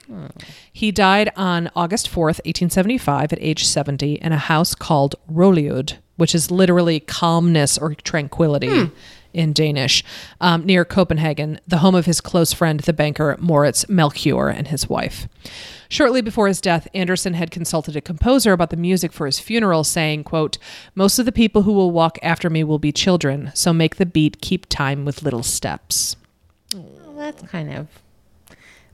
He 0.72 0.91
died 0.91 1.32
on 1.36 1.70
August 1.76 2.10
4th, 2.10 2.39
1875, 2.46 3.34
at 3.34 3.39
age 3.41 3.65
70, 3.65 4.13
in 4.15 4.32
a 4.32 4.38
house 4.38 4.74
called 4.74 5.15
Rolighed, 5.30 5.98
which 6.15 6.34
is 6.34 6.50
literally 6.50 7.00
calmness 7.02 7.78
or 7.78 7.94
tranquility 7.94 8.89
in 9.34 9.54
Danish, 9.54 10.04
um, 10.39 10.65
near 10.65 10.86
Copenhagen, 10.86 11.60
the 11.67 11.80
home 11.80 11.96
of 11.96 12.06
his 12.06 12.22
close 12.22 12.54
friend, 12.54 12.80
the 12.82 12.94
banker 12.94 13.36
Moritz 13.39 13.88
Melchior, 13.89 14.50
and 14.50 14.67
his 14.67 14.89
wife. 14.89 15.28
Shortly 15.89 16.22
before 16.22 16.48
his 16.48 16.62
death, 16.62 16.88
Andersen 16.94 17.34
had 17.34 17.52
consulted 17.52 17.96
a 17.96 18.02
composer 18.02 18.54
about 18.54 18.70
the 18.70 18.78
music 18.78 19.12
for 19.12 19.26
his 19.26 19.39
funeral, 19.39 19.84
saying, 19.84 20.24
quote, 20.24 20.58
Most 20.96 21.20
of 21.20 21.26
the 21.26 21.32
people 21.32 21.63
who 21.63 21.74
will 21.74 21.91
walk 21.91 22.17
after 22.24 22.50
me 22.50 22.63
will 22.63 22.80
be 22.80 22.91
children, 22.91 23.52
so 23.54 23.74
make 23.74 23.98
the 23.98 24.06
beat 24.06 24.41
keep 24.41 24.67
time 24.67 25.04
with 25.04 25.24
little 25.24 25.44
steps. 25.44 26.15
Well, 26.74 27.13
that's 27.17 27.44
kind 27.44 27.74
of 27.74 27.88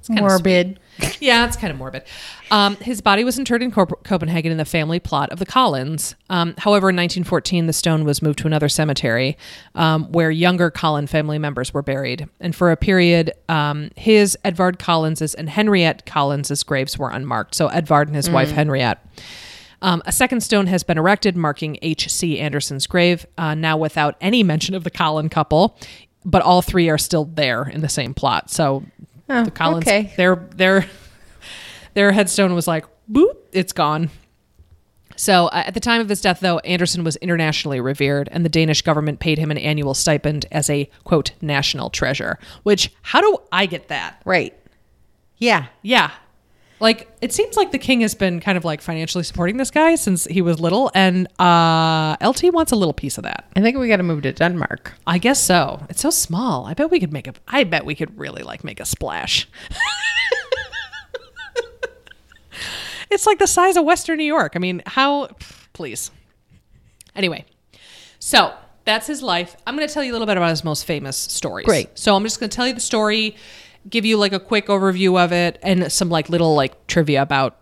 morbid. 0.09 0.79
yeah, 1.19 1.45
it's 1.45 1.57
kind 1.57 1.71
of 1.71 1.77
morbid. 1.77 2.03
Um, 2.49 2.75
his 2.77 3.01
body 3.01 3.23
was 3.23 3.37
interred 3.37 3.61
in 3.61 3.71
Cop- 3.71 4.03
Copenhagen 4.03 4.51
in 4.51 4.57
the 4.57 4.65
family 4.65 4.99
plot 4.99 5.29
of 5.31 5.39
the 5.39 5.45
Collins. 5.45 6.15
Um, 6.29 6.55
however, 6.57 6.89
in 6.89 6.95
1914, 6.95 7.67
the 7.67 7.73
stone 7.73 8.03
was 8.03 8.21
moved 8.21 8.39
to 8.39 8.47
another 8.47 8.69
cemetery 8.69 9.37
um, 9.75 10.11
where 10.11 10.31
younger 10.31 10.71
Collin 10.71 11.07
family 11.07 11.37
members 11.37 11.73
were 11.73 11.83
buried. 11.83 12.27
And 12.39 12.55
for 12.55 12.71
a 12.71 12.77
period, 12.77 13.31
um, 13.49 13.91
his, 13.95 14.37
Edvard 14.43 14.79
Collins's, 14.79 15.33
and 15.33 15.49
Henriette 15.49 16.05
Collins's 16.05 16.63
graves 16.63 16.97
were 16.97 17.09
unmarked. 17.09 17.55
So 17.55 17.67
Edvard 17.67 18.07
and 18.07 18.15
his 18.15 18.29
wife, 18.29 18.51
Henriette. 18.51 19.03
Um, 19.81 20.01
a 20.05 20.11
second 20.11 20.41
stone 20.41 20.67
has 20.67 20.83
been 20.83 20.97
erected 20.97 21.35
marking 21.35 21.77
H.C. 21.81 22.39
Andersen's 22.39 22.87
grave, 22.87 23.25
uh, 23.37 23.53
now 23.53 23.77
without 23.77 24.15
any 24.21 24.41
mention 24.41 24.73
of 24.73 24.83
the 24.83 24.89
Collin 24.89 25.29
couple, 25.29 25.77
but 26.25 26.41
all 26.41 26.61
three 26.61 26.89
are 26.89 26.97
still 26.97 27.25
there 27.25 27.63
in 27.63 27.81
the 27.81 27.89
same 27.89 28.13
plot. 28.13 28.49
So 28.49 28.83
Oh, 29.29 29.43
the 29.43 29.51
Collins, 29.51 29.85
okay. 29.87 30.13
their 30.17 30.35
their 30.55 30.85
their 31.93 32.11
headstone 32.11 32.55
was 32.55 32.67
like 32.67 32.85
boop, 33.11 33.35
it's 33.51 33.73
gone. 33.73 34.09
So 35.15 35.47
uh, 35.47 35.63
at 35.65 35.73
the 35.73 35.79
time 35.79 35.99
of 35.99 36.09
his 36.09 36.21
death, 36.21 36.41
though, 36.41 36.59
Andersen 36.59 37.03
was 37.03 37.15
internationally 37.17 37.81
revered, 37.81 38.29
and 38.31 38.45
the 38.45 38.49
Danish 38.49 38.83
government 38.83 39.19
paid 39.19 39.39
him 39.39 39.49
an 39.49 39.57
annual 39.57 39.95
stipend 39.95 40.45
as 40.51 40.69
a 40.69 40.89
quote 41.03 41.31
national 41.41 41.89
treasure. 41.89 42.37
Which 42.63 42.93
how 43.01 43.21
do 43.21 43.37
I 43.51 43.65
get 43.65 43.87
that? 43.87 44.21
Right. 44.25 44.53
Yeah. 45.37 45.67
Yeah. 45.81 46.11
Like 46.79 47.09
it 47.21 47.33
seems 47.33 47.57
like 47.57 47.71
the 47.71 47.79
king 47.79 48.01
has 48.01 48.13
been 48.13 48.39
kind 48.39 48.57
of 48.57 48.63
like 48.63 48.81
financially 48.81 49.23
supporting 49.23 49.57
this 49.57 49.71
guy 49.71 49.95
since 49.95 50.25
he 50.25 50.41
was 50.41 50.59
little, 50.59 50.91
and 50.93 51.27
uh, 51.39 52.15
LT 52.23 52.53
wants 52.53 52.71
a 52.71 52.75
little 52.75 52.93
piece 52.93 53.17
of 53.17 53.23
that. 53.23 53.45
I 53.55 53.61
think 53.61 53.77
we 53.77 53.87
got 53.87 53.97
to 53.97 54.03
move 54.03 54.21
to 54.23 54.31
Denmark. 54.31 54.93
I 55.07 55.17
guess 55.17 55.41
so. 55.41 55.85
It's 55.89 56.01
so 56.01 56.11
small. 56.11 56.65
I 56.65 56.75
bet 56.75 56.91
we 56.91 56.99
could 56.99 57.11
make 57.11 57.27
a. 57.27 57.33
I 57.47 57.63
bet 57.63 57.85
we 57.85 57.95
could 57.95 58.17
really 58.17 58.43
like 58.43 58.63
make 58.63 58.79
a 58.79 58.85
splash. 58.85 59.47
it's 63.09 63.25
like 63.25 63.39
the 63.39 63.47
size 63.47 63.75
of 63.75 63.83
Western 63.83 64.17
New 64.17 64.25
York. 64.25 64.53
I 64.55 64.59
mean, 64.59 64.83
how? 64.85 65.29
Please. 65.73 66.11
Anyway, 67.15 67.45
so 68.19 68.53
that's 68.85 69.07
his 69.07 69.23
life. 69.23 69.55
I'm 69.65 69.75
going 69.75 69.87
to 69.87 69.93
tell 69.93 70.03
you 70.03 70.11
a 70.11 70.13
little 70.13 70.27
bit 70.27 70.37
about 70.37 70.49
his 70.49 70.63
most 70.63 70.85
famous 70.85 71.17
stories. 71.17 71.65
Great. 71.65 71.97
So 71.97 72.15
I'm 72.15 72.23
just 72.23 72.39
going 72.39 72.49
to 72.49 72.55
tell 72.55 72.67
you 72.67 72.73
the 72.73 72.79
story, 72.79 73.35
give 73.89 74.05
you 74.05 74.17
like 74.17 74.33
a 74.33 74.39
quick 74.39 74.67
overview 74.67 75.23
of 75.23 75.31
it, 75.31 75.59
and 75.61 75.91
some 75.91 76.09
like 76.09 76.29
little 76.29 76.55
like 76.55 76.87
trivia 76.87 77.21
about 77.21 77.57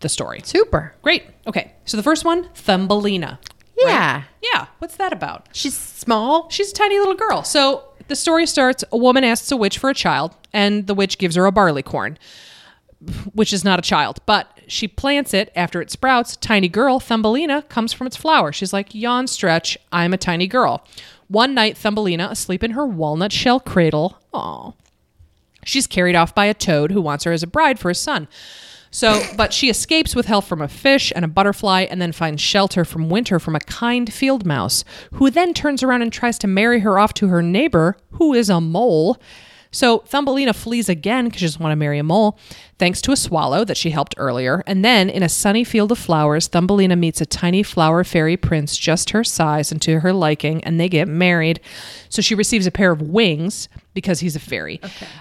the 0.00 0.08
story. 0.08 0.40
Super. 0.44 0.94
Great. 1.02 1.24
Okay. 1.46 1.72
So 1.84 1.96
the 1.96 2.02
first 2.02 2.24
one, 2.24 2.48
Thumbelina. 2.54 3.38
Yeah. 3.78 4.24
Yeah. 4.42 4.66
What's 4.78 4.96
that 4.96 5.12
about? 5.12 5.48
She's 5.52 5.76
small. 5.76 6.48
She's 6.50 6.70
a 6.70 6.74
tiny 6.74 6.98
little 6.98 7.14
girl. 7.14 7.42
So 7.44 7.84
the 8.08 8.16
story 8.16 8.46
starts 8.46 8.84
a 8.92 8.96
woman 8.96 9.24
asks 9.24 9.50
a 9.52 9.56
witch 9.56 9.78
for 9.78 9.88
a 9.90 9.94
child, 9.94 10.34
and 10.52 10.86
the 10.86 10.94
witch 10.94 11.18
gives 11.18 11.36
her 11.36 11.46
a 11.46 11.52
barley 11.52 11.82
corn, 11.82 12.18
which 13.32 13.52
is 13.52 13.64
not 13.64 13.78
a 13.78 13.82
child, 13.82 14.20
but 14.26 14.48
she 14.66 14.86
plants 14.88 15.32
it 15.32 15.50
after 15.54 15.80
it 15.80 15.90
sprouts. 15.90 16.36
Tiny 16.36 16.68
girl, 16.68 17.00
Thumbelina, 17.00 17.62
comes 17.62 17.92
from 17.92 18.06
its 18.06 18.16
flower. 18.16 18.52
She's 18.52 18.72
like, 18.72 18.94
Yawn, 18.94 19.26
stretch, 19.26 19.78
I'm 19.92 20.12
a 20.12 20.18
tiny 20.18 20.46
girl. 20.46 20.86
One 21.28 21.54
night, 21.54 21.76
Thumbelina, 21.76 22.28
asleep 22.30 22.64
in 22.64 22.72
her 22.72 22.84
walnut 22.84 23.32
shell 23.32 23.60
cradle, 23.60 24.18
aw, 24.34 24.72
she's 25.64 25.86
carried 25.86 26.16
off 26.16 26.34
by 26.34 26.46
a 26.46 26.54
toad 26.54 26.92
who 26.92 27.00
wants 27.00 27.24
her 27.24 27.32
as 27.32 27.42
a 27.42 27.46
bride 27.46 27.78
for 27.78 27.88
his 27.88 27.98
son. 27.98 28.28
So, 28.92 29.22
but 29.36 29.52
she 29.52 29.70
escapes 29.70 30.16
with 30.16 30.26
help 30.26 30.44
from 30.44 30.60
a 30.60 30.68
fish 30.68 31.12
and 31.14 31.24
a 31.24 31.28
butterfly 31.28 31.86
and 31.88 32.02
then 32.02 32.10
finds 32.10 32.42
shelter 32.42 32.84
from 32.84 33.08
winter 33.08 33.38
from 33.38 33.54
a 33.54 33.60
kind 33.60 34.12
field 34.12 34.44
mouse, 34.44 34.84
who 35.12 35.30
then 35.30 35.54
turns 35.54 35.82
around 35.82 36.02
and 36.02 36.12
tries 36.12 36.38
to 36.40 36.48
marry 36.48 36.80
her 36.80 36.98
off 36.98 37.14
to 37.14 37.28
her 37.28 37.40
neighbor, 37.40 37.96
who 38.12 38.34
is 38.34 38.50
a 38.50 38.60
mole. 38.60 39.16
So 39.72 39.98
Thumbelina 40.00 40.52
flees 40.52 40.88
again 40.88 41.26
because 41.26 41.40
she 41.40 41.46
doesn't 41.46 41.62
want 41.62 41.72
to 41.72 41.76
marry 41.76 41.98
a 41.98 42.02
mole, 42.02 42.38
thanks 42.78 43.00
to 43.02 43.12
a 43.12 43.16
swallow 43.16 43.64
that 43.64 43.76
she 43.76 43.90
helped 43.90 44.14
earlier. 44.16 44.64
And 44.66 44.84
then, 44.84 45.08
in 45.08 45.22
a 45.22 45.28
sunny 45.28 45.62
field 45.64 45.92
of 45.92 45.98
flowers, 45.98 46.48
Thumbelina 46.48 46.96
meets 46.96 47.20
a 47.20 47.26
tiny 47.26 47.62
flower 47.62 48.02
fairy 48.02 48.36
prince 48.36 48.76
just 48.76 49.10
her 49.10 49.22
size 49.22 49.70
and 49.70 49.80
to 49.82 50.00
her 50.00 50.12
liking, 50.12 50.62
and 50.64 50.80
they 50.80 50.88
get 50.88 51.06
married. 51.06 51.60
So 52.08 52.20
she 52.20 52.34
receives 52.34 52.66
a 52.66 52.70
pair 52.70 52.90
of 52.90 53.00
wings 53.00 53.68
because 53.94 54.20
he's 54.20 54.34
a 54.34 54.40
fairy. 54.40 54.80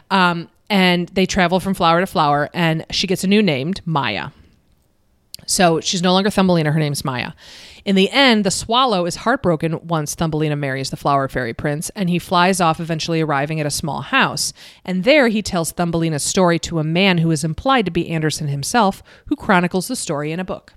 Um, 0.10 0.50
and 0.70 1.10
they 1.10 1.26
travel 1.26 1.60
from 1.60 1.74
flower 1.74 2.00
to 2.00 2.08
flower, 2.08 2.50
and 2.54 2.86
she 2.92 3.08
gets 3.08 3.24
a 3.24 3.28
new 3.28 3.42
name, 3.42 3.74
Maya. 3.86 4.30
So 5.46 5.80
she's 5.80 6.04
no 6.04 6.14
longer 6.14 6.30
Thumbelina. 6.30 6.72
Her 6.72 6.80
name's 6.80 7.04
Maya. 7.04 7.32
In 7.86 7.96
the 7.96 8.10
end, 8.10 8.44
the 8.44 8.52
swallow 8.52 9.06
is 9.06 9.18
heartbroken 9.18 9.88
once 9.88 10.15
Thumbelina 10.15 10.56
marries 10.56 10.89
the 10.89 10.98
flower 10.98 11.28
fairy 11.28 11.54
prince, 11.54 11.89
and 11.92 12.10
he 12.10 12.20
flies 12.20 12.60
off, 12.60 12.80
eventually 12.80 13.22
arriving 13.22 13.60
at 13.60 13.65
a 13.65 13.72
small 13.72 14.02
house. 14.02 14.54
And 14.84 15.04
there 15.04 15.28
he 15.28 15.42
tells 15.42 15.72
Thumbelina's 15.72 16.24
story 16.24 16.60
to 16.60 16.80
a 16.80 16.84
man 16.84 17.20
who 17.20 17.32
is 17.32 17.44
implied 17.44 17.86
to 17.86 17.92
be 17.92 18.10
Andersen 18.10 18.48
himself, 18.48 19.02
who 19.28 19.36
chronicles 19.36 19.88
the 19.88 19.96
story 19.96 20.32
in 20.32 20.39
a 20.39 20.46
book. 20.46 20.74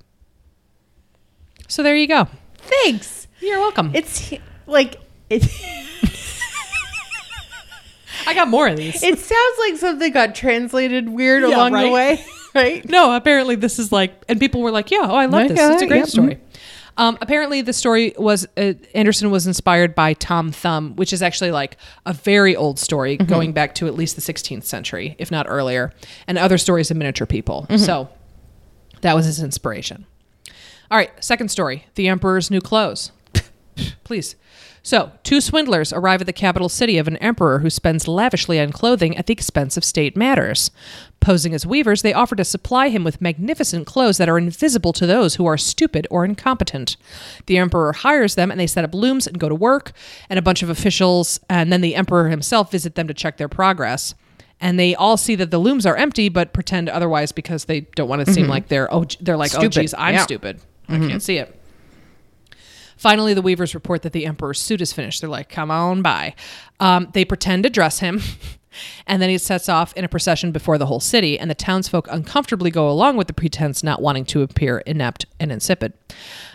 So 1.69 1.83
there 1.83 1.97
you 1.97 2.07
go. 2.07 2.29
Thanks. 2.57 3.27
You're 3.41 3.59
welcome. 3.59 3.93
It's 3.95 4.33
like 4.67 5.01
it. 5.29 5.43
I 8.27 8.35
got 8.35 8.49
more 8.49 8.69
of 8.69 8.77
these. 8.77 9.03
It 9.03 9.19
sounds 9.19 9.59
like 9.59 9.77
something 9.77 10.13
got 10.13 10.35
translated 10.35 11.09
weird 11.09 11.43
Yeah, 11.43 11.57
along 11.57 11.73
the 11.73 11.91
way, 11.91 12.25
right? 12.55 12.89
No, 12.89 13.17
apparently 13.17 13.57
this 13.57 13.79
is 13.79 13.91
like, 13.91 14.23
and 14.29 14.39
people 14.39 14.61
were 14.61 14.71
like, 14.71 14.91
"Yeah, 14.91 15.01
oh, 15.03 15.15
I 15.15 15.27
love 15.27 15.49
this. 15.49 15.59
It's 15.59 15.83
a 15.83 15.87
great 15.87 15.99
yep. 15.99 16.09
story." 16.09 16.41
Um, 16.97 17.17
apparently, 17.21 17.63
the 17.63 17.73
story 17.73 18.13
was 18.19 18.47
uh, 18.57 18.75
Andersen 18.95 19.31
was 19.31 19.47
inspired 19.47 19.95
by 19.95 20.13
Tom 20.15 20.53
Thumb, 20.53 20.95
which 20.97 21.13
is 21.13 21.23
actually 21.23 21.51
like 21.51 21.77
a 22.05 22.13
very 22.13 22.55
old 22.55 22.79
story 22.79 23.17
going 23.17 23.53
back 23.53 23.75
to 23.77 23.87
at 23.87 23.95
least 23.95 24.17
the 24.17 24.23
16th 24.23 24.65
century, 24.65 25.17
if 25.19 25.31
not 25.31 25.47
earlier, 25.49 25.93
and 26.27 26.37
other 26.39 26.59
stories 26.59 26.91
of 26.91 26.97
miniature 26.97 27.27
people. 27.27 27.67
So 27.77 28.09
that 29.01 29.15
was 29.15 29.27
his 29.27 29.41
inspiration. 29.43 30.07
All 30.91 30.99
right, 30.99 31.11
second 31.25 31.49
story: 31.51 31.87
The 31.95 32.09
Emperor's 32.09 32.51
New 32.51 32.61
Clothes. 32.61 33.11
Please. 34.05 34.37
So, 34.85 35.13
two 35.23 35.41
swindlers 35.41 35.93
arrive 35.93 36.23
at 36.23 36.27
the 36.27 36.33
capital 36.33 36.69
city 36.69 36.99
of 36.99 37.07
an 37.07 37.17
emperor 37.19 37.61
who 37.61 37.71
spends 37.71 38.09
lavishly 38.09 38.59
on 38.59 38.73
clothing 38.73 39.17
at 39.17 39.27
the 39.27 39.33
expense 39.33 39.77
of 39.77 39.85
state 39.85 40.17
matters. 40.17 40.73
Posing 41.21 41.55
as 41.55 41.65
weavers, 41.65 42.03
they 42.03 42.13
offer 42.13 42.35
to 42.35 42.45
supply 42.45 42.89
him 42.89 43.05
with 43.05 43.21
magnificent 43.21 43.87
clothes 43.87 44.19
that 44.19 44.29
are 44.29 44.39
invisible 44.39 44.93
to 44.95 45.07
those 45.07 45.37
who 45.37 45.47
are 45.47 45.57
stupid 45.57 46.09
or 46.11 46.25
incompetent. 46.25 46.97
The 47.47 47.59
emperor 47.59 47.93
hires 47.93 48.35
them 48.35 48.51
and 48.51 48.59
they 48.59 48.67
set 48.67 48.85
up 48.85 48.93
looms 48.93 49.29
and 49.29 49.39
go 49.39 49.49
to 49.49 49.55
work, 49.55 49.93
and 50.29 50.37
a 50.37 50.43
bunch 50.43 50.65
of 50.65 50.69
officials 50.69 51.39
and 51.49 51.73
then 51.73 51.81
the 51.81 51.95
emperor 51.95 52.29
himself 52.29 52.73
visit 52.73 52.97
them 52.97 53.07
to 53.07 53.15
check 53.15 53.37
their 53.37 53.49
progress. 53.49 54.17
And 54.61 54.81
they 54.81 54.97
all 54.97 55.17
see 55.17 55.37
that 55.37 55.53
the 55.53 55.59
looms 55.59 55.87
are 55.87 55.97
empty, 55.97 56.29
but 56.29 56.53
pretend 56.53 56.89
otherwise 56.89 57.31
because 57.31 57.67
they 57.67 57.83
don't 57.97 58.09
want 58.09 58.27
to 58.27 58.33
seem 58.33 58.45
mm-hmm. 58.45 58.51
like 58.51 58.69
they're 58.69 58.93
oh 58.93 59.05
they're 59.21 59.37
like 59.37 59.55
oh 59.57 59.69
geez 59.69 59.95
I'm 59.97 60.15
Yeah. 60.15 60.25
stupid 60.25 60.61
I 60.89 60.95
mm-hmm. 60.95 61.09
can't 61.09 61.23
see 61.23 61.39
it. 61.39 61.57
Finally, 63.03 63.35
the 63.35 63.43
weavers 63.43 63.75
report 63.75 64.03
that 64.03 64.13
the 64.13 64.25
emperor's 64.27 64.61
suit 64.61 64.81
is 64.81 64.93
finished. 64.93 65.21
They're 65.21 65.29
like, 65.29 65.49
come 65.49 65.73
on 65.73 66.03
by. 66.03 66.37
Um, 66.79 67.09
they 67.15 67.25
pretend 67.25 67.65
to 67.65 67.69
dress 67.69 67.99
him, 67.99 68.21
and 69.09 69.21
then 69.21 69.29
he 69.29 69.39
sets 69.39 69.69
off 69.69 69.93
in 69.95 70.05
a 70.05 70.09
procession 70.09 70.53
before 70.53 70.79
the 70.79 70.87
whole 70.87 71.01
city, 71.01 71.37
and 71.37 71.51
the 71.51 71.55
townsfolk 71.57 72.07
uncomfortably 72.13 72.71
go 72.71 72.89
along 72.89 73.17
with 73.17 73.27
the 73.27 73.33
pretense, 73.33 73.83
not 73.83 74.01
wanting 74.01 74.25
to 74.27 74.43
appear 74.43 74.79
inept 74.87 75.27
and 75.41 75.51
insipid. 75.51 75.95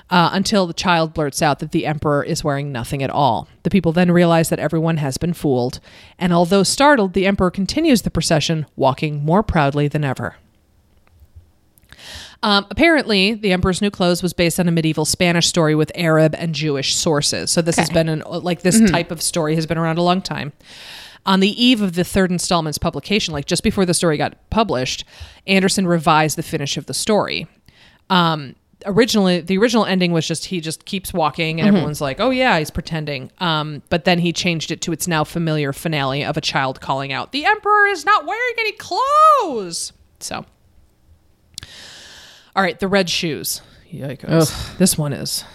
Uh, 0.09 0.29
until 0.31 0.65
the 0.65 0.73
child 0.73 1.13
blurts 1.13 1.41
out 1.41 1.59
that 1.59 1.73
the 1.73 1.85
emperor 1.85 2.23
is 2.23 2.45
wearing 2.45 2.71
nothing 2.71 3.03
at 3.03 3.09
all. 3.09 3.49
The 3.63 3.69
people 3.69 3.91
then 3.91 4.09
realize 4.09 4.47
that 4.47 4.57
everyone 4.57 4.97
has 4.97 5.17
been 5.17 5.33
fooled, 5.33 5.81
and 6.17 6.31
although 6.31 6.63
startled, 6.63 7.11
the 7.11 7.27
emperor 7.27 7.51
continues 7.51 8.03
the 8.03 8.09
procession, 8.09 8.67
walking 8.77 9.25
more 9.25 9.43
proudly 9.43 9.89
than 9.89 10.05
ever. 10.05 10.37
Um, 12.43 12.67
apparently, 12.69 13.33
the 13.33 13.51
Emperor's 13.51 13.81
New 13.81 13.89
Clothes 13.89 14.21
was 14.21 14.33
based 14.33 14.59
on 14.59 14.67
a 14.67 14.71
medieval 14.71 15.05
Spanish 15.05 15.47
story 15.47 15.75
with 15.75 15.91
Arab 15.95 16.35
and 16.37 16.53
Jewish 16.53 16.95
sources. 16.95 17.51
So 17.51 17.61
this 17.61 17.77
has 17.77 17.89
been 17.89 18.09
an 18.09 18.23
like 18.27 18.61
this 18.61 18.79
type 18.89 19.11
of 19.11 19.21
story 19.21 19.55
has 19.55 19.65
been 19.65 19.77
around 19.77 19.97
a 19.97 20.03
long 20.03 20.21
time. 20.21 20.53
On 21.25 21.39
the 21.41 21.61
eve 21.61 21.81
of 21.81 21.93
the 21.93 22.03
third 22.03 22.31
installment's 22.31 22.77
publication, 22.77 23.33
like 23.33 23.45
just 23.45 23.63
before 23.63 23.85
the 23.85 23.93
story 23.93 24.17
got 24.17 24.49
published, 24.49 25.03
Andersen 25.45 25.85
revised 25.85 26.37
the 26.37 26.43
finish 26.43 26.77
of 26.77 26.85
the 26.85 26.93
story. 26.93 27.47
Um, 28.09 28.55
originally, 28.85 29.41
the 29.41 29.57
original 29.57 29.85
ending 29.85 30.13
was 30.13 30.25
just 30.25 30.45
he 30.45 30.61
just 30.61 30.85
keeps 30.85 31.13
walking, 31.13 31.59
and 31.59 31.67
everyone's 31.67 31.99
like, 31.99 32.19
"Oh 32.19 32.29
yeah, 32.29 32.57
he's 32.59 32.71
pretending." 32.71 33.31
Um, 33.39 33.81
but 33.89 34.05
then 34.05 34.19
he 34.19 34.31
changed 34.31 34.71
it 34.71 34.79
to 34.81 34.91
its 34.93 35.07
now 35.07 35.23
familiar 35.23 35.73
finale 35.73 36.23
of 36.23 36.37
a 36.37 36.41
child 36.41 36.79
calling 36.81 37.11
out, 37.11 37.31
"The 37.31 37.45
Emperor 37.45 37.87
is 37.87 38.05
not 38.05 38.25
wearing 38.25 38.55
any 38.59 38.73
clothes." 38.73 39.91
So. 40.19 40.45
All 42.57 42.63
right, 42.63 42.79
the 42.79 42.87
red 42.87 43.07
shoes. 43.07 43.61
Yikes. 43.93 44.77
This 44.79 44.97
one 44.97 45.13
is 45.13 45.45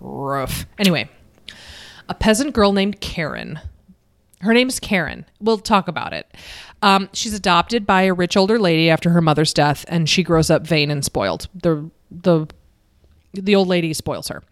rough. 0.00 0.66
Anyway, 0.80 1.08
a 2.08 2.14
peasant 2.14 2.54
girl 2.54 2.72
named 2.72 3.00
Karen. 3.00 3.60
Her 4.40 4.52
name 4.52 4.68
is 4.68 4.80
Karen. 4.80 5.26
We'll 5.40 5.58
talk 5.58 5.86
about 5.86 6.12
it. 6.12 6.26
Um, 6.82 7.08
she's 7.12 7.34
adopted 7.34 7.86
by 7.86 8.02
a 8.02 8.12
rich 8.14 8.36
older 8.36 8.58
lady 8.58 8.90
after 8.90 9.10
her 9.10 9.20
mother's 9.20 9.54
death, 9.54 9.84
and 9.86 10.08
she 10.08 10.24
grows 10.24 10.50
up 10.50 10.66
vain 10.66 10.90
and 10.90 11.04
spoiled. 11.04 11.46
The 11.54 11.88
the 12.10 12.48
the 13.32 13.54
old 13.54 13.68
lady 13.68 13.94
spoils 13.94 14.26
her. 14.26 14.42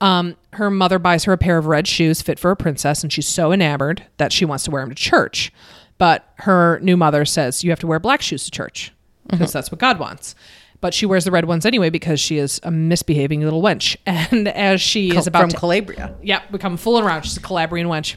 Um, 0.00 0.36
her 0.52 0.70
mother 0.70 1.00
buys 1.00 1.24
her 1.24 1.32
a 1.32 1.38
pair 1.38 1.58
of 1.58 1.66
red 1.66 1.88
shoes 1.88 2.22
fit 2.22 2.38
for 2.38 2.52
a 2.52 2.56
princess, 2.56 3.02
and 3.02 3.12
she's 3.12 3.26
so 3.26 3.50
enamored 3.50 4.06
that 4.18 4.32
she 4.32 4.44
wants 4.44 4.62
to 4.64 4.70
wear 4.70 4.82
them 4.82 4.90
to 4.90 4.94
church. 4.94 5.52
But 5.98 6.32
her 6.36 6.78
new 6.80 6.96
mother 6.96 7.24
says 7.24 7.64
you 7.64 7.70
have 7.70 7.80
to 7.80 7.88
wear 7.88 7.98
black 7.98 8.22
shoes 8.22 8.44
to 8.44 8.52
church 8.52 8.92
because 9.28 9.52
that's 9.52 9.72
what 9.72 9.80
God 9.80 9.98
wants. 9.98 10.36
But 10.80 10.94
she 10.94 11.04
wears 11.06 11.24
the 11.24 11.30
red 11.30 11.44
ones 11.44 11.66
anyway 11.66 11.90
because 11.90 12.20
she 12.20 12.38
is 12.38 12.60
a 12.62 12.70
misbehaving 12.70 13.42
little 13.42 13.62
wench. 13.62 13.96
And 14.06 14.48
as 14.48 14.80
she 14.80 15.14
is 15.16 15.26
about 15.26 15.42
from 15.42 15.50
to 15.50 15.56
Calabria. 15.56 16.14
yeah, 16.22 16.42
become 16.50 16.76
full 16.76 16.96
and 16.96 17.06
round. 17.06 17.24
She's 17.24 17.36
a 17.36 17.40
Calabrian 17.40 17.86
wench. 17.88 18.16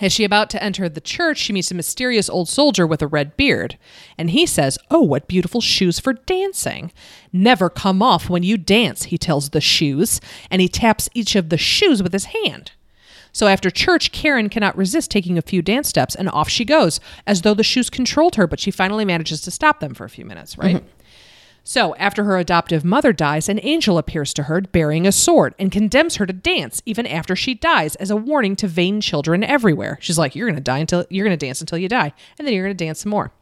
As 0.00 0.12
she 0.12 0.22
about 0.24 0.48
to 0.50 0.62
enter 0.62 0.88
the 0.88 1.00
church, 1.00 1.38
she 1.38 1.52
meets 1.52 1.70
a 1.72 1.74
mysterious 1.74 2.30
old 2.30 2.48
soldier 2.48 2.86
with 2.86 3.02
a 3.02 3.06
red 3.08 3.36
beard. 3.36 3.76
And 4.16 4.30
he 4.30 4.46
says, 4.46 4.78
Oh, 4.90 5.00
what 5.02 5.26
beautiful 5.26 5.60
shoes 5.60 5.98
for 5.98 6.12
dancing. 6.12 6.92
Never 7.32 7.68
come 7.68 8.00
off 8.00 8.30
when 8.30 8.44
you 8.44 8.56
dance, 8.56 9.04
he 9.04 9.18
tells 9.18 9.50
the 9.50 9.60
shoes, 9.60 10.20
and 10.50 10.62
he 10.62 10.68
taps 10.68 11.08
each 11.14 11.34
of 11.34 11.48
the 11.48 11.58
shoes 11.58 12.00
with 12.02 12.12
his 12.12 12.26
hand. 12.26 12.72
So 13.32 13.46
after 13.46 13.70
church, 13.70 14.12
Karen 14.12 14.48
cannot 14.48 14.76
resist 14.76 15.10
taking 15.10 15.36
a 15.36 15.42
few 15.42 15.62
dance 15.62 15.88
steps, 15.88 16.14
and 16.14 16.28
off 16.30 16.48
she 16.48 16.64
goes, 16.64 17.00
as 17.26 17.42
though 17.42 17.54
the 17.54 17.62
shoes 17.64 17.90
controlled 17.90 18.36
her, 18.36 18.46
but 18.46 18.60
she 18.60 18.70
finally 18.70 19.04
manages 19.04 19.40
to 19.42 19.50
stop 19.50 19.80
them 19.80 19.94
for 19.94 20.04
a 20.04 20.10
few 20.10 20.24
minutes, 20.24 20.56
right? 20.56 20.76
Mm-hmm. 20.76 20.86
So, 21.68 21.94
after 21.96 22.24
her 22.24 22.38
adoptive 22.38 22.82
mother 22.82 23.12
dies, 23.12 23.46
an 23.46 23.60
angel 23.62 23.98
appears 23.98 24.32
to 24.32 24.44
her 24.44 24.62
bearing 24.62 25.06
a 25.06 25.12
sword 25.12 25.54
and 25.58 25.70
condemns 25.70 26.16
her 26.16 26.24
to 26.24 26.32
dance 26.32 26.80
even 26.86 27.06
after 27.06 27.36
she 27.36 27.52
dies 27.52 27.94
as 27.96 28.10
a 28.10 28.16
warning 28.16 28.56
to 28.56 28.66
vain 28.66 29.02
children 29.02 29.44
everywhere. 29.44 29.98
She's 30.00 30.16
like, 30.16 30.34
You're 30.34 30.46
going 30.46 30.56
to 30.56 30.62
die 30.62 30.78
until 30.78 31.04
you're 31.10 31.26
going 31.26 31.38
to 31.38 31.46
dance 31.46 31.60
until 31.60 31.76
you 31.76 31.86
die, 31.86 32.14
and 32.38 32.48
then 32.48 32.54
you're 32.54 32.64
going 32.64 32.74
to 32.74 32.84
dance 32.86 33.00
some 33.00 33.10
more. 33.10 33.32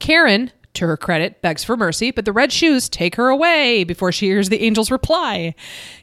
Karen, 0.00 0.50
to 0.74 0.88
her 0.88 0.96
credit, 0.96 1.40
begs 1.40 1.62
for 1.62 1.76
mercy, 1.76 2.10
but 2.10 2.24
the 2.24 2.32
red 2.32 2.50
shoes 2.50 2.88
take 2.88 3.14
her 3.14 3.28
away 3.28 3.84
before 3.84 4.10
she 4.10 4.26
hears 4.26 4.48
the 4.48 4.66
angel's 4.66 4.90
reply. 4.90 5.54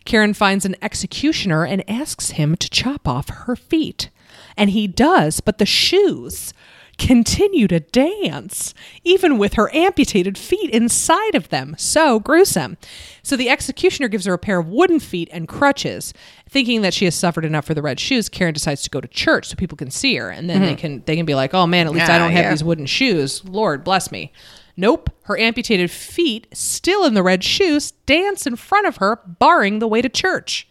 Karen 0.05 0.33
finds 0.33 0.63
an 0.63 0.77
executioner 0.81 1.65
and 1.65 1.89
asks 1.89 2.29
him 2.29 2.55
to 2.55 2.69
chop 2.69 3.05
off 3.05 3.27
her 3.27 3.57
feet. 3.57 4.09
And 4.55 4.69
he 4.69 4.87
does, 4.87 5.41
but 5.41 5.57
the 5.57 5.65
shoes 5.65 6.53
continue 6.99 7.67
to 7.67 7.79
dance, 7.79 8.73
even 9.03 9.37
with 9.37 9.53
her 9.53 9.73
amputated 9.73 10.37
feet 10.37 10.69
inside 10.69 11.33
of 11.33 11.49
them. 11.49 11.75
So 11.77 12.19
gruesome. 12.19 12.77
So 13.23 13.35
the 13.35 13.49
executioner 13.49 14.09
gives 14.09 14.25
her 14.25 14.33
a 14.33 14.37
pair 14.37 14.59
of 14.59 14.67
wooden 14.67 14.99
feet 14.99 15.29
and 15.31 15.47
crutches. 15.47 16.13
Thinking 16.49 16.81
that 16.81 16.93
she 16.93 17.05
has 17.05 17.15
suffered 17.15 17.45
enough 17.45 17.65
for 17.65 17.73
the 17.73 17.81
red 17.81 17.99
shoes, 17.99 18.27
Karen 18.27 18.53
decides 18.53 18.83
to 18.83 18.89
go 18.89 18.99
to 18.99 19.07
church 19.07 19.47
so 19.47 19.55
people 19.55 19.77
can 19.77 19.91
see 19.91 20.15
her, 20.15 20.29
and 20.29 20.49
then 20.49 20.61
they 20.61 20.69
mm-hmm. 20.69 20.75
can 20.77 21.03
they 21.05 21.15
can 21.15 21.25
be 21.25 21.35
like, 21.35 21.53
"Oh 21.53 21.67
man, 21.67 21.87
at 21.87 21.93
least 21.93 22.09
I 22.09 22.17
don't 22.17 22.31
have 22.31 22.45
yeah. 22.45 22.51
these 22.51 22.63
wooden 22.63 22.85
shoes. 22.85 23.43
Lord 23.45 23.83
bless 23.83 24.11
me." 24.11 24.31
Nope, 24.75 25.09
her 25.23 25.37
amputated 25.37 25.91
feet, 25.91 26.47
still 26.53 27.05
in 27.05 27.13
the 27.13 27.21
red 27.21 27.43
shoes, 27.43 27.91
dance 28.05 28.47
in 28.47 28.55
front 28.55 28.87
of 28.87 28.97
her, 28.97 29.19
barring 29.25 29.79
the 29.79 29.87
way 29.87 30.01
to 30.01 30.07
church. 30.07 30.69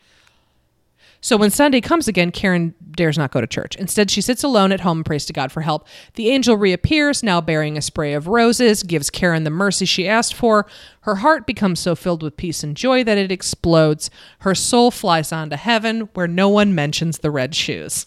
So 1.21 1.37
when 1.37 1.51
Sunday 1.51 1.81
comes 1.81 2.07
again, 2.07 2.31
Karen 2.31 2.75
dares 2.93 3.19
not 3.19 3.33
go 3.33 3.41
to 3.41 3.47
church. 3.47 3.75
Instead, 3.77 4.11
she 4.11 4.21
sits 4.21 4.45
alone 4.45 4.71
at 4.71 4.81
home 4.81 4.99
and 4.99 5.07
prays 5.07 5.27
to 5.27 5.33
God 5.33 5.51
for 5.51 5.63
help. 5.63 5.87
The 6.15 6.31
angel 6.31 6.57
reappears, 6.57 7.23
now 7.23 7.41
bearing 7.41 7.77
a 7.77 7.83
spray 7.83 8.13
of 8.13 8.29
roses, 8.29 8.83
gives 8.83 9.11
Karen 9.11 9.45
the 9.45 9.51
mercy 9.51 9.85
she 9.85 10.09
asked 10.09 10.35
for. 10.35 10.67
Her 11.01 11.17
heart 11.17 11.47
becomes 11.47 11.81
so 11.81 11.97
filled 11.97 12.23
with 12.23 12.37
peace 12.37 12.63
and 12.63 12.77
joy 12.77 13.03
that 13.05 13.19
it 13.19 13.33
explodes. 13.33 14.11
Her 14.41 14.55
soul 14.55 14.91
flies 14.91 15.33
on 15.33 15.51
to 15.51 15.57
heaven, 15.57 16.09
where 16.15 16.29
no 16.29 16.49
one 16.49 16.75
mentions 16.75 17.19
the 17.19 17.31
red 17.31 17.55
shoes. 17.55 18.07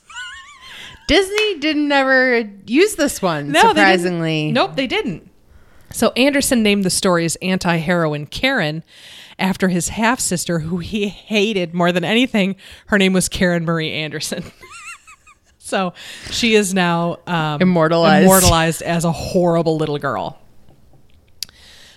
Disney 1.07 1.59
didn't 1.59 1.91
ever 1.91 2.49
use 2.65 2.95
this 2.95 3.21
one, 3.21 3.51
no, 3.51 3.61
surprisingly. 3.61 4.51
Nope, 4.51 4.75
they 4.75 4.87
didn't. 4.87 5.29
So 5.91 6.11
Andersen 6.11 6.63
named 6.63 6.85
the 6.85 6.89
story 6.89 7.25
as 7.25 7.35
anti 7.37 7.75
heroine 7.77 8.25
Karen 8.25 8.83
after 9.39 9.67
his 9.69 9.89
half 9.89 10.19
sister, 10.19 10.59
who 10.59 10.77
he 10.77 11.07
hated 11.07 11.73
more 11.73 11.91
than 11.91 12.03
anything. 12.03 12.55
Her 12.87 12.97
name 12.97 13.13
was 13.13 13.29
Karen 13.29 13.65
Marie 13.65 13.91
Andersen. 13.91 14.43
so 15.57 15.93
she 16.29 16.55
is 16.55 16.73
now 16.73 17.19
um, 17.27 17.61
Immortalized. 17.61 18.23
immortalized 18.23 18.81
as 18.81 19.05
a 19.05 19.11
horrible 19.11 19.77
little 19.77 19.97
girl. 19.97 20.37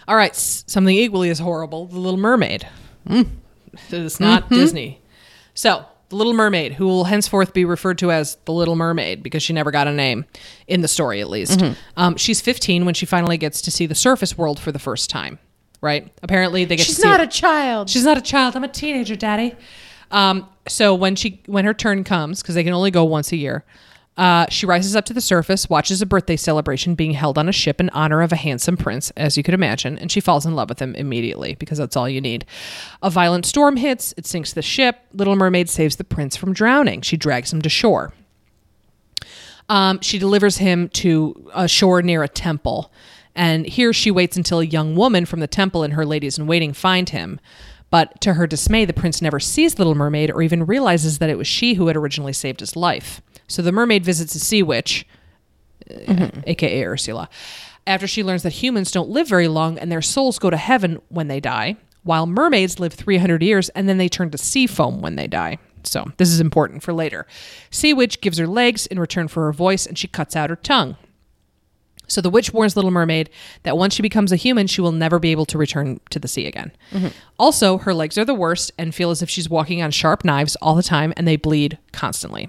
All 0.07 0.17
right, 0.17 0.35
something 0.37 0.95
equally 0.95 1.31
as 1.31 1.39
horrible 1.39 1.87
The 1.87 1.99
Little 1.99 2.19
Mermaid. 2.21 2.69
It's 3.91 4.21
not 4.21 4.49
Disney. 4.51 5.01
So, 5.55 5.85
The 6.11 6.17
Little 6.17 6.35
Mermaid, 6.35 6.75
who 6.75 6.85
will 6.85 7.05
henceforth 7.05 7.55
be 7.55 7.65
referred 7.65 7.97
to 7.99 8.13
as 8.13 8.37
The 8.45 8.53
Little 8.53 8.77
Mermaid 8.77 9.23
because 9.23 9.43
she 9.43 9.55
never 9.55 9.71
got 9.71 9.89
a 9.89 9.93
name 9.93 10.27
in 10.67 10.83
the 10.83 10.89
story, 10.89 11.21
at 11.23 11.31
least. 11.31 11.63
Um, 11.97 12.17
she's 12.17 12.43
15 12.43 12.85
when 12.85 12.93
she 12.95 13.07
finally 13.07 13.39
gets 13.39 13.63
to 13.63 13.71
see 13.71 13.87
the 13.87 13.95
surface 13.95 14.37
world 14.37 14.61
for 14.61 14.73
the 14.73 14.79
first 14.79 15.09
time, 15.09 15.39
right? 15.85 16.11
Apparently, 16.23 16.65
they 16.65 16.75
get 16.77 16.87
She's 16.87 16.99
not 17.05 17.21
it- 17.21 17.29
a 17.29 17.31
child. 17.31 17.89
She's 17.89 18.05
not 18.05 18.19
a 18.19 18.23
child. 18.23 18.57
I'm 18.57 18.65
a 18.65 18.69
teenager, 18.69 19.15
daddy. 19.15 19.55
Um, 20.11 20.49
so 20.67 20.95
when 20.95 21.15
she 21.15 21.41
when 21.47 21.65
her 21.65 21.75
turn 21.75 22.03
comes, 22.03 22.43
because 22.43 22.55
they 22.57 22.65
can 22.65 22.73
only 22.73 22.91
go 22.91 23.05
once 23.05 23.31
a 23.33 23.37
year, 23.37 23.65
uh, 24.17 24.47
she 24.49 24.65
rises 24.65 24.95
up 24.95 25.05
to 25.07 25.13
the 25.13 25.21
surface, 25.21 25.69
watches 25.69 26.01
a 26.01 26.07
birthday 26.07 26.37
celebration 26.37 26.95
being 26.95 27.13
held 27.13 27.37
on 27.37 27.49
a 27.49 27.53
ship 27.53 27.81
in 27.81 27.91
honor 27.91 28.23
of 28.23 28.33
a 28.33 28.37
handsome 28.37 28.77
prince, 28.77 29.11
as 29.17 29.37
you 29.37 29.43
could 29.43 29.55
imagine, 29.55 29.99
and 29.99 30.11
she 30.13 30.21
falls 30.21 30.47
in 30.47 30.55
love 30.55 30.69
with 30.69 30.79
him 30.81 30.95
immediately 30.95 31.55
because 31.57 31.79
that's 31.79 31.97
all 31.97 32.09
you 32.09 32.21
need. 32.21 32.45
A 33.03 33.11
violent 33.11 33.45
storm 33.45 33.77
hits, 33.77 34.15
it 34.17 34.25
sinks 34.27 34.53
the 34.53 34.63
ship. 34.63 34.99
Little 35.13 35.35
Mermaid 35.37 35.69
saves 35.69 35.97
the 35.97 36.05
prince 36.05 36.37
from 36.37 36.53
drowning. 36.53 37.01
She 37.03 37.17
drags 37.17 37.53
him 37.53 37.61
to 37.63 37.69
shore. 37.69 38.13
Um, 39.69 40.01
she 40.01 40.19
delivers 40.19 40.59
him 40.59 40.89
to 40.91 41.51
a 41.55 41.67
shore 41.67 42.03
near 42.03 42.23
a 42.23 42.29
temple. 42.29 42.93
And 43.35 43.67
here 43.67 43.93
she 43.93 44.11
waits 44.11 44.37
until 44.37 44.61
a 44.61 44.65
young 44.65 44.95
woman 44.95 45.25
from 45.27 45.41
the 45.41 45.47
temple 45.47 45.83
and 45.83 45.95
her 45.95 46.07
ladies 46.07 46.39
in 46.39 46.47
waiting 46.47 46.73
find 46.73 47.09
him. 47.11 47.41
But 47.91 48.21
to 48.23 48.35
her 48.35 48.47
dismay, 48.47 48.85
the 48.85 48.93
prince 48.93 49.23
never 49.23 49.39
sees 49.39 49.79
Little 49.79 49.95
Mermaid 49.95 50.31
or 50.31 50.43
even 50.43 50.67
realizes 50.67 51.19
that 51.19 51.31
it 51.31 51.39
was 51.39 51.47
she 51.47 51.75
who 51.75 51.87
had 51.87 51.97
originally 51.97 52.33
saved 52.33 52.61
his 52.61 52.77
life. 52.77 53.21
So 53.47 53.63
the 53.63 53.73
mermaid 53.73 54.05
visits 54.05 54.35
a 54.35 54.41
sea 54.41 54.63
witch, 54.63 55.07
uh, 56.09 56.31
aka 56.47 56.85
Ursula, 56.85 57.29
after 57.87 58.07
she 58.07 58.25
learns 58.25 58.43
that 58.43 58.55
humans 58.55 58.91
don't 58.91 59.11
live 59.11 59.29
very 59.29 59.49
long 59.49 59.79
and 59.79 59.93
their 59.93 60.03
souls 60.03 60.39
go 60.39 60.51
to 60.51 60.57
heaven 60.57 61.01
when 61.09 61.29
they 61.29 61.41
die, 61.41 61.77
while 62.03 62.27
mermaids 62.27 62.81
live 62.81 62.93
300 62.93 63.43
years 63.43 63.69
and 63.71 63.89
then 63.89 63.99
they 63.99 64.09
turn 64.09 64.31
to 64.31 64.39
sea 64.39 64.67
foam 64.67 65.01
when 65.01 65.17
they 65.17 65.27
die. 65.27 65.59
So 65.85 66.11
this 66.17 66.31
is 66.31 66.41
important 66.41 66.83
for 66.83 66.93
later. 66.93 67.27
Sea 67.71 67.93
Witch 67.93 68.21
gives 68.21 68.39
her 68.39 68.47
legs 68.47 68.87
in 68.87 68.99
return 68.99 69.29
for 69.29 69.45
her 69.45 69.53
voice, 69.53 69.87
and 69.87 69.99
she 69.99 70.09
cuts 70.09 70.35
out 70.35 70.51
her 70.51 70.57
tongue. 70.57 70.97
So 72.07 72.21
the 72.21 72.31
witch 72.31 72.53
warns 72.53 72.77
Little 72.77 72.91
Mermaid 72.91 73.31
that 73.63 73.77
once 73.77 73.95
she 73.95 74.03
becomes 74.03 74.31
a 74.33 74.37
human, 74.37 74.67
she 74.67 74.81
will 74.81 74.93
never 74.93 75.19
be 75.19 75.31
able 75.33 75.47
to 75.47 75.59
return 75.59 76.01
to 76.11 76.19
the 76.19 76.29
sea 76.29 76.47
again. 76.47 76.73
Also, 77.39 77.79
her 77.79 77.95
legs 77.95 78.19
are 78.19 78.25
the 78.25 78.35
worst 78.35 78.73
and 78.79 78.95
feel 78.95 79.11
as 79.11 79.23
if 79.23 79.31
she's 79.31 79.49
walking 79.49 79.83
on 79.83 79.91
sharp 79.91 80.25
knives 80.25 80.57
all 80.57 80.75
the 80.75 80.83
time 80.83 81.13
and 81.17 81.27
they 81.27 81.37
bleed 81.37 81.79
constantly. 81.93 82.49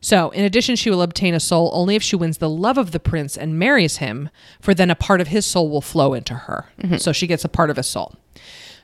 So, 0.00 0.30
in 0.30 0.44
addition, 0.44 0.74
she 0.74 0.90
will 0.90 1.00
obtain 1.02 1.32
a 1.32 1.38
soul 1.38 1.70
only 1.72 1.94
if 1.94 2.02
she 2.02 2.16
wins 2.16 2.38
the 2.38 2.48
love 2.48 2.76
of 2.76 2.90
the 2.90 2.98
prince 2.98 3.36
and 3.38 3.56
marries 3.56 3.98
him, 3.98 4.30
for 4.60 4.74
then 4.74 4.90
a 4.90 4.96
part 4.96 5.20
of 5.20 5.28
his 5.28 5.46
soul 5.46 5.70
will 5.70 5.80
flow 5.80 6.12
into 6.12 6.34
her. 6.34 6.66
So 6.98 7.12
she 7.12 7.28
gets 7.28 7.44
a 7.44 7.48
part 7.48 7.70
of 7.70 7.76
his 7.76 7.86
soul. 7.86 8.16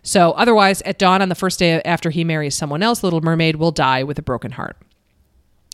So, 0.04 0.30
otherwise, 0.32 0.80
at 0.82 0.96
dawn 0.96 1.20
on 1.20 1.28
the 1.28 1.34
first 1.34 1.58
day 1.58 1.82
after 1.82 2.10
he 2.10 2.22
marries 2.22 2.54
someone 2.54 2.84
else, 2.84 3.02
Little 3.02 3.20
Mermaid 3.20 3.56
will 3.56 3.72
die 3.72 4.04
with 4.04 4.16
a 4.20 4.22
broken 4.22 4.52
heart. 4.52 4.76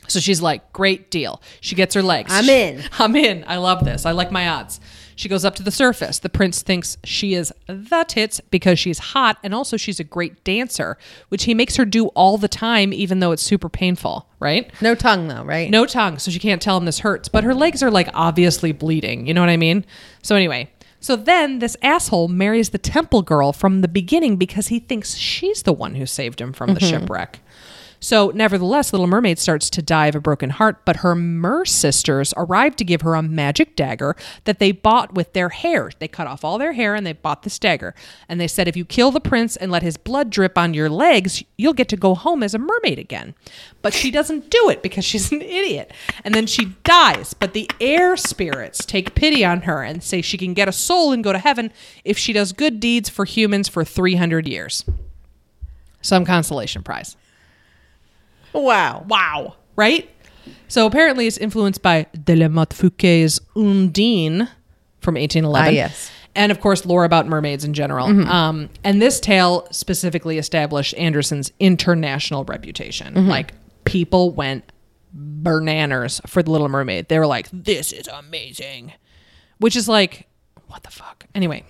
So 0.08 0.20
she's 0.20 0.42
like, 0.42 0.72
great 0.72 1.10
deal. 1.10 1.40
She 1.60 1.74
gets 1.74 1.94
her 1.94 2.02
legs. 2.02 2.30
I'm 2.32 2.48
in. 2.48 2.82
I'm 2.98 3.16
in. 3.16 3.44
I 3.46 3.56
love 3.56 3.84
this. 3.84 4.06
I 4.06 4.12
like 4.12 4.30
my 4.30 4.48
odds. 4.48 4.80
She 5.16 5.28
goes 5.28 5.44
up 5.44 5.54
to 5.56 5.62
the 5.62 5.70
surface. 5.70 6.18
The 6.18 6.28
prince 6.28 6.62
thinks 6.62 6.98
she 7.04 7.34
is 7.34 7.52
the 7.66 8.04
tits 8.06 8.40
because 8.50 8.78
she's 8.78 8.98
hot 8.98 9.38
and 9.42 9.54
also 9.54 9.76
she's 9.76 10.00
a 10.00 10.04
great 10.04 10.42
dancer, 10.44 10.98
which 11.28 11.44
he 11.44 11.54
makes 11.54 11.76
her 11.76 11.84
do 11.84 12.06
all 12.08 12.36
the 12.36 12.48
time, 12.48 12.92
even 12.92 13.20
though 13.20 13.32
it's 13.32 13.42
super 13.42 13.68
painful, 13.68 14.28
right? 14.40 14.70
No 14.80 14.94
tongue 14.94 15.28
though, 15.28 15.44
right? 15.44 15.70
No 15.70 15.86
tongue, 15.86 16.18
so 16.18 16.30
she 16.30 16.38
can't 16.38 16.60
tell 16.60 16.76
him 16.76 16.84
this 16.84 17.00
hurts. 17.00 17.28
But 17.28 17.44
her 17.44 17.54
legs 17.54 17.82
are 17.82 17.90
like 17.90 18.08
obviously 18.12 18.72
bleeding. 18.72 19.26
You 19.26 19.34
know 19.34 19.40
what 19.40 19.50
I 19.50 19.56
mean? 19.56 19.84
So 20.22 20.34
anyway, 20.34 20.70
so 21.04 21.16
then 21.16 21.58
this 21.58 21.76
asshole 21.82 22.28
marries 22.28 22.70
the 22.70 22.78
temple 22.78 23.22
girl 23.22 23.52
from 23.52 23.82
the 23.82 23.88
beginning 23.88 24.36
because 24.36 24.68
he 24.68 24.80
thinks 24.80 25.14
she's 25.14 25.62
the 25.62 25.72
one 25.72 25.94
who 25.94 26.06
saved 26.06 26.40
him 26.40 26.52
from 26.52 26.74
the 26.74 26.80
mm-hmm. 26.80 27.00
shipwreck. 27.02 27.40
So, 28.04 28.30
nevertheless, 28.34 28.92
Little 28.92 29.06
Mermaid 29.06 29.38
starts 29.38 29.70
to 29.70 29.80
die 29.80 30.08
of 30.08 30.14
a 30.14 30.20
broken 30.20 30.50
heart, 30.50 30.84
but 30.84 30.96
her 30.96 31.14
mer 31.14 31.64
sisters 31.64 32.34
arrive 32.36 32.76
to 32.76 32.84
give 32.84 33.00
her 33.00 33.14
a 33.14 33.22
magic 33.22 33.76
dagger 33.76 34.14
that 34.44 34.58
they 34.58 34.72
bought 34.72 35.14
with 35.14 35.32
their 35.32 35.48
hair. 35.48 35.90
They 35.98 36.06
cut 36.06 36.26
off 36.26 36.44
all 36.44 36.58
their 36.58 36.74
hair 36.74 36.94
and 36.94 37.06
they 37.06 37.14
bought 37.14 37.44
this 37.44 37.58
dagger. 37.58 37.94
And 38.28 38.38
they 38.38 38.46
said, 38.46 38.68
if 38.68 38.76
you 38.76 38.84
kill 38.84 39.10
the 39.10 39.22
prince 39.22 39.56
and 39.56 39.72
let 39.72 39.82
his 39.82 39.96
blood 39.96 40.28
drip 40.28 40.58
on 40.58 40.74
your 40.74 40.90
legs, 40.90 41.42
you'll 41.56 41.72
get 41.72 41.88
to 41.88 41.96
go 41.96 42.14
home 42.14 42.42
as 42.42 42.52
a 42.52 42.58
mermaid 42.58 42.98
again. 42.98 43.34
But 43.80 43.94
she 43.94 44.10
doesn't 44.10 44.50
do 44.50 44.68
it 44.68 44.82
because 44.82 45.06
she's 45.06 45.32
an 45.32 45.40
idiot. 45.40 45.90
And 46.24 46.34
then 46.34 46.46
she 46.46 46.74
dies. 46.84 47.32
But 47.32 47.54
the 47.54 47.70
air 47.80 48.18
spirits 48.18 48.84
take 48.84 49.14
pity 49.14 49.46
on 49.46 49.62
her 49.62 49.82
and 49.82 50.02
say 50.02 50.20
she 50.20 50.36
can 50.36 50.52
get 50.52 50.68
a 50.68 50.72
soul 50.72 51.10
and 51.12 51.24
go 51.24 51.32
to 51.32 51.38
heaven 51.38 51.72
if 52.04 52.18
she 52.18 52.34
does 52.34 52.52
good 52.52 52.80
deeds 52.80 53.08
for 53.08 53.24
humans 53.24 53.66
for 53.66 53.82
300 53.82 54.46
years. 54.46 54.84
Some 56.02 56.26
consolation 56.26 56.82
prize. 56.82 57.16
Wow. 58.54 59.04
Wow. 59.08 59.56
Right? 59.76 60.08
So 60.68 60.86
apparently 60.86 61.26
it's 61.26 61.38
influenced 61.38 61.82
by 61.82 62.06
de 62.24 62.36
la 62.36 62.48
Motte 62.48 62.70
Fouqué's 62.70 63.40
Undine 63.56 64.48
from 65.00 65.14
1811. 65.16 65.68
Ah, 65.68 65.70
yes. 65.70 66.10
And 66.34 66.50
of 66.50 66.60
course, 66.60 66.84
lore 66.84 67.04
about 67.04 67.28
mermaids 67.28 67.64
in 67.64 67.74
general. 67.74 68.06
Um, 68.06 68.68
and 68.82 69.00
this 69.00 69.20
tale 69.20 69.68
specifically 69.70 70.38
established 70.38 70.94
Andersen's 70.94 71.52
international 71.60 72.44
reputation. 72.44 73.28
Like, 73.28 73.52
people 73.84 74.32
went 74.32 74.64
bananas 75.12 76.20
for 76.26 76.42
The 76.42 76.50
Little 76.50 76.68
Mermaid. 76.68 77.08
They 77.08 77.20
were 77.20 77.26
like, 77.26 77.48
this 77.52 77.92
is 77.92 78.08
amazing. 78.08 78.92
Which 79.58 79.76
is 79.76 79.88
like, 79.88 80.26
what 80.66 80.82
the 80.82 80.90
fuck? 80.90 81.24
Anyway. 81.36 81.64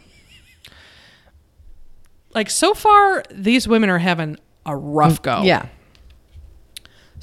Like, 2.34 2.48
so 2.48 2.72
far, 2.72 3.22
these 3.30 3.68
women 3.68 3.90
are 3.90 3.98
having 3.98 4.38
a 4.64 4.74
rough 4.74 5.20
go. 5.20 5.42
Yeah. 5.42 5.66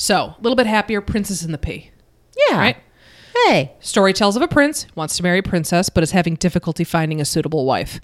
So, 0.01 0.33
a 0.35 0.35
little 0.41 0.55
bit 0.55 0.65
happier, 0.65 0.99
Princess 0.99 1.43
in 1.43 1.51
the 1.51 1.59
Pea. 1.59 1.91
Yeah. 2.49 2.57
Right? 2.57 2.77
Hey. 3.45 3.73
Story 3.81 4.13
tells 4.13 4.35
of 4.35 4.41
a 4.41 4.47
prince 4.47 4.87
wants 4.95 5.15
to 5.17 5.21
marry 5.21 5.37
a 5.37 5.43
princess 5.43 5.89
but 5.89 6.01
is 6.01 6.09
having 6.09 6.33
difficulty 6.33 6.83
finding 6.83 7.21
a 7.21 7.25
suitable 7.25 7.65
wife. 7.65 8.01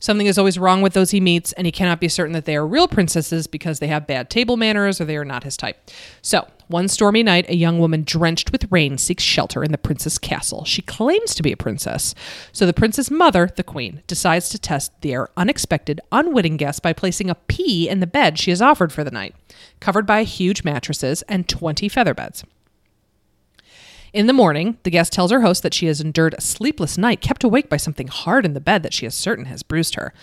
Something 0.00 0.26
is 0.26 0.36
always 0.36 0.58
wrong 0.58 0.82
with 0.82 0.94
those 0.94 1.12
he 1.12 1.20
meets, 1.20 1.52
and 1.52 1.64
he 1.64 1.70
cannot 1.70 2.00
be 2.00 2.08
certain 2.08 2.32
that 2.32 2.44
they 2.44 2.56
are 2.56 2.66
real 2.66 2.88
princesses 2.88 3.46
because 3.46 3.78
they 3.78 3.86
have 3.86 4.04
bad 4.04 4.30
table 4.30 4.56
manners 4.56 5.00
or 5.00 5.04
they 5.04 5.16
are 5.16 5.24
not 5.24 5.44
his 5.44 5.56
type. 5.56 5.88
So, 6.22 6.44
one 6.68 6.88
stormy 6.88 7.22
night, 7.22 7.48
a 7.48 7.56
young 7.56 7.78
woman 7.78 8.04
drenched 8.04 8.52
with 8.52 8.70
rain 8.70 8.98
seeks 8.98 9.22
shelter 9.22 9.64
in 9.64 9.72
the 9.72 9.78
prince's 9.78 10.18
castle. 10.18 10.64
She 10.64 10.82
claims 10.82 11.34
to 11.34 11.42
be 11.42 11.52
a 11.52 11.56
princess. 11.56 12.14
So, 12.52 12.66
the 12.66 12.72
prince's 12.72 13.10
mother, 13.10 13.50
the 13.56 13.62
queen, 13.62 14.02
decides 14.06 14.48
to 14.50 14.58
test 14.58 14.92
their 15.00 15.28
unexpected, 15.36 16.00
unwitting 16.12 16.56
guest 16.56 16.82
by 16.82 16.92
placing 16.92 17.30
a 17.30 17.34
pea 17.34 17.88
in 17.88 18.00
the 18.00 18.06
bed 18.06 18.38
she 18.38 18.50
has 18.50 18.62
offered 18.62 18.92
for 18.92 19.02
the 19.02 19.10
night, 19.10 19.34
covered 19.80 20.06
by 20.06 20.22
huge 20.24 20.64
mattresses 20.64 21.22
and 21.22 21.48
20 21.48 21.88
feather 21.88 22.14
beds. 22.14 22.44
In 24.12 24.26
the 24.26 24.32
morning, 24.32 24.78
the 24.84 24.90
guest 24.90 25.12
tells 25.12 25.30
her 25.30 25.42
host 25.42 25.62
that 25.62 25.74
she 25.74 25.86
has 25.86 26.00
endured 26.00 26.34
a 26.34 26.40
sleepless 26.40 26.96
night, 26.96 27.20
kept 27.20 27.44
awake 27.44 27.68
by 27.68 27.76
something 27.76 28.08
hard 28.08 28.46
in 28.46 28.54
the 28.54 28.60
bed 28.60 28.82
that 28.82 28.94
she 28.94 29.04
is 29.04 29.14
certain 29.14 29.44
has 29.46 29.62
bruised 29.62 29.96
her. 29.96 30.14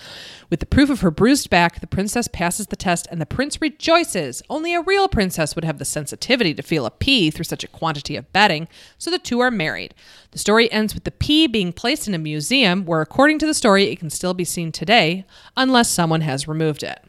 With 0.50 0.60
the 0.60 0.66
proof 0.66 0.90
of 0.90 1.02
her 1.02 1.12
bruised 1.12 1.52
back, 1.52 1.80
the 1.80 1.88
princess 1.88 2.28
passes 2.28 2.68
the 2.68 2.76
test 2.76 3.08
and 3.12 3.22
the 3.22 3.28
prince 3.28 3.62
rejoices. 3.62 4.42
Only 4.50 4.74
a 4.74 4.82
real 4.82 5.08
princess 5.08 5.56
would 5.56 5.66
have 5.66 5.78
the 5.78 5.86
sensitivity 5.86 6.56
to 6.56 6.64
feel 6.64 6.88
a 6.88 6.92
pea 6.92 7.30
through 7.30 7.46
such 7.46 7.64
a 7.64 7.68
quantity 7.68 8.16
of 8.16 8.32
bedding, 8.34 8.68
so 8.98 9.12
the 9.12 9.20
two 9.20 9.40
are 9.40 9.52
married. 9.52 9.94
The 10.32 10.40
story 10.40 10.72
ends 10.72 10.96
with 10.96 11.04
the 11.04 11.12
pea 11.12 11.46
being 11.46 11.72
placed 11.72 12.08
in 12.08 12.16
a 12.16 12.20
museum 12.20 12.86
where, 12.86 13.02
according 13.02 13.38
to 13.40 13.46
the 13.46 13.54
story, 13.54 13.86
it 13.86 14.00
can 14.00 14.10
still 14.10 14.34
be 14.34 14.46
seen 14.46 14.72
today 14.72 15.26
unless 15.56 15.92
someone 15.92 16.22
has 16.22 16.48
removed 16.48 16.82
it. 16.82 17.04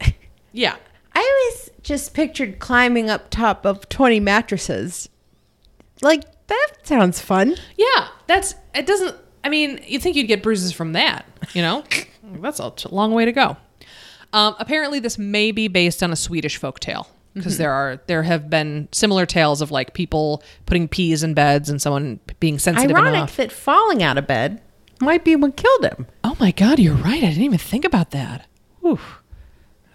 Yeah. 0.50 0.76
I 1.18 1.48
always 1.50 1.70
just 1.82 2.14
pictured 2.14 2.60
climbing 2.60 3.10
up 3.10 3.28
top 3.28 3.66
of 3.66 3.88
20 3.88 4.20
mattresses. 4.20 5.08
Like, 6.00 6.22
that 6.46 6.68
sounds 6.84 7.20
fun. 7.20 7.56
Yeah, 7.76 8.08
that's 8.28 8.54
it. 8.72 8.86
Doesn't 8.86 9.16
I 9.42 9.48
mean 9.48 9.80
you'd 9.84 10.00
think 10.00 10.14
you'd 10.14 10.28
get 10.28 10.44
bruises 10.44 10.70
from 10.70 10.92
that? 10.92 11.26
You 11.54 11.62
know, 11.62 11.82
that's 12.40 12.60
a 12.60 12.72
long 12.94 13.12
way 13.14 13.24
to 13.24 13.32
go. 13.32 13.56
Um, 14.32 14.54
apparently, 14.60 15.00
this 15.00 15.18
may 15.18 15.50
be 15.50 15.66
based 15.66 16.04
on 16.04 16.12
a 16.12 16.16
Swedish 16.16 16.56
folk 16.56 16.78
tale 16.78 17.08
because 17.34 17.58
there 17.58 17.72
are 17.72 18.00
there 18.06 18.22
have 18.22 18.48
been 18.48 18.88
similar 18.92 19.26
tales 19.26 19.60
of 19.60 19.72
like 19.72 19.94
people 19.94 20.42
putting 20.66 20.86
peas 20.86 21.24
in 21.24 21.34
beds 21.34 21.68
and 21.68 21.82
someone 21.82 22.20
being 22.38 22.60
sensitive. 22.60 22.96
Ironic 22.96 23.14
enough. 23.14 23.36
that 23.36 23.50
falling 23.50 24.04
out 24.04 24.18
of 24.18 24.28
bed 24.28 24.62
might 25.00 25.24
be 25.24 25.34
what 25.34 25.56
killed 25.56 25.84
him. 25.84 26.06
Oh 26.22 26.36
my 26.38 26.52
God, 26.52 26.78
you're 26.78 26.94
right. 26.94 27.24
I 27.24 27.28
didn't 27.28 27.42
even 27.42 27.58
think 27.58 27.84
about 27.84 28.12
that. 28.12 28.46
Whew. 28.82 29.00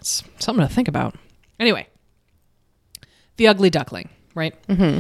That's 0.04 0.24
something 0.40 0.68
to 0.68 0.74
think 0.74 0.90
about. 0.90 1.16
Anyway, 1.60 1.88
the 3.38 3.48
ugly 3.48 3.70
duckling, 3.70 4.10
right? 4.36 4.56
Mm-hmm. 4.68 5.00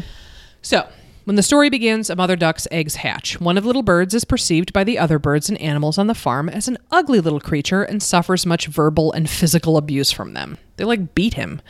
So, 0.62 0.88
when 1.26 1.36
the 1.36 1.44
story 1.44 1.70
begins, 1.70 2.10
a 2.10 2.16
mother 2.16 2.36
duck's 2.38 2.68
eggs 2.72 2.96
hatch. 2.96 3.39
One 3.39 3.58
of 3.58 3.63
the 3.63 3.68
little 3.68 3.84
birds 3.84 4.13
is 4.13 4.26
perceived 4.26 4.72
by 4.72 4.84
the 4.84 4.98
other 4.98 5.20
birds 5.20 5.50
and 5.50 5.58
animals 5.60 5.98
on 5.98 6.08
the 6.08 6.16
farm 6.16 6.50
as 6.50 6.68
an 6.68 6.78
ugly 6.92 7.20
little 7.20 7.39
creature 7.39 7.84
and 7.84 8.02
suffers 8.02 8.46
much 8.46 8.68
verbal 8.68 9.12
and 9.13 9.30
physical 9.30 9.78
abuse 9.78 10.12
from 10.12 10.34
them. 10.34 10.58
They 10.78 10.84
like 10.84 11.16
beat 11.16 11.34
him. 11.34 11.62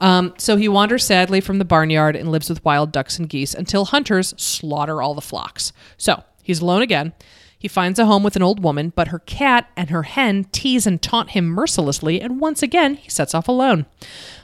Um, 0.00 0.34
so 0.38 0.56
he 0.56 0.68
wanders 0.68 1.04
sadly 1.04 1.40
from 1.40 1.58
the 1.58 1.64
barnyard 1.64 2.16
and 2.16 2.30
lives 2.30 2.48
with 2.48 2.64
wild 2.64 2.92
ducks 2.92 3.18
and 3.18 3.28
geese 3.28 3.54
until 3.54 3.86
hunters 3.86 4.34
slaughter 4.36 5.02
all 5.02 5.14
the 5.14 5.20
flocks. 5.20 5.72
So 5.98 6.22
he's 6.42 6.60
alone 6.60 6.82
again. 6.82 7.12
He 7.60 7.68
finds 7.68 7.98
a 7.98 8.06
home 8.06 8.22
with 8.22 8.36
an 8.36 8.42
old 8.42 8.62
woman, 8.62 8.90
but 8.96 9.08
her 9.08 9.18
cat 9.18 9.68
and 9.76 9.90
her 9.90 10.04
hen 10.04 10.44
tease 10.44 10.86
and 10.86 11.00
taunt 11.00 11.32
him 11.32 11.44
mercilessly, 11.44 12.18
and 12.18 12.40
once 12.40 12.62
again 12.62 12.94
he 12.94 13.10
sets 13.10 13.34
off 13.34 13.48
alone. 13.48 13.84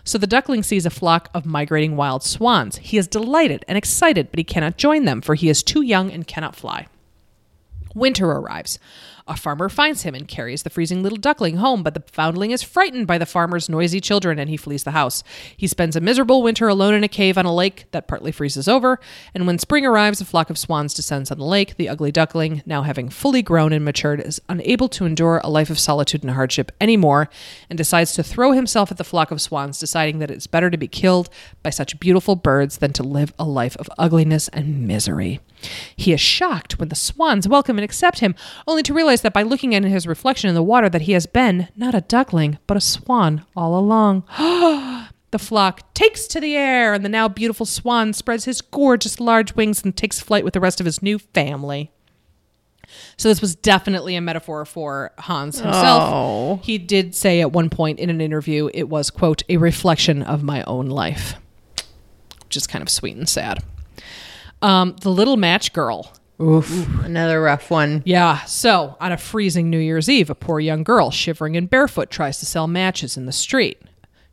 So 0.04 0.18
the 0.18 0.26
duckling 0.26 0.62
sees 0.62 0.84
a 0.84 0.90
flock 0.90 1.30
of 1.32 1.46
migrating 1.46 1.96
wild 1.96 2.22
swans. 2.22 2.76
He 2.76 2.98
is 2.98 3.08
delighted 3.08 3.64
and 3.66 3.78
excited, 3.78 4.30
but 4.30 4.36
he 4.36 4.44
cannot 4.44 4.76
join 4.76 5.06
them, 5.06 5.22
for 5.22 5.34
he 5.34 5.48
is 5.48 5.62
too 5.62 5.80
young 5.80 6.10
and 6.12 6.26
cannot 6.26 6.54
fly. 6.54 6.88
Winter 7.94 8.30
arrives. 8.30 8.78
A 9.28 9.36
farmer 9.36 9.68
finds 9.68 10.02
him 10.02 10.14
and 10.14 10.28
carries 10.28 10.62
the 10.62 10.70
freezing 10.70 11.02
little 11.02 11.18
duckling 11.18 11.56
home, 11.56 11.82
but 11.82 11.94
the 11.94 12.04
foundling 12.12 12.52
is 12.52 12.62
frightened 12.62 13.08
by 13.08 13.18
the 13.18 13.26
farmer's 13.26 13.68
noisy 13.68 14.00
children 14.00 14.38
and 14.38 14.48
he 14.48 14.56
flees 14.56 14.84
the 14.84 14.92
house. 14.92 15.24
He 15.56 15.66
spends 15.66 15.96
a 15.96 16.00
miserable 16.00 16.44
winter 16.44 16.68
alone 16.68 16.94
in 16.94 17.02
a 17.02 17.08
cave 17.08 17.36
on 17.36 17.44
a 17.44 17.52
lake 17.52 17.86
that 17.90 18.06
partly 18.06 18.30
freezes 18.30 18.68
over, 18.68 19.00
and 19.34 19.44
when 19.44 19.58
spring 19.58 19.84
arrives, 19.84 20.20
a 20.20 20.24
flock 20.24 20.48
of 20.48 20.56
swans 20.56 20.94
descends 20.94 21.32
on 21.32 21.38
the 21.38 21.44
lake. 21.44 21.76
The 21.76 21.88
ugly 21.88 22.12
duckling, 22.12 22.62
now 22.66 22.82
having 22.82 23.08
fully 23.08 23.42
grown 23.42 23.72
and 23.72 23.84
matured, 23.84 24.20
is 24.20 24.40
unable 24.48 24.88
to 24.90 25.06
endure 25.06 25.40
a 25.42 25.50
life 25.50 25.70
of 25.70 25.80
solitude 25.80 26.22
and 26.22 26.34
hardship 26.34 26.70
anymore 26.80 27.28
and 27.68 27.76
decides 27.76 28.12
to 28.12 28.22
throw 28.22 28.52
himself 28.52 28.92
at 28.92 28.96
the 28.96 29.02
flock 29.02 29.32
of 29.32 29.40
swans, 29.40 29.80
deciding 29.80 30.20
that 30.20 30.30
it's 30.30 30.46
better 30.46 30.70
to 30.70 30.76
be 30.76 30.86
killed 30.86 31.28
by 31.64 31.70
such 31.70 31.98
beautiful 31.98 32.36
birds 32.36 32.78
than 32.78 32.92
to 32.92 33.02
live 33.02 33.34
a 33.40 33.44
life 33.44 33.76
of 33.78 33.90
ugliness 33.98 34.46
and 34.48 34.86
misery. 34.86 35.40
He 35.96 36.12
is 36.12 36.20
shocked 36.20 36.78
when 36.78 36.90
the 36.90 36.94
swans 36.94 37.48
welcome 37.48 37.78
and 37.78 37.84
accept 37.84 38.20
him, 38.20 38.34
only 38.66 38.82
to 38.84 38.94
realize 38.94 39.15
that 39.22 39.32
by 39.32 39.42
looking 39.42 39.74
at 39.74 39.84
his 39.84 40.06
reflection 40.06 40.48
in 40.48 40.54
the 40.54 40.62
water 40.62 40.88
that 40.88 41.02
he 41.02 41.12
has 41.12 41.26
been 41.26 41.68
not 41.76 41.94
a 41.94 42.00
duckling, 42.00 42.58
but 42.66 42.76
a 42.76 42.80
swan 42.80 43.44
all 43.56 43.78
along. 43.78 44.24
the 45.30 45.38
flock 45.38 45.92
takes 45.94 46.26
to 46.28 46.40
the 46.40 46.56
air, 46.56 46.94
and 46.94 47.04
the 47.04 47.08
now 47.08 47.28
beautiful 47.28 47.66
swan 47.66 48.12
spreads 48.12 48.44
his 48.44 48.60
gorgeous 48.60 49.20
large 49.20 49.54
wings 49.54 49.84
and 49.84 49.96
takes 49.96 50.20
flight 50.20 50.44
with 50.44 50.54
the 50.54 50.60
rest 50.60 50.80
of 50.80 50.86
his 50.86 51.02
new 51.02 51.18
family. 51.18 51.90
So 53.16 53.28
this 53.28 53.40
was 53.40 53.54
definitely 53.54 54.16
a 54.16 54.20
metaphor 54.20 54.64
for 54.64 55.12
Hans 55.18 55.58
himself. 55.60 56.02
Oh. 56.12 56.60
He 56.62 56.78
did 56.78 57.14
say 57.14 57.40
at 57.40 57.52
one 57.52 57.70
point 57.70 57.98
in 57.98 58.10
an 58.10 58.20
interview 58.20 58.70
it 58.72 58.88
was 58.88 59.10
quote 59.10 59.42
a 59.48 59.56
reflection 59.56 60.22
of 60.22 60.42
my 60.42 60.62
own 60.64 60.86
life, 60.86 61.34
which 62.44 62.56
is 62.56 62.66
kind 62.66 62.82
of 62.82 62.88
sweet 62.88 63.16
and 63.16 63.28
sad. 63.28 63.62
Um, 64.62 64.96
the 65.00 65.10
little 65.10 65.36
match 65.36 65.72
girl. 65.72 66.12
Oof. 66.40 67.04
Another 67.04 67.40
rough 67.40 67.70
one. 67.70 68.02
Yeah. 68.04 68.44
So 68.44 68.96
on 69.00 69.12
a 69.12 69.16
freezing 69.16 69.70
New 69.70 69.78
Year's 69.78 70.08
Eve, 70.08 70.28
a 70.30 70.34
poor 70.34 70.60
young 70.60 70.82
girl, 70.82 71.10
shivering 71.10 71.56
and 71.56 71.68
barefoot, 71.70 72.10
tries 72.10 72.38
to 72.40 72.46
sell 72.46 72.66
matches 72.66 73.16
in 73.16 73.26
the 73.26 73.32
street. 73.32 73.80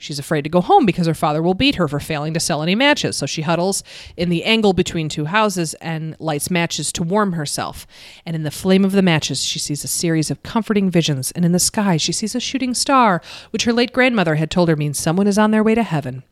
She's 0.03 0.19
afraid 0.19 0.41
to 0.41 0.49
go 0.49 0.59
home 0.59 0.85
because 0.85 1.07
her 1.07 1.13
father 1.13 1.41
will 1.41 1.53
beat 1.53 1.75
her 1.75 1.87
for 1.87 1.97
failing 1.97 2.33
to 2.33 2.39
sell 2.41 2.61
any 2.61 2.75
matches, 2.75 3.15
so 3.15 3.25
she 3.25 3.43
huddles 3.43 3.85
in 4.17 4.27
the 4.27 4.43
angle 4.43 4.73
between 4.73 5.07
two 5.07 5.23
houses 5.23 5.75
and 5.75 6.17
lights 6.19 6.51
matches 6.51 6.91
to 6.91 7.03
warm 7.03 7.31
herself. 7.31 7.87
And 8.25 8.35
in 8.35 8.43
the 8.43 8.51
flame 8.51 8.83
of 8.83 8.91
the 8.91 9.01
matches, 9.01 9.45
she 9.45 9.59
sees 9.59 9.81
a 9.85 9.87
series 9.87 10.29
of 10.29 10.43
comforting 10.43 10.89
visions, 10.89 11.31
and 11.31 11.45
in 11.45 11.53
the 11.53 11.57
sky, 11.57 11.95
she 11.95 12.11
sees 12.11 12.35
a 12.35 12.41
shooting 12.41 12.73
star, 12.73 13.21
which 13.51 13.63
her 13.63 13.71
late 13.71 13.93
grandmother 13.93 14.35
had 14.35 14.51
told 14.51 14.67
her 14.67 14.75
means 14.75 14.99
someone 14.99 15.25
is 15.25 15.37
on 15.37 15.51
their 15.51 15.63
way 15.63 15.73
to 15.73 15.83
heaven. 15.83 16.23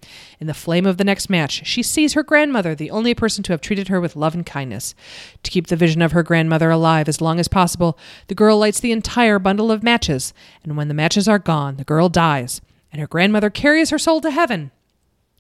In 0.42 0.48
the 0.48 0.54
flame 0.54 0.86
of 0.86 0.98
the 0.98 1.06
next 1.06 1.30
match, 1.30 1.66
she 1.66 1.82
sees 1.82 2.12
her 2.12 2.24
grandmother, 2.24 2.76
the 2.76 2.92
only 2.92 3.16
person 3.16 3.42
to 3.44 3.54
have 3.54 3.62
treated 3.62 3.88
her 3.88 4.02
with 4.02 4.18
love 4.18 4.36
and 4.36 4.46
kindness. 4.46 4.96
To 5.44 5.52
keep 5.52 5.68
the 5.68 5.78
vision 5.78 6.02
of 6.02 6.12
her 6.12 6.24
grandmother 6.24 6.72
alive 6.72 7.08
as 7.08 7.22
long 7.22 7.40
as 7.40 7.48
possible, 7.48 7.98
the 8.28 8.36
girl 8.36 8.58
lights 8.58 8.82
the 8.82 8.92
entire 8.92 9.40
bundle 9.40 9.72
of 9.72 9.82
matches, 9.82 10.34
and 10.62 10.76
when 10.76 10.90
the 10.90 10.94
matches 10.94 11.30
are 11.30 11.40
gone, 11.40 11.78
the 11.78 11.86
girl 11.86 12.10
dies 12.10 12.60
and 12.92 13.00
her 13.00 13.08
grandmother 13.08 13.50
carries 13.50 13.90
her 13.90 14.00
soul 14.00 14.22
to 14.22 14.32
heaven. 14.32 14.72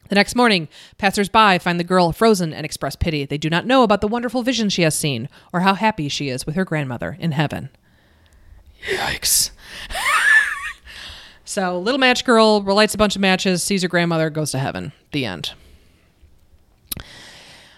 The 0.09 0.15
next 0.15 0.35
morning, 0.35 0.67
passers-by 0.97 1.59
find 1.59 1.79
the 1.79 1.85
girl 1.85 2.11
frozen 2.11 2.53
and 2.53 2.65
express 2.65 2.97
pity. 2.97 3.23
They 3.25 3.37
do 3.37 3.49
not 3.49 3.65
know 3.65 3.83
about 3.83 4.01
the 4.01 4.07
wonderful 4.07 4.43
vision 4.43 4.69
she 4.69 4.81
has 4.81 4.93
seen 4.93 5.29
or 5.53 5.61
how 5.61 5.73
happy 5.73 6.09
she 6.09 6.27
is 6.27 6.45
with 6.45 6.55
her 6.55 6.65
grandmother 6.65 7.15
in 7.19 7.31
heaven. 7.31 7.69
Yikes. 8.89 9.51
so, 11.45 11.79
little 11.79 11.99
match 11.99 12.25
girl 12.25 12.61
relights 12.61 12.93
a 12.93 12.97
bunch 12.97 13.15
of 13.15 13.21
matches, 13.21 13.63
sees 13.63 13.83
her 13.83 13.87
grandmother, 13.87 14.29
goes 14.29 14.51
to 14.51 14.59
heaven. 14.59 14.91
The 15.13 15.25
end. 15.25 15.53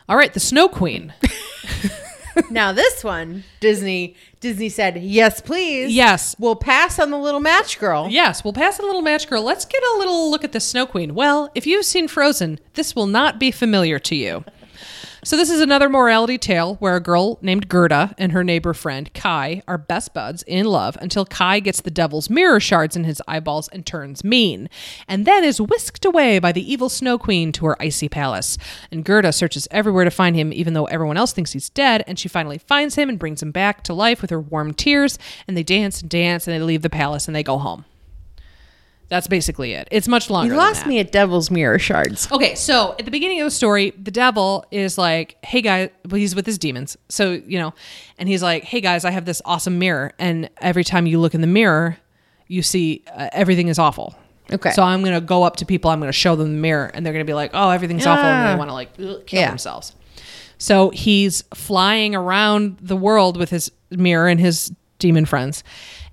All 0.10 0.18
right, 0.18 0.34
the 0.34 0.40
Snow 0.40 0.68
Queen. 0.68 1.14
now 2.50 2.72
this 2.72 3.04
one, 3.04 3.44
Disney 3.60 4.16
Disney 4.40 4.70
said, 4.70 4.98
"Yes, 5.02 5.42
please. 5.42 5.94
Yes. 5.94 6.36
We'll 6.40 6.56
pass 6.56 7.00
on 7.00 7.12
the 7.12 7.18
little 7.18 7.40
match 7.40 7.80
girl." 7.80 8.08
Yes, 8.10 8.44
we'll 8.44 8.54
pass 8.54 8.80
on 8.80 8.84
the 8.84 8.88
little 8.88 9.02
match 9.02 9.30
girl. 9.30 9.44
Let's 9.44 9.66
get 9.66 9.82
a 9.82 9.98
little 9.98 10.30
look 10.30 10.44
at 10.44 10.52
the 10.52 10.60
Snow 10.60 10.86
Queen. 10.86 11.16
Well, 11.16 11.50
if 11.56 11.66
you've 11.68 11.86
seen 11.86 12.08
Frozen, 12.08 12.60
this 12.74 12.96
will 12.96 13.08
not 13.08 13.40
be 13.40 13.52
familiar 13.52 14.00
to 14.00 14.16
you. 14.16 14.44
So 15.26 15.38
this 15.38 15.50
is 15.50 15.62
another 15.62 15.88
morality 15.88 16.38
tale 16.38 16.76
where 16.76 16.98
a 16.98 17.00
girl 17.00 17.40
named 17.42 17.70
Gerda 17.70 18.14
and 18.18 18.34
her 18.34 18.44
neighbor 18.44 18.74
friend 18.74 19.12
Kai 19.14 19.64
are 19.70 19.78
best 19.78 20.14
buds 20.14 20.44
in 20.44 20.66
love 20.66 20.98
until 21.00 21.26
Kai 21.26 21.62
gets 21.62 21.80
the 21.80 21.90
devil's 21.90 22.30
mirror 22.30 22.60
shards 22.60 22.98
in 22.98 23.06
his 23.06 23.22
eyeballs 23.26 23.70
and 23.70 23.86
turns 23.86 24.26
mean, 24.26 24.70
and 25.08 25.26
then 25.26 25.46
is 25.46 25.62
whisked 25.62 26.04
away 26.04 26.40
by 26.40 26.52
the 26.52 26.70
evil 26.70 26.90
Snow 26.90 27.18
Queen 27.18 27.54
to 27.54 27.66
her 27.68 27.82
icy 27.82 28.10
palace. 28.10 28.58
And 28.92 29.06
Gerda 29.06 29.32
searches 29.32 29.66
everywhere 29.72 30.04
to 30.04 30.12
find 30.12 30.36
him 30.36 30.52
even 30.52 30.74
though 30.74 30.88
everyone 30.88 31.16
else 31.16 31.32
thinks 31.32 31.54
he's 31.54 31.70
dead, 31.70 32.04
and 32.06 32.20
she 32.20 32.28
finally 32.28 32.58
finds 32.58 32.96
him 32.96 33.08
and 33.08 33.18
brings 33.18 33.42
him 33.42 33.52
back 33.52 33.82
to 33.84 33.94
life 33.94 34.22
with 34.22 34.30
her 34.30 34.42
warm 34.42 34.74
tears, 34.74 35.18
and 35.48 35.56
they 35.56 35.64
dance 35.64 36.02
and 36.02 36.10
dance 36.10 36.50
and 36.50 36.54
they 36.54 36.62
leave 36.62 36.82
the 36.82 36.90
palace 36.90 37.28
and 37.28 37.36
they 37.36 37.44
go 37.44 37.58
home. 37.58 37.86
That's 39.14 39.28
basically 39.28 39.74
it. 39.74 39.88
It's 39.92 40.08
much 40.08 40.32
longer. 40.32 40.52
You 40.52 40.58
lost 40.58 40.88
me 40.88 40.98
at 40.98 41.12
Devil's 41.12 41.52
Mirror 41.52 41.78
Shards. 41.78 42.28
Okay, 42.32 42.56
so 42.56 42.96
at 42.98 43.06
the 43.06 43.12
beginning 43.12 43.40
of 43.42 43.46
the 43.46 43.52
story, 43.52 43.92
the 43.92 44.10
devil 44.10 44.66
is 44.72 44.98
like, 44.98 45.38
"Hey 45.46 45.62
guys," 45.62 45.92
well, 46.10 46.18
he's 46.18 46.34
with 46.34 46.48
his 46.48 46.58
demons, 46.58 46.98
so 47.10 47.34
you 47.34 47.60
know, 47.60 47.76
and 48.18 48.28
he's 48.28 48.42
like, 48.42 48.64
"Hey 48.64 48.82
guys, 48.82 49.06
I 49.06 49.12
have 49.12 49.26
this 49.26 49.40
awesome 49.46 49.78
mirror, 49.78 50.14
and 50.18 50.50
every 50.62 50.84
time 50.84 51.06
you 51.06 51.20
look 51.20 51.36
in 51.36 51.42
the 51.42 51.48
mirror, 51.62 51.98
you 52.48 52.64
see 52.64 53.04
uh, 53.16 53.30
everything 53.34 53.68
is 53.68 53.78
awful." 53.78 54.16
Okay. 54.52 54.72
So 54.72 54.82
I'm 54.82 55.04
gonna 55.04 55.22
go 55.22 55.44
up 55.44 55.58
to 55.58 55.66
people, 55.68 55.92
I'm 55.92 56.00
gonna 56.00 56.12
show 56.12 56.36
them 56.36 56.52
the 56.56 56.60
mirror, 56.60 56.90
and 56.92 57.06
they're 57.06 57.14
gonna 57.14 57.24
be 57.24 57.36
like, 57.36 57.52
"Oh, 57.54 57.70
everything's 57.70 58.08
awful," 58.08 58.26
and 58.26 58.48
Ah. 58.48 58.52
they 58.54 58.58
want 58.58 58.72
to 58.72 58.74
like 58.74 58.90
ugh, 59.00 59.28
kill 59.28 59.42
Yeah. 59.42 59.50
themselves. 59.50 59.94
So 60.58 60.90
he's 60.90 61.44
flying 61.54 62.16
around 62.16 62.78
the 62.82 62.98
world 62.98 63.38
with 63.38 63.52
his 63.52 63.70
mirror 63.92 64.28
and 64.28 64.40
his 64.40 64.72
demon 64.98 65.26
friends. 65.26 65.64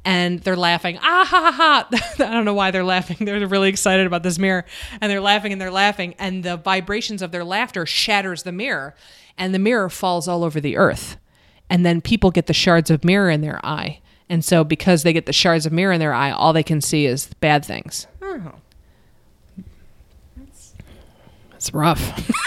And 0.04 0.40
they're 0.40 0.56
laughing. 0.56 0.98
Ah 1.02 1.24
ha 1.24 1.52
ha 1.52 1.52
ha. 1.52 1.88
I 2.24 2.32
don't 2.32 2.44
know 2.44 2.54
why 2.54 2.70
they're 2.70 2.84
laughing. 2.84 3.18
They're 3.20 3.46
really 3.46 3.68
excited 3.68 4.06
about 4.06 4.22
this 4.22 4.38
mirror. 4.38 4.64
And 5.00 5.10
they're 5.10 5.20
laughing 5.20 5.52
and 5.52 5.60
they're 5.60 5.70
laughing. 5.70 6.14
And 6.18 6.42
the 6.42 6.56
vibrations 6.56 7.20
of 7.22 7.32
their 7.32 7.44
laughter 7.44 7.84
shatters 7.84 8.42
the 8.42 8.52
mirror. 8.52 8.94
And 9.36 9.54
the 9.54 9.58
mirror 9.58 9.90
falls 9.90 10.26
all 10.26 10.42
over 10.42 10.60
the 10.60 10.76
earth. 10.76 11.18
And 11.68 11.84
then 11.84 12.00
people 12.00 12.30
get 12.30 12.46
the 12.46 12.54
shards 12.54 12.90
of 12.90 13.04
mirror 13.04 13.30
in 13.30 13.42
their 13.42 13.64
eye. 13.64 14.00
And 14.28 14.44
so 14.44 14.64
because 14.64 15.02
they 15.02 15.12
get 15.12 15.26
the 15.26 15.32
shards 15.32 15.66
of 15.66 15.72
mirror 15.72 15.92
in 15.92 16.00
their 16.00 16.14
eye, 16.14 16.30
all 16.30 16.52
they 16.52 16.62
can 16.62 16.80
see 16.80 17.04
is 17.06 17.26
bad 17.40 17.64
things. 17.64 18.06
It's 21.54 21.74
rough. 21.74 22.30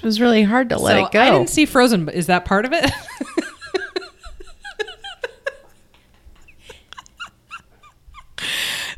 It 0.00 0.06
was 0.06 0.18
really 0.18 0.42
hard 0.44 0.70
to 0.70 0.78
let 0.78 0.94
so 0.94 1.04
it 1.04 1.12
go. 1.12 1.20
I 1.20 1.30
didn't 1.30 1.50
see 1.50 1.66
Frozen, 1.66 2.06
but 2.06 2.14
is 2.14 2.28
that 2.28 2.46
part 2.46 2.64
of 2.64 2.72
it? 2.72 2.90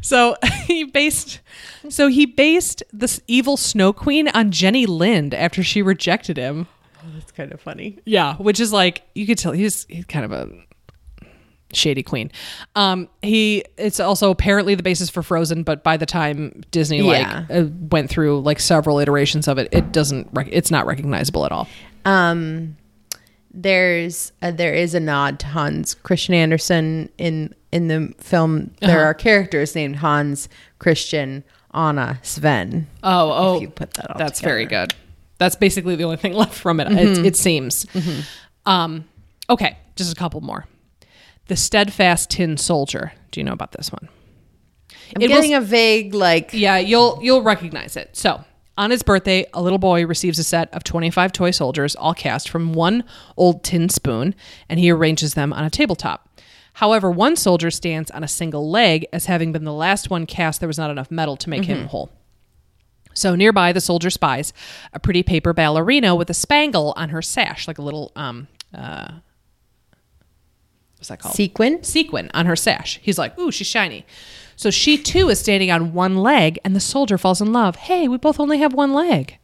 so 0.02 0.36
he 0.66 0.84
based 0.84 1.40
so 1.88 2.08
he 2.08 2.26
based 2.26 2.82
this 2.92 3.22
evil 3.26 3.56
snow 3.56 3.92
queen 3.94 4.28
on 4.28 4.50
Jenny 4.50 4.84
Lind 4.84 5.32
after 5.32 5.62
she 5.62 5.80
rejected 5.80 6.36
him. 6.36 6.66
Oh, 7.02 7.06
That's 7.14 7.32
kind 7.32 7.50
of 7.52 7.60
funny. 7.60 7.98
Yeah, 8.04 8.36
which 8.36 8.60
is 8.60 8.72
like 8.72 9.02
you 9.14 9.26
could 9.26 9.38
tell 9.38 9.52
he's 9.52 9.86
he's 9.88 10.04
kind 10.04 10.24
of 10.24 10.32
a 10.32 10.48
shady 11.72 12.02
queen. 12.02 12.30
Um, 12.76 13.08
he 13.22 13.64
it's 13.78 13.98
also 13.98 14.30
apparently 14.30 14.74
the 14.74 14.82
basis 14.82 15.08
for 15.08 15.22
Frozen, 15.22 15.62
but 15.62 15.82
by 15.82 15.96
the 15.96 16.04
time 16.06 16.62
Disney 16.70 16.98
Yeah. 16.98 17.46
like 17.48 17.58
uh, 17.58 17.68
went 17.90 18.10
through 18.10 18.40
like 18.42 18.60
several 18.60 18.98
iterations 18.98 19.48
of 19.48 19.56
it, 19.58 19.68
it 19.72 19.90
doesn't 19.90 20.28
rec- 20.32 20.50
it's 20.52 20.70
not 20.70 20.84
recognizable 20.86 21.46
at 21.46 21.50
all. 21.52 21.66
Um, 22.04 22.76
there's 23.54 24.32
uh, 24.42 24.50
there 24.50 24.74
is 24.74 24.94
a 24.94 25.00
nod 25.00 25.38
to 25.40 25.46
Hans 25.46 25.94
Christian 25.94 26.34
Andersen 26.34 27.08
in 27.18 27.54
in 27.72 27.88
the 27.88 28.14
film. 28.18 28.70
There 28.80 28.90
Uh-huh. 28.98 29.06
are 29.08 29.14
characters 29.14 29.74
named 29.74 29.96
Hans, 29.96 30.48
Christian, 30.78 31.42
Anna, 31.74 32.18
Sven. 32.22 32.86
Oh, 33.02 33.32
oh, 33.32 33.60
you 33.60 33.68
put 33.70 33.94
that 33.94 34.10
all 34.10 34.18
that's 34.18 34.38
together. 34.38 34.54
very 34.54 34.66
good. 34.66 34.94
That's 35.38 35.56
basically 35.56 35.96
the 35.96 36.04
only 36.04 36.18
thing 36.18 36.34
left 36.44 36.54
from 36.54 36.78
it. 36.80 36.92
It, 36.92 37.26
it 37.26 37.36
seems. 37.36 37.86
Um, 38.66 39.04
okay, 39.50 39.76
just 39.96 40.12
a 40.12 40.16
couple 40.16 40.40
more. 40.40 40.66
The 41.48 41.56
steadfast 41.56 42.30
tin 42.30 42.56
soldier. 42.56 43.12
Do 43.30 43.40
you 43.40 43.44
know 43.44 43.52
about 43.52 43.72
this 43.72 43.90
one? 43.90 44.08
I'm 45.16 45.22
It 45.22 45.28
was- 45.30 45.36
getting 45.36 45.54
a 45.54 45.60
vague 45.60 46.14
like. 46.14 46.50
Yeah, 46.52 46.76
you'll 46.78 47.18
you'll 47.22 47.42
recognize 47.42 47.96
it. 47.96 48.10
So, 48.16 48.44
on 48.78 48.90
his 48.90 49.02
birthday, 49.02 49.44
a 49.52 49.60
little 49.60 49.78
boy 49.78 50.06
receives 50.06 50.38
a 50.38 50.44
set 50.44 50.72
of 50.72 50.84
25 50.84 51.32
toy 51.32 51.50
soldiers, 51.50 51.96
all 51.96 52.14
cast 52.14 52.48
from 52.48 52.72
one 52.72 53.04
old 53.36 53.64
tin 53.64 53.88
spoon, 53.88 54.34
and 54.68 54.78
he 54.78 54.90
arranges 54.90 55.34
them 55.34 55.52
on 55.52 55.64
a 55.64 55.70
tabletop. 55.70 56.28
However, 56.74 57.10
one 57.10 57.36
soldier 57.36 57.70
stands 57.70 58.10
on 58.10 58.24
a 58.24 58.28
single 58.28 58.70
leg, 58.70 59.06
as 59.12 59.26
having 59.26 59.52
been 59.52 59.64
the 59.64 59.72
last 59.72 60.10
one 60.10 60.26
cast, 60.26 60.60
there 60.60 60.66
was 60.66 60.78
not 60.78 60.90
enough 60.90 61.10
metal 61.10 61.36
to 61.36 61.50
make 61.50 61.64
him 61.64 61.86
whole. 61.88 62.10
So 63.14 63.34
nearby, 63.34 63.72
the 63.72 63.80
soldier 63.80 64.08
spies 64.10 64.52
a 64.92 64.98
pretty 64.98 65.22
paper 65.22 65.52
ballerina 65.52 66.14
with 66.14 66.30
a 66.30 66.34
spangle 66.34 66.94
on 66.96 67.10
her 67.10 67.20
sash, 67.20 67.68
like 67.68 67.78
a 67.78 67.82
little 67.82 68.10
um, 68.16 68.48
uh, 68.74 69.12
what's 70.96 71.08
that 71.08 71.18
called? 71.18 71.34
Sequin? 71.34 71.82
sequin 71.82 72.30
on 72.32 72.46
her 72.46 72.56
sash. 72.56 73.00
He's 73.02 73.18
like, 73.18 73.38
ooh, 73.38 73.50
she's 73.50 73.66
shiny. 73.66 74.06
So 74.56 74.70
she 74.70 74.96
too 74.96 75.28
is 75.28 75.40
standing 75.40 75.70
on 75.70 75.92
one 75.92 76.16
leg, 76.16 76.58
and 76.64 76.76
the 76.76 76.80
soldier 76.80 77.18
falls 77.18 77.40
in 77.40 77.52
love. 77.52 77.76
Hey, 77.76 78.06
we 78.06 78.16
both 78.16 78.38
only 78.38 78.58
have 78.58 78.72
one 78.72 78.92
leg. 78.92 79.38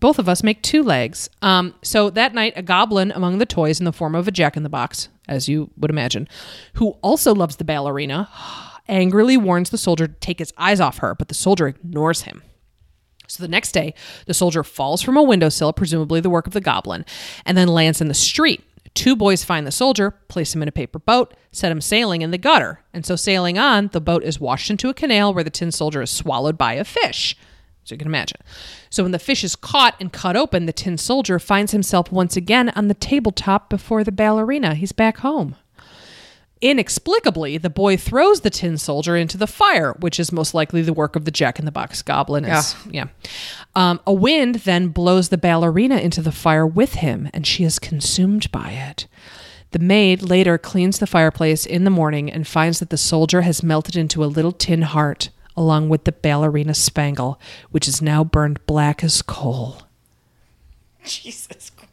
Both 0.00 0.18
of 0.18 0.28
us 0.28 0.42
make 0.42 0.62
two 0.62 0.82
legs. 0.82 1.28
Um, 1.42 1.74
so 1.82 2.10
that 2.10 2.34
night, 2.34 2.54
a 2.56 2.62
goblin 2.62 3.12
among 3.12 3.38
the 3.38 3.46
toys 3.46 3.78
in 3.78 3.84
the 3.84 3.92
form 3.92 4.14
of 4.14 4.26
a 4.26 4.32
jack 4.32 4.56
in 4.56 4.62
the 4.62 4.68
box, 4.68 5.08
as 5.28 5.48
you 5.48 5.70
would 5.76 5.90
imagine, 5.90 6.28
who 6.74 6.90
also 7.02 7.34
loves 7.34 7.56
the 7.56 7.64
ballerina, 7.64 8.28
angrily 8.88 9.36
warns 9.36 9.70
the 9.70 9.78
soldier 9.78 10.08
to 10.08 10.14
take 10.14 10.38
his 10.38 10.52
eyes 10.56 10.80
off 10.80 10.98
her, 10.98 11.14
but 11.14 11.28
the 11.28 11.34
soldier 11.34 11.68
ignores 11.68 12.22
him. 12.22 12.42
So 13.28 13.42
the 13.42 13.48
next 13.48 13.72
day, 13.72 13.94
the 14.26 14.34
soldier 14.34 14.62
falls 14.62 15.00
from 15.00 15.16
a 15.16 15.22
windowsill, 15.22 15.72
presumably 15.72 16.20
the 16.20 16.28
work 16.30 16.46
of 16.46 16.52
the 16.52 16.60
goblin, 16.60 17.06
and 17.46 17.56
then 17.56 17.68
lands 17.68 18.00
in 18.00 18.08
the 18.08 18.14
street. 18.14 18.62
Two 18.94 19.16
boys 19.16 19.42
find 19.42 19.66
the 19.66 19.72
soldier, 19.72 20.10
place 20.28 20.54
him 20.54 20.60
in 20.60 20.68
a 20.68 20.72
paper 20.72 20.98
boat, 20.98 21.34
set 21.50 21.72
him 21.72 21.80
sailing 21.80 22.20
in 22.20 22.30
the 22.30 22.36
gutter. 22.36 22.80
And 22.92 23.06
so, 23.06 23.16
sailing 23.16 23.58
on, 23.58 23.88
the 23.88 24.02
boat 24.02 24.22
is 24.22 24.38
washed 24.38 24.68
into 24.68 24.90
a 24.90 24.94
canal 24.94 25.32
where 25.32 25.44
the 25.44 25.50
tin 25.50 25.72
soldier 25.72 26.02
is 26.02 26.10
swallowed 26.10 26.58
by 26.58 26.74
a 26.74 26.84
fish. 26.84 27.36
So 27.84 27.94
you 27.94 27.98
can 27.98 28.06
imagine. 28.06 28.40
So 28.90 29.02
when 29.02 29.12
the 29.12 29.18
fish 29.18 29.42
is 29.42 29.56
caught 29.56 29.96
and 29.98 30.12
cut 30.12 30.36
open, 30.36 30.66
the 30.66 30.72
tin 30.72 30.96
soldier 30.98 31.38
finds 31.38 31.72
himself 31.72 32.12
once 32.12 32.36
again 32.36 32.70
on 32.70 32.88
the 32.88 32.94
tabletop 32.94 33.68
before 33.68 34.04
the 34.04 34.12
ballerina. 34.12 34.74
He's 34.74 34.92
back 34.92 35.18
home. 35.18 35.56
Inexplicably, 36.60 37.58
the 37.58 37.68
boy 37.68 37.96
throws 37.96 38.42
the 38.42 38.50
tin 38.50 38.78
soldier 38.78 39.16
into 39.16 39.36
the 39.36 39.48
fire, 39.48 39.96
which 39.98 40.20
is 40.20 40.30
most 40.30 40.54
likely 40.54 40.80
the 40.80 40.92
work 40.92 41.16
of 41.16 41.24
the 41.24 41.32
Jack 41.32 41.58
in 41.58 41.64
the 41.64 41.72
Box 41.72 42.02
goblin. 42.02 42.44
Is, 42.44 42.76
yeah. 42.88 43.06
Um, 43.74 44.00
a 44.06 44.12
wind 44.12 44.56
then 44.56 44.88
blows 44.88 45.30
the 45.30 45.38
ballerina 45.38 45.96
into 45.96 46.22
the 46.22 46.30
fire 46.30 46.64
with 46.64 46.94
him, 46.94 47.28
and 47.34 47.44
she 47.44 47.64
is 47.64 47.80
consumed 47.80 48.52
by 48.52 48.70
it. 48.70 49.08
The 49.72 49.80
maid 49.80 50.22
later 50.22 50.56
cleans 50.56 51.00
the 51.00 51.06
fireplace 51.08 51.66
in 51.66 51.82
the 51.82 51.90
morning 51.90 52.30
and 52.30 52.46
finds 52.46 52.78
that 52.78 52.90
the 52.90 52.96
soldier 52.96 53.40
has 53.40 53.64
melted 53.64 53.96
into 53.96 54.22
a 54.22 54.26
little 54.26 54.52
tin 54.52 54.82
heart, 54.82 55.30
along 55.56 55.88
with 55.88 56.04
the 56.04 56.12
ballerina 56.12 56.74
spangle, 56.74 57.40
which 57.70 57.86
is 57.88 58.00
now 58.02 58.24
burned 58.24 58.64
black 58.66 59.02
as 59.04 59.22
coal. 59.22 59.82
Jesus 61.04 61.70
Christ. 61.70 61.88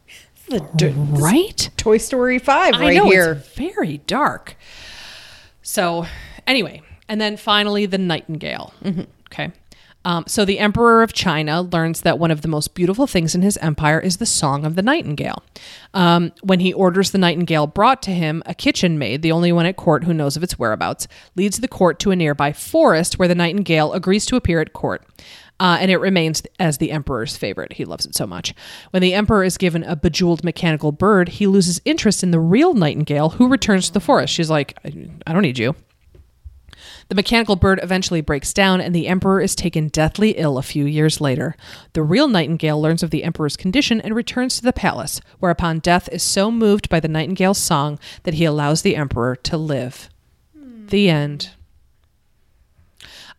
Right? 1.22 1.70
Toy 1.78 1.97
Story 1.97 2.39
5 2.39 2.74
I 2.74 2.80
right 2.80 2.95
know 2.95 3.10
here. 3.10 3.34
it's 3.34 3.55
very 3.55 3.99
dark. 3.99 4.55
So, 5.62 6.05
anyway, 6.47 6.82
and 7.07 7.22
then 7.22 7.38
finally 7.38 7.86
the 7.86 7.97
nightingale. 7.99 8.74
Mm-hmm. 8.84 9.03
Okay. 9.32 9.51
Um, 10.10 10.24
so 10.26 10.43
the 10.43 10.57
emperor 10.57 11.03
of 11.03 11.14
China 11.14 11.62
learns 11.62 12.01
that 12.01 12.18
one 12.18 12.32
of 12.32 12.41
the 12.41 12.47
most 12.47 12.74
beautiful 12.74 13.05
things 13.05 13.36
in 13.36 13.43
his 13.43 13.57
empire 13.57 13.99
is 13.99 14.18
the 14.18 14.26
song 14.26 14.66
of 14.66 14.74
the 14.74 14.82
nightingale. 14.82 15.43
Um, 15.93 16.32
when 16.41 16.62
he 16.62 16.74
orders 16.74 17.12
the 17.12 17.20
nightingale 17.20 17.68
brought 17.68 18.01
to 18.03 18.12
him, 18.12 18.41
a 18.47 18.55
kitchen 18.55 18.97
maid, 18.97 19.22
the 19.22 19.32
only 19.32 19.51
one 19.51 19.68
at 19.68 19.76
court 19.76 20.05
who 20.05 20.14
knows 20.16 20.36
of 20.36 20.41
its 20.41 20.57
whereabouts, 20.57 21.07
leads 21.36 21.60
the 21.60 21.68
court 21.68 21.99
to 21.99 22.10
a 22.10 22.16
nearby 22.16 22.53
forest 22.53 23.20
where 23.20 23.28
the 23.28 23.36
nightingale 23.36 23.93
agrees 23.93 24.26
to 24.26 24.36
appear 24.36 24.60
at 24.60 24.74
court. 24.74 25.05
Uh, 25.60 25.78
and 25.80 25.91
it 25.91 25.97
remains 25.97 26.41
as 26.60 26.80
the 26.80 26.89
emperor's 26.89 27.38
favorite. 27.38 27.74
He 27.74 27.86
loves 27.86 28.07
it 28.07 28.16
so 28.16 28.26
much. 28.26 28.55
When 28.89 29.03
the 29.03 29.14
emperor 29.14 29.43
is 29.43 29.57
given 29.57 29.84
a 29.84 29.95
bejeweled 29.95 30.43
mechanical 30.43 30.91
bird, 30.91 31.30
he 31.30 31.45
loses 31.45 31.82
interest 31.86 32.24
in 32.24 32.32
the 32.32 32.39
real 32.39 32.74
nightingale 32.74 33.30
who 33.30 33.47
returns 33.47 33.86
to 33.88 33.93
the 33.93 33.99
forest. 33.99 34.34
She's 34.34 34.49
like, 34.49 34.76
I 34.84 35.07
I 35.28 35.34
don't 35.34 35.43
need 35.43 35.60
you. 35.60 35.76
The 37.10 37.16
mechanical 37.16 37.55
bird 37.55 37.80
eventually 37.82 38.22
breaks 38.22 38.53
down, 38.53 38.80
and 38.80 38.93
the 38.93 39.07
emperor 39.07 39.41
is 39.41 39.55
taken 39.55 39.88
deathly 39.88 40.32
ill 40.32 40.60
a 40.60 40.64
few 40.64 40.86
years 40.86 41.20
later. 41.20 41.55
The 41.93 42.03
real 42.03 42.28
nightingale 42.28 42.80
learns 42.80 43.01
of 43.01 43.10
the 43.10 43.24
emperor's 43.24 43.57
condition 43.57 43.99
and 43.99 44.16
returns 44.16 44.57
to 44.57 44.62
the 44.62 44.72
palace, 44.72 45.20
whereupon 45.39 45.80
Death 45.80 46.07
is 46.12 46.22
so 46.22 46.51
moved 46.51 46.88
by 46.88 46.99
the 46.99 47.07
nightingale's 47.07 47.57
song 47.57 47.97
that 48.24 48.36
he 48.36 48.45
allows 48.45 48.84
the 48.84 48.95
emperor 48.95 49.36
to 49.38 49.57
live. 49.57 50.07
The 50.53 51.10
end. 51.10 51.49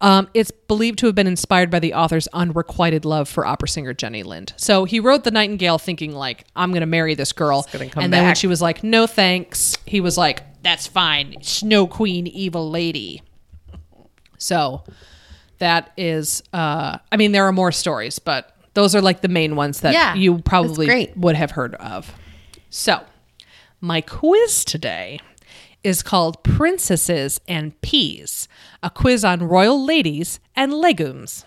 Um, 0.01 0.29
it's 0.35 0.51
believed 0.51 0.99
to 1.01 1.07
have 1.07 1.14
been 1.14 1.29
inspired 1.29 1.71
by 1.71 1.79
the 1.79 1.95
author's 1.95 2.27
unrequited 2.29 3.05
love 3.05 3.29
for 3.29 3.47
opera 3.47 3.68
singer 3.68 3.93
Jenny 3.95 4.25
Lind. 4.25 4.53
So 4.57 4.85
he 4.85 4.99
wrote 4.99 5.23
The 5.23 5.31
Nightingale 5.31 5.79
thinking, 5.79 6.12
like, 6.12 6.45
I'm 6.57 6.71
going 6.71 6.81
to 6.81 6.87
marry 6.87 7.14
this 7.14 7.33
girl. 7.33 7.68
gonna 7.71 7.89
come 7.89 8.03
and 8.03 8.12
then 8.12 8.25
when 8.25 8.35
she 8.35 8.47
was 8.49 8.61
like, 8.61 8.83
no 8.83 9.07
thanks, 9.07 9.77
he 9.87 10.01
was 10.01 10.18
like, 10.18 10.43
that's 10.62 10.87
fine. 10.89 11.37
Snow 11.43 11.87
Queen, 11.87 12.27
evil 12.27 12.68
lady. 12.68 13.23
So 14.41 14.82
that 15.59 15.93
is, 15.97 16.43
uh, 16.53 16.99
I 17.12 17.16
mean, 17.16 17.32
there 17.32 17.45
are 17.47 17.53
more 17.53 17.70
stories, 17.70 18.18
but 18.18 18.57
those 18.74 18.95
are 18.97 19.01
like 19.03 19.20
the 19.20 19.28
main 19.28 19.55
ones 19.55 19.80
that 19.80 19.93
Yeah, 19.93 20.14
you 20.14 20.38
probably 20.38 21.12
would 21.14 21.36
have 21.36 21.53
heard 21.53 21.74
of. 21.76 22.12
So, 22.70 23.01
my 23.80 24.01
quiz 24.01 24.64
today 24.64 25.20
is 25.84 26.03
called 26.03 26.43
Princesses 26.43 27.41
and 27.47 27.78
Peas, 27.82 28.49
a 28.82 28.91
quiz 28.91 29.24
on 29.24 29.41
royal 29.47 29.84
ladies 29.84 30.41
and 30.57 30.72
legumes. 30.74 31.45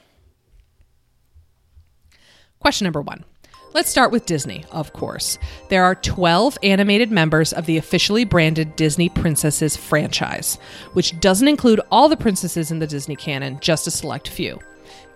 Question 2.60 2.86
number 2.86 3.02
one. 3.02 3.26
Let's 3.74 3.90
start 3.90 4.12
with 4.12 4.28
Disney, 4.28 4.66
of 4.72 4.94
course. 4.94 5.40
There 5.70 5.84
are 5.84 5.96
12 5.96 6.60
animated 6.62 7.12
members 7.12 7.52
of 7.54 7.66
the 7.66 7.78
officially 7.78 8.24
branded 8.24 8.76
Disney 8.76 9.10
Princesses 9.10 9.76
franchise, 9.76 10.60
which 10.94 11.20
doesn't 11.20 11.48
include 11.48 11.82
all 11.92 12.08
the 12.08 12.16
princesses 12.16 12.70
in 12.70 12.78
the 12.78 12.86
Disney 12.86 13.16
canon, 13.16 13.58
just 13.62 13.88
a 13.88 13.92
select 13.92 14.28
few. 14.28 14.60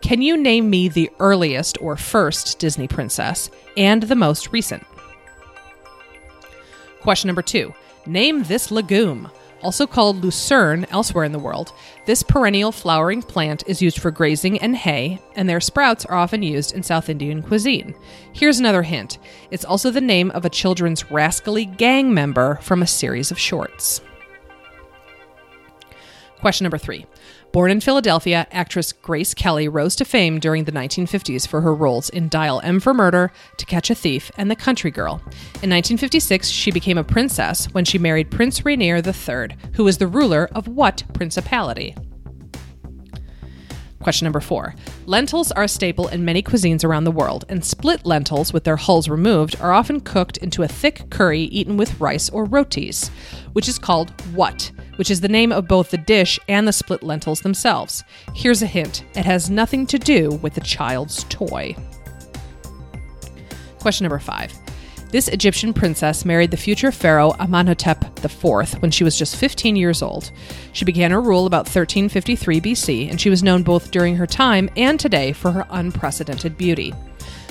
Can 0.01 0.23
you 0.23 0.35
name 0.35 0.71
me 0.71 0.87
the 0.87 1.11
earliest 1.19 1.79
or 1.79 1.95
first 1.95 2.57
Disney 2.57 2.87
princess 2.87 3.51
and 3.77 4.01
the 4.01 4.15
most 4.15 4.51
recent? 4.51 4.83
Question 7.01 7.27
number 7.27 7.43
two 7.43 7.75
Name 8.07 8.41
this 8.43 8.71
legume. 8.71 9.29
Also 9.61 9.87
called 9.87 10.23
lucerne 10.23 10.85
elsewhere 10.91 11.23
in 11.23 11.31
the 11.31 11.39
world, 11.39 11.73
this 12.05 12.21
perennial 12.21 12.71
flowering 12.71 13.21
plant 13.23 13.63
is 13.65 13.81
used 13.81 13.99
for 13.99 14.11
grazing 14.11 14.59
and 14.59 14.75
hay, 14.75 15.19
and 15.35 15.49
their 15.49 15.59
sprouts 15.59 16.05
are 16.05 16.15
often 16.15 16.43
used 16.43 16.75
in 16.75 16.83
South 16.83 17.09
Indian 17.09 17.41
cuisine. 17.41 17.95
Here's 18.33 18.59
another 18.59 18.83
hint 18.83 19.17
it's 19.49 19.65
also 19.65 19.89
the 19.89 20.01
name 20.01 20.29
of 20.31 20.45
a 20.45 20.49
children's 20.49 21.09
rascally 21.09 21.65
gang 21.65 22.13
member 22.13 22.59
from 22.61 22.83
a 22.83 22.87
series 22.87 23.31
of 23.31 23.39
shorts. 23.39 24.01
Question 26.39 26.65
number 26.65 26.77
three. 26.77 27.05
Born 27.57 27.71
in 27.71 27.81
Philadelphia, 27.81 28.45
actress 28.51 28.93
Grace 28.93 29.33
Kelly 29.33 29.67
rose 29.67 29.95
to 29.95 30.05
fame 30.05 30.39
during 30.39 30.65
the 30.65 30.71
1950s 30.71 31.47
for 31.47 31.61
her 31.61 31.73
roles 31.73 32.07
in 32.07 32.29
Dial 32.29 32.61
M 32.63 32.79
for 32.79 32.93
Murder, 32.93 33.31
To 33.57 33.65
Catch 33.65 33.89
a 33.89 33.95
Thief, 33.95 34.29
and 34.37 34.51
The 34.51 34.55
Country 34.55 34.91
Girl. 34.91 35.13
In 35.63 35.71
1956, 35.71 36.49
she 36.49 36.69
became 36.69 36.99
a 36.99 37.03
princess 37.03 37.65
when 37.73 37.83
she 37.83 37.97
married 37.97 38.29
Prince 38.29 38.63
Rainier 38.63 38.97
III, 38.97 39.57
who 39.73 39.85
was 39.85 39.97
the 39.97 40.05
ruler 40.05 40.47
of 40.51 40.67
what 40.67 41.01
principality? 41.15 41.95
Question 44.07 44.23
number 44.23 44.39
four. 44.39 44.73
Lentils 45.05 45.51
are 45.51 45.63
a 45.63 45.67
staple 45.67 46.07
in 46.07 46.23
many 46.23 46.41
cuisines 46.41 46.85
around 46.85 47.03
the 47.03 47.11
world, 47.11 47.43
and 47.49 47.65
split 47.65 48.05
lentils 48.05 48.53
with 48.53 48.63
their 48.63 48.77
hulls 48.77 49.09
removed 49.09 49.59
are 49.59 49.73
often 49.73 49.99
cooked 49.99 50.37
into 50.37 50.63
a 50.63 50.67
thick 50.69 51.09
curry 51.09 51.41
eaten 51.41 51.75
with 51.75 51.99
rice 51.99 52.29
or 52.29 52.45
rotis, 52.45 53.09
which 53.51 53.67
is 53.67 53.77
called 53.77 54.13
what, 54.33 54.71
which 54.95 55.11
is 55.11 55.19
the 55.19 55.27
name 55.27 55.51
of 55.51 55.67
both 55.67 55.91
the 55.91 55.97
dish 55.97 56.39
and 56.47 56.65
the 56.65 56.71
split 56.71 57.03
lentils 57.03 57.41
themselves. 57.41 58.05
Here's 58.33 58.61
a 58.61 58.65
hint 58.65 59.03
it 59.13 59.25
has 59.25 59.49
nothing 59.49 59.85
to 59.87 59.99
do 59.99 60.29
with 60.41 60.53
the 60.53 60.61
child's 60.61 61.25
toy. 61.25 61.75
Question 63.81 64.05
number 64.05 64.19
five. 64.19 64.53
This 65.09 65.29
Egyptian 65.29 65.73
princess 65.73 66.25
married 66.25 66.51
the 66.51 66.57
future 66.57 66.91
pharaoh 66.91 67.33
Amenhotep 67.39 68.25
IV 68.25 68.81
when 68.81 68.91
she 68.91 69.05
was 69.05 69.17
just 69.17 69.37
15 69.37 69.77
years 69.77 70.01
old. 70.01 70.31
She 70.73 70.83
began 70.83 71.11
her 71.11 71.21
rule 71.21 71.45
about 71.45 71.65
1353 71.65 72.59
BC, 72.59 73.09
and 73.09 73.19
she 73.19 73.29
was 73.29 73.41
known 73.41 73.63
both 73.63 73.89
during 73.89 74.17
her 74.17 74.27
time 74.27 74.69
and 74.75 74.99
today 74.99 75.31
for 75.31 75.51
her 75.51 75.65
unprecedented 75.69 76.57
beauty. 76.57 76.93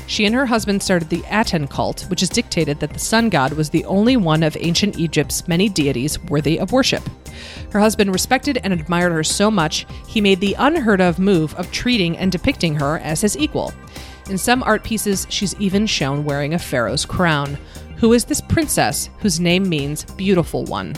She 0.07 0.27
and 0.27 0.35
her 0.35 0.45
husband 0.45 0.83
started 0.83 1.09
the 1.09 1.25
Aten 1.31 1.67
cult, 1.67 2.03
which 2.11 2.23
is 2.23 2.29
dictated 2.29 2.79
that 2.81 2.93
the 2.93 2.99
sun 2.99 3.31
god 3.31 3.55
was 3.55 3.71
the 3.71 3.87
only 3.87 4.19
one 4.19 4.43
of 4.43 4.57
ancient 4.61 4.99
Egypt's 4.99 5.49
many 5.49 5.71
deities 5.71 6.23
worthy 6.25 6.61
of 6.61 6.73
worship. 6.73 7.03
Her 7.71 7.81
husband 7.81 8.13
respected 8.13 8.61
and 8.63 8.73
admired 8.73 9.13
her 9.13 9.25
so 9.25 9.51
much, 9.51 9.87
he 10.07 10.21
made 10.21 10.41
the 10.41 10.55
unheard 10.59 11.01
of 11.01 11.19
move 11.19 11.55
of 11.55 11.73
treating 11.73 12.19
and 12.19 12.31
depicting 12.31 12.75
her 12.75 12.99
as 12.99 13.23
his 13.23 13.37
equal. 13.37 13.73
In 14.29 14.39
some 14.39 14.63
art 14.65 14.83
pieces, 14.83 15.27
she's 15.31 15.55
even 15.61 15.87
shown 15.87 16.25
wearing 16.25 16.55
a 16.55 16.59
pharaoh's 16.59 17.07
crown. 17.07 17.57
Who 17.99 18.13
is 18.13 18.25
this 18.25 18.41
princess 18.41 19.09
whose 19.21 19.39
name 19.39 19.69
means 19.69 20.05
beautiful 20.05 20.65
one? 20.65 20.95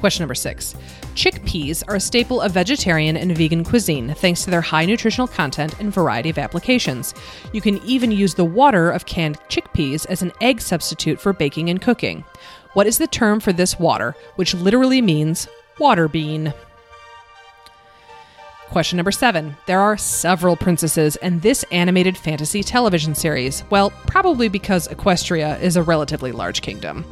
Question 0.00 0.22
number 0.22 0.34
six. 0.34 0.74
Chickpeas 1.14 1.82
are 1.88 1.94
a 1.94 2.00
staple 2.00 2.40
of 2.40 2.52
vegetarian 2.52 3.16
and 3.16 3.36
vegan 3.36 3.64
cuisine 3.64 4.12
thanks 4.14 4.44
to 4.44 4.50
their 4.50 4.60
high 4.60 4.84
nutritional 4.84 5.26
content 5.26 5.78
and 5.80 5.92
variety 5.92 6.28
of 6.28 6.38
applications. 6.38 7.14
You 7.52 7.62
can 7.62 7.78
even 7.84 8.10
use 8.10 8.34
the 8.34 8.44
water 8.44 8.90
of 8.90 9.06
canned 9.06 9.40
chickpeas 9.48 10.06
as 10.06 10.22
an 10.22 10.32
egg 10.40 10.60
substitute 10.60 11.20
for 11.20 11.32
baking 11.32 11.70
and 11.70 11.80
cooking. 11.80 12.24
What 12.74 12.86
is 12.86 12.98
the 12.98 13.06
term 13.06 13.40
for 13.40 13.52
this 13.52 13.78
water, 13.78 14.14
which 14.34 14.54
literally 14.54 15.00
means 15.00 15.48
water 15.78 16.08
bean? 16.08 16.52
Question 18.74 18.96
number 18.96 19.12
seven. 19.12 19.56
There 19.66 19.78
are 19.78 19.96
several 19.96 20.56
princesses 20.56 21.14
in 21.14 21.38
this 21.38 21.62
animated 21.70 22.18
fantasy 22.18 22.64
television 22.64 23.14
series. 23.14 23.62
Well, 23.70 23.90
probably 24.08 24.48
because 24.48 24.88
Equestria 24.88 25.60
is 25.60 25.76
a 25.76 25.82
relatively 25.84 26.32
large 26.32 26.60
kingdom. 26.60 27.04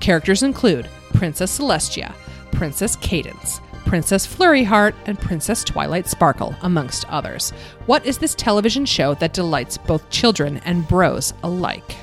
Characters 0.00 0.42
include 0.42 0.90
Princess 1.12 1.56
Celestia, 1.56 2.12
Princess 2.50 2.96
Cadance, 2.96 3.60
Princess 3.86 4.26
Flurry 4.26 4.64
Heart, 4.64 4.96
and 5.06 5.16
Princess 5.16 5.62
Twilight 5.62 6.08
Sparkle, 6.08 6.52
amongst 6.62 7.08
others. 7.08 7.52
What 7.86 8.04
is 8.04 8.18
this 8.18 8.34
television 8.34 8.84
show 8.84 9.14
that 9.14 9.34
delights 9.34 9.78
both 9.78 10.10
children 10.10 10.60
and 10.64 10.88
bros 10.88 11.32
alike? 11.44 11.94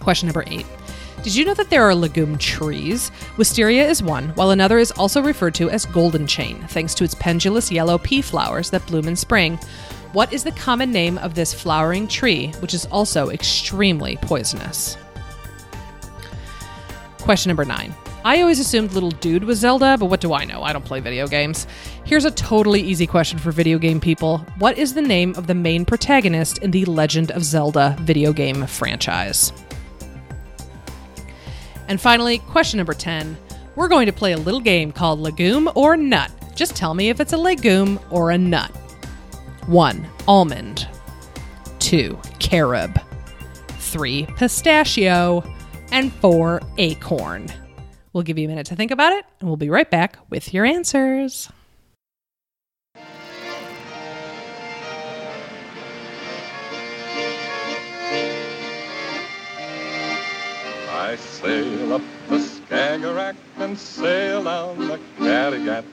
Question 0.00 0.28
number 0.28 0.44
eight. 0.46 0.64
Did 1.22 1.36
you 1.36 1.44
know 1.44 1.54
that 1.54 1.70
there 1.70 1.84
are 1.84 1.94
legume 1.94 2.36
trees? 2.36 3.12
Wisteria 3.36 3.88
is 3.88 4.02
one, 4.02 4.30
while 4.30 4.50
another 4.50 4.78
is 4.78 4.90
also 4.90 5.22
referred 5.22 5.54
to 5.54 5.70
as 5.70 5.86
golden 5.86 6.26
chain, 6.26 6.58
thanks 6.66 6.94
to 6.96 7.04
its 7.04 7.14
pendulous 7.14 7.70
yellow 7.70 7.96
pea 7.96 8.20
flowers 8.20 8.70
that 8.70 8.84
bloom 8.88 9.06
in 9.06 9.14
spring. 9.14 9.56
What 10.12 10.32
is 10.32 10.42
the 10.42 10.50
common 10.50 10.90
name 10.90 11.18
of 11.18 11.36
this 11.36 11.54
flowering 11.54 12.08
tree, 12.08 12.48
which 12.58 12.74
is 12.74 12.86
also 12.86 13.30
extremely 13.30 14.16
poisonous? 14.16 14.96
Question 17.20 17.50
number 17.50 17.64
nine. 17.64 17.94
I 18.24 18.40
always 18.40 18.58
assumed 18.58 18.92
Little 18.92 19.10
Dude 19.12 19.44
was 19.44 19.60
Zelda, 19.60 19.96
but 19.98 20.06
what 20.06 20.20
do 20.20 20.32
I 20.32 20.44
know? 20.44 20.64
I 20.64 20.72
don't 20.72 20.84
play 20.84 20.98
video 20.98 21.28
games. 21.28 21.68
Here's 22.04 22.24
a 22.24 22.32
totally 22.32 22.80
easy 22.80 23.06
question 23.06 23.38
for 23.38 23.52
video 23.52 23.78
game 23.78 24.00
people 24.00 24.38
What 24.58 24.76
is 24.76 24.94
the 24.94 25.02
name 25.02 25.34
of 25.36 25.46
the 25.46 25.54
main 25.54 25.84
protagonist 25.84 26.58
in 26.58 26.72
the 26.72 26.84
Legend 26.84 27.30
of 27.30 27.44
Zelda 27.44 27.96
video 28.00 28.32
game 28.32 28.66
franchise? 28.66 29.52
And 31.92 32.00
finally, 32.00 32.38
question 32.38 32.78
number 32.78 32.94
10. 32.94 33.36
We're 33.76 33.86
going 33.86 34.06
to 34.06 34.14
play 34.14 34.32
a 34.32 34.38
little 34.38 34.62
game 34.62 34.92
called 34.92 35.20
Legume 35.20 35.68
or 35.74 35.94
Nut. 35.94 36.30
Just 36.54 36.74
tell 36.74 36.94
me 36.94 37.10
if 37.10 37.20
it's 37.20 37.34
a 37.34 37.36
legume 37.36 38.00
or 38.08 38.30
a 38.30 38.38
nut. 38.38 38.70
1. 39.66 40.08
Almond. 40.26 40.88
2. 41.80 42.18
Carob. 42.38 42.98
3. 43.68 44.24
Pistachio. 44.38 45.44
and 45.90 46.10
four, 46.14 46.62
acorn. 46.78 47.46
We'll 48.14 48.22
give 48.22 48.38
you 48.38 48.46
a 48.46 48.48
minute 48.48 48.68
to 48.68 48.74
think 48.74 48.90
about 48.90 49.12
it, 49.12 49.26
and 49.40 49.50
we'll 49.50 49.58
be 49.58 49.68
right 49.68 49.90
back 49.90 50.16
with 50.30 50.54
your 50.54 50.64
answers. 50.64 51.50
I 61.12 61.16
sail 61.16 61.92
up 61.92 62.00
the 62.30 62.38
Skagerrak 62.38 63.36
and 63.58 63.78
sail 63.78 64.44
down 64.44 64.78
the 64.78 64.98
Kattegat 65.18 65.84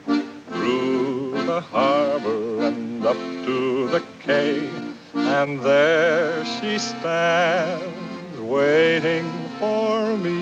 through 0.48 1.32
the 1.44 1.60
harbor 1.60 2.62
and 2.64 3.04
up 3.04 3.18
to 3.18 3.88
the 3.88 4.02
quay. 4.20 4.70
And 5.12 5.60
there 5.60 6.42
she 6.46 6.78
stands 6.78 8.40
waiting 8.40 9.30
for 9.58 10.16
me 10.16 10.40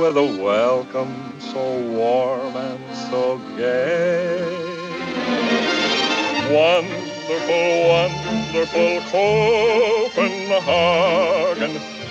with 0.00 0.16
a 0.16 0.42
welcome 0.42 1.38
so 1.38 1.78
warm 1.90 2.56
and 2.56 2.96
so 3.10 3.36
gay. 3.58 4.86
Wonderful, 6.48 7.88
wonderful 7.92 9.00
Copenhagen, 10.14 10.56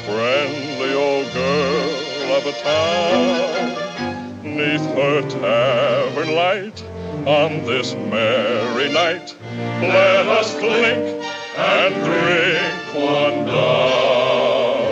friendly 0.05 0.93
old 0.93 1.33
girl 1.33 2.35
of 2.37 2.45
a 2.45 2.53
town. 2.61 3.73
Neath 4.43 4.85
her 4.95 5.21
tavern 5.27 6.35
light, 6.35 6.83
on 7.25 7.65
this 7.65 7.95
merry 7.95 8.93
night, 8.93 9.35
let 9.81 10.27
us 10.27 10.53
clink 10.59 11.25
and 11.57 11.95
drink 12.05 12.93
one 12.93 13.45
down. 13.47 14.85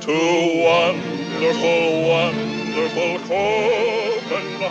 To 0.00 0.18
wonderful, 0.64 2.08
wonderful 2.08 3.18
Copenhagen, 4.48 4.70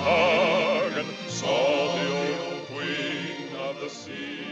saw 1.28 1.94
the 1.96 2.08
old 2.18 2.66
queen 2.68 3.56
of 3.60 3.80
the 3.80 3.90
sea. 3.90 4.48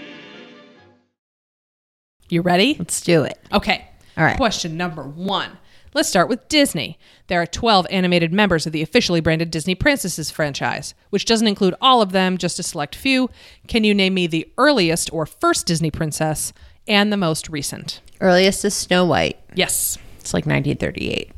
You 2.29 2.41
ready? 2.43 2.75
Let's 2.77 3.01
do 3.01 3.23
it. 3.23 3.39
Okay. 3.51 3.89
All 4.17 4.23
right. 4.23 4.37
Question 4.37 4.77
number 4.77 5.03
one. 5.03 5.57
Let's 5.93 6.09
start 6.09 6.27
with 6.29 6.47
Disney. 6.47 6.99
There 7.27 7.41
are 7.41 7.45
12 7.45 7.87
animated 7.89 8.33
members 8.33 8.65
of 8.65 8.73
the 8.73 8.81
officially 8.81 9.21
branded 9.21 9.51
Disney 9.51 9.73
Princesses 9.73 10.29
franchise, 10.29 10.93
which 11.09 11.25
doesn't 11.25 11.47
include 11.47 11.75
all 11.81 12.01
of 12.01 12.11
them, 12.11 12.37
just 12.37 12.59
a 12.59 12.63
select 12.63 12.95
few. 12.95 13.29
Can 13.67 13.83
you 13.83 13.93
name 13.93 14.13
me 14.13 14.27
the 14.27 14.51
earliest 14.57 15.11
or 15.13 15.25
first 15.25 15.65
Disney 15.65 15.89
princess 15.89 16.53
and 16.87 17.11
the 17.11 17.17
most 17.17 17.49
recent? 17.49 18.01
Earliest 18.19 18.65
is 18.65 18.73
Snow 18.73 19.05
White. 19.05 19.39
Yes. 19.55 19.97
It's 20.19 20.33
like 20.33 20.45
1938. 20.45 21.31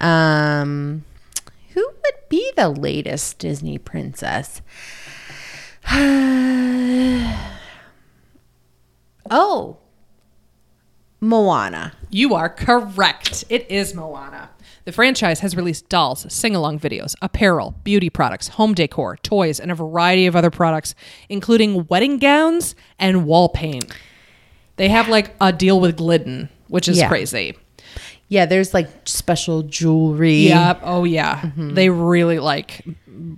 Um, 0.00 1.04
who 1.74 1.86
would 1.86 2.28
be 2.28 2.50
the 2.56 2.70
latest 2.70 3.38
Disney 3.38 3.78
princess? 3.78 4.62
oh, 9.30 9.76
Moana. 11.22 11.92
You 12.10 12.34
are 12.34 12.48
correct. 12.48 13.44
It 13.48 13.70
is 13.70 13.94
Moana. 13.94 14.50
The 14.84 14.90
franchise 14.90 15.38
has 15.38 15.54
released 15.56 15.88
dolls, 15.88 16.26
sing 16.32 16.56
along 16.56 16.80
videos, 16.80 17.14
apparel, 17.22 17.76
beauty 17.84 18.10
products, 18.10 18.48
home 18.48 18.74
decor, 18.74 19.16
toys, 19.18 19.60
and 19.60 19.70
a 19.70 19.74
variety 19.76 20.26
of 20.26 20.34
other 20.34 20.50
products, 20.50 20.96
including 21.28 21.86
wedding 21.86 22.18
gowns 22.18 22.74
and 22.98 23.24
wall 23.24 23.48
paint. 23.48 23.84
They 24.76 24.88
have 24.88 25.08
like 25.08 25.36
a 25.40 25.52
deal 25.52 25.78
with 25.78 25.96
Glidden, 25.96 26.48
which 26.66 26.88
is 26.88 26.98
Yeah. 26.98 27.06
crazy. 27.08 27.54
Yeah, 28.28 28.44
there's 28.46 28.74
like 28.74 28.88
special 29.04 29.62
jewelry. 29.62 30.48
Yep. 30.48 30.80
Oh, 30.82 31.04
yeah. 31.04 31.50
They 31.56 31.88
really 31.88 32.40
like 32.40 32.84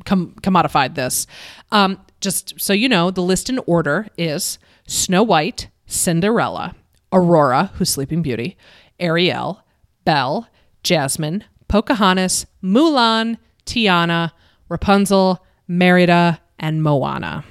com- 0.07 0.35
commodified 0.41 0.95
this. 0.95 1.27
Um, 1.71 1.99
just 2.23 2.59
so 2.59 2.73
you 2.73 2.89
know, 2.89 3.11
the 3.11 3.21
list 3.21 3.51
in 3.51 3.59
order 3.67 4.09
is 4.17 4.59
Snow 4.87 5.23
White, 5.23 5.69
Cinderella, 5.87 6.75
Aurora, 7.15 7.71
who's 7.75 7.91
Sleeping 7.91 8.23
Beauty, 8.23 8.57
Ariel, 8.99 9.63
Belle, 10.05 10.49
Jasmine, 10.83 11.45
Pocahontas, 11.69 12.45
Mulan, 12.63 13.39
Tiana, 13.65 14.33
Rapunzel, 14.69 15.45
Merida, 15.69 16.41
and 16.59 16.83
Moana. 16.83 17.45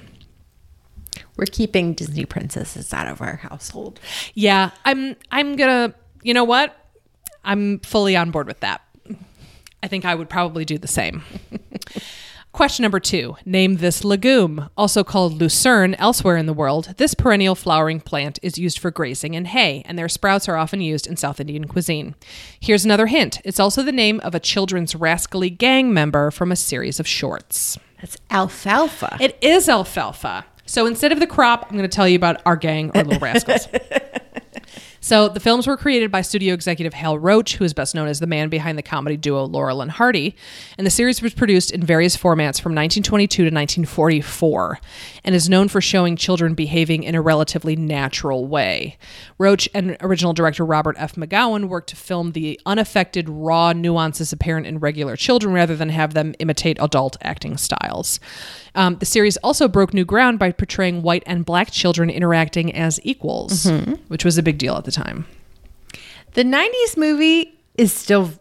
We're 1.36 1.46
keeping 1.46 1.94
Disney 1.94 2.26
princesses 2.26 2.92
out 2.92 3.08
of 3.08 3.20
our 3.20 3.36
household. 3.36 3.98
Yeah, 4.34 4.70
I'm 4.84 5.16
I'm 5.32 5.56
gonna 5.56 5.94
you 6.22 6.34
know 6.34 6.44
what? 6.44 6.76
I'm 7.42 7.80
fully 7.80 8.16
on 8.16 8.30
board 8.30 8.46
with 8.46 8.60
that. 8.60 8.82
I 9.82 9.88
think 9.88 10.04
I 10.04 10.14
would 10.14 10.28
probably 10.28 10.64
do 10.64 10.78
the 10.78 10.88
same. 10.88 11.22
Question 12.54 12.84
number 12.84 13.00
two 13.00 13.36
Name 13.44 13.78
this 13.78 14.04
legume. 14.04 14.70
Also 14.76 15.02
called 15.02 15.40
lucerne 15.40 15.96
elsewhere 15.96 16.36
in 16.36 16.46
the 16.46 16.52
world, 16.52 16.94
this 16.98 17.12
perennial 17.12 17.56
flowering 17.56 17.98
plant 17.98 18.38
is 18.42 18.56
used 18.56 18.78
for 18.78 18.92
grazing 18.92 19.34
and 19.34 19.48
hay, 19.48 19.82
and 19.86 19.98
their 19.98 20.08
sprouts 20.08 20.48
are 20.48 20.54
often 20.54 20.80
used 20.80 21.08
in 21.08 21.16
South 21.16 21.40
Indian 21.40 21.66
cuisine. 21.66 22.14
Here's 22.60 22.84
another 22.84 23.06
hint 23.06 23.40
it's 23.44 23.58
also 23.58 23.82
the 23.82 23.90
name 23.90 24.20
of 24.20 24.36
a 24.36 24.40
children's 24.40 24.94
rascally 24.94 25.50
gang 25.50 25.92
member 25.92 26.30
from 26.30 26.52
a 26.52 26.56
series 26.56 27.00
of 27.00 27.08
shorts. 27.08 27.76
That's 28.00 28.18
alfalfa. 28.30 29.16
It 29.18 29.36
is 29.40 29.68
alfalfa. 29.68 30.46
So 30.64 30.86
instead 30.86 31.10
of 31.10 31.18
the 31.18 31.26
crop, 31.26 31.66
I'm 31.68 31.76
going 31.76 31.90
to 31.90 31.94
tell 31.94 32.08
you 32.08 32.14
about 32.14 32.40
our 32.46 32.56
gang 32.56 32.92
or 32.94 33.02
little 33.02 33.18
rascals. 33.20 33.66
So 35.04 35.28
the 35.28 35.38
films 35.38 35.66
were 35.66 35.76
created 35.76 36.10
by 36.10 36.22
studio 36.22 36.54
executive 36.54 36.94
Hal 36.94 37.18
Roach, 37.18 37.56
who 37.56 37.64
is 37.64 37.74
best 37.74 37.94
known 37.94 38.08
as 38.08 38.20
the 38.20 38.26
man 38.26 38.48
behind 38.48 38.78
the 38.78 38.82
comedy 38.82 39.18
duo 39.18 39.44
Laurel 39.44 39.82
and 39.82 39.90
Hardy, 39.90 40.34
and 40.78 40.86
the 40.86 40.90
series 40.90 41.20
was 41.20 41.34
produced 41.34 41.72
in 41.72 41.82
various 41.82 42.16
formats 42.16 42.58
from 42.58 42.72
1922 42.72 43.42
to 43.42 43.54
1944 43.54 44.80
and 45.22 45.34
is 45.34 45.46
known 45.46 45.68
for 45.68 45.82
showing 45.82 46.16
children 46.16 46.54
behaving 46.54 47.02
in 47.02 47.14
a 47.14 47.20
relatively 47.20 47.76
natural 47.76 48.46
way. 48.46 48.96
Roach 49.36 49.68
and 49.74 49.98
original 50.00 50.32
director 50.32 50.64
Robert 50.64 50.96
F. 50.98 51.16
McGowan 51.16 51.68
worked 51.68 51.90
to 51.90 51.96
film 51.96 52.32
the 52.32 52.58
unaffected 52.64 53.28
raw 53.28 53.74
nuances 53.74 54.32
apparent 54.32 54.66
in 54.66 54.78
regular 54.78 55.16
children 55.16 55.52
rather 55.52 55.76
than 55.76 55.90
have 55.90 56.14
them 56.14 56.34
imitate 56.38 56.78
adult 56.80 57.18
acting 57.20 57.58
styles. 57.58 58.20
Um, 58.76 58.96
the 58.96 59.06
series 59.06 59.36
also 59.38 59.68
broke 59.68 59.94
new 59.94 60.04
ground 60.04 60.38
by 60.38 60.50
portraying 60.52 61.02
white 61.02 61.22
and 61.26 61.44
black 61.44 61.70
children 61.70 62.10
interacting 62.10 62.74
as 62.74 62.98
equals, 63.04 63.70
which 64.08 64.24
was 64.24 64.36
a 64.38 64.42
big 64.42 64.58
deal 64.58 64.76
at 64.76 64.84
the 64.84 64.90
time. 64.90 65.26
the 66.32 66.42
90s 66.44 66.96
movie 66.96 67.56
is 67.78 67.92
still 67.92 68.32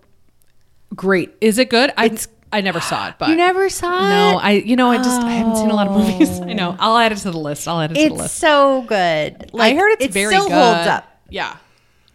great. 0.96 1.32
Is 1.42 1.58
it 1.58 1.70
good? 1.70 1.92
I 1.98 2.18
I 2.52 2.62
never 2.62 2.80
saw 2.80 3.10
it, 3.10 3.16
but 3.18 3.30
You 3.30 3.36
never 3.36 3.68
saw 3.70 3.90
no, 3.90 4.06
it? 4.06 4.10
No, 4.34 4.38
I 4.40 4.52
you 4.52 4.76
know 4.76 4.92
I 4.92 4.98
just 4.98 5.22
I 5.22 5.32
haven't 5.32 5.56
seen 5.58 5.70
a 5.72 5.76
lot 5.76 5.88
of 5.88 5.94
movies. 5.98 6.40
I 6.42 6.54
know. 6.54 6.76
I'll 6.80 6.98
add 6.98 7.12
it 7.12 7.18
to 7.20 7.32
the 7.32 7.38
list. 7.40 7.68
I'll 7.68 7.80
add 7.82 7.92
it 7.92 7.96
to 7.96 8.00
the 8.00 8.06
It's 8.08 8.16
list. 8.16 8.36
so 8.38 8.84
good. 8.88 9.50
Like, 9.54 9.74
I 9.74 9.78
heard 9.78 9.92
it's 9.94 10.06
it 10.06 10.12
very 10.14 10.34
still 10.36 10.48
good. 10.48 10.54
holds 10.54 10.88
up. 10.88 11.20
Yeah. 11.30 11.58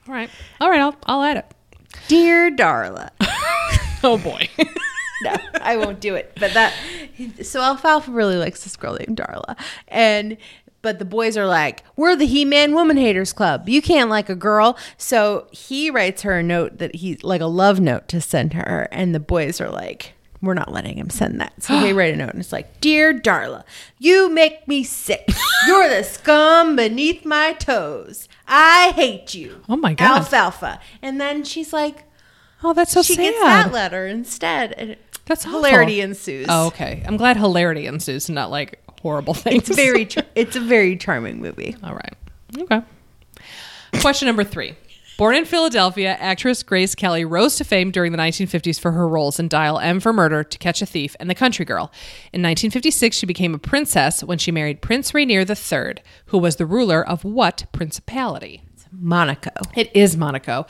All 0.06 0.14
right. 0.14 0.30
All 0.60 0.70
right. 0.70 0.80
I'll 0.80 0.96
I'll 1.06 1.22
add 1.22 1.36
it. 1.38 1.46
Dear 2.08 2.50
Darla. 2.50 3.10
Oh 4.04 4.16
boy. 4.16 4.48
no, 5.24 5.34
I 5.60 5.76
won't 5.76 5.98
do 6.00 6.14
it. 6.14 6.32
But 6.38 6.54
that 6.54 6.72
so 7.42 7.60
Alfalfa 7.60 8.10
really 8.10 8.36
likes 8.36 8.64
this 8.64 8.76
girl 8.76 8.94
named 8.94 9.18
Darla. 9.18 9.56
And 9.88 10.36
but 10.80 10.98
the 10.98 11.04
boys 11.04 11.36
are 11.36 11.46
like, 11.46 11.82
We're 11.96 12.16
the 12.16 12.26
He 12.26 12.44
Man 12.44 12.74
Woman 12.74 12.96
Haters 12.96 13.32
Club. 13.32 13.68
You 13.68 13.82
can't 13.82 14.10
like 14.10 14.28
a 14.28 14.34
girl. 14.34 14.78
So 14.96 15.48
he 15.50 15.90
writes 15.90 16.22
her 16.22 16.38
a 16.38 16.42
note 16.42 16.78
that 16.78 16.96
he 16.96 17.16
like 17.16 17.40
a 17.40 17.46
love 17.46 17.80
note 17.80 18.08
to 18.08 18.20
send 18.20 18.54
her. 18.54 18.88
And 18.92 19.14
the 19.14 19.20
boys 19.20 19.60
are 19.60 19.70
like, 19.70 20.14
we're 20.40 20.54
not 20.54 20.72
letting 20.72 20.96
him 20.96 21.10
send 21.10 21.40
that. 21.40 21.62
So 21.62 21.80
they 21.80 21.92
write 21.94 22.14
a 22.14 22.16
note 22.16 22.30
and 22.30 22.40
it's 22.40 22.52
like, 22.52 22.80
Dear 22.80 23.12
Darla, 23.12 23.64
you 23.98 24.30
make 24.30 24.68
me 24.68 24.84
sick. 24.84 25.28
You're 25.66 25.88
the 25.88 26.04
scum 26.04 26.76
beneath 26.76 27.24
my 27.24 27.54
toes. 27.54 28.28
I 28.46 28.92
hate 28.94 29.34
you. 29.34 29.62
Oh 29.68 29.76
my 29.76 29.94
God. 29.94 30.18
Alfalfa. 30.18 30.80
And 31.02 31.20
then 31.20 31.44
she's 31.44 31.72
like, 31.72 32.04
Oh, 32.62 32.72
that's 32.72 32.92
so 32.92 33.02
she 33.02 33.14
sad. 33.14 33.22
gets 33.22 33.40
that 33.40 33.72
letter 33.72 34.06
instead. 34.06 34.72
And 34.72 34.96
That's 35.26 35.46
awful. 35.46 35.62
hilarity 35.64 36.00
ensues. 36.00 36.46
Oh, 36.48 36.66
okay. 36.68 37.02
I'm 37.06 37.16
glad 37.16 37.36
hilarity 37.36 37.86
ensues, 37.86 38.28
not 38.28 38.50
like 38.50 38.80
horrible 39.00 39.34
things. 39.34 39.68
It's 39.68 39.76
very 39.76 40.04
char- 40.06 40.24
it's 40.34 40.56
a 40.56 40.60
very 40.60 40.96
charming 40.96 41.40
movie. 41.40 41.76
All 41.84 41.94
right. 41.94 42.14
Okay. 42.58 42.82
Question 44.00 44.26
number 44.26 44.44
three. 44.44 44.74
Born 45.18 45.34
in 45.34 45.44
Philadelphia, 45.46 46.16
actress 46.20 46.62
Grace 46.62 46.94
Kelly 46.94 47.24
rose 47.24 47.56
to 47.56 47.64
fame 47.64 47.90
during 47.90 48.12
the 48.12 48.18
1950s 48.18 48.78
for 48.78 48.92
her 48.92 49.08
roles 49.08 49.40
in 49.40 49.48
Dial 49.48 49.80
M 49.80 49.98
for 49.98 50.12
Murder, 50.12 50.44
To 50.44 50.58
Catch 50.58 50.80
a 50.80 50.86
Thief, 50.86 51.16
and 51.18 51.28
The 51.28 51.34
Country 51.34 51.64
Girl. 51.64 51.90
In 52.32 52.40
1956, 52.40 53.16
she 53.16 53.26
became 53.26 53.52
a 53.52 53.58
princess 53.58 54.22
when 54.22 54.38
she 54.38 54.52
married 54.52 54.80
Prince 54.80 55.12
Rainier 55.14 55.40
III, 55.40 55.94
who 56.26 56.38
was 56.38 56.54
the 56.56 56.66
ruler 56.66 57.04
of 57.04 57.24
what 57.24 57.66
principality? 57.72 58.62
Monaco. 58.92 59.50
It 59.74 59.90
is 59.94 60.16
Monaco. 60.16 60.66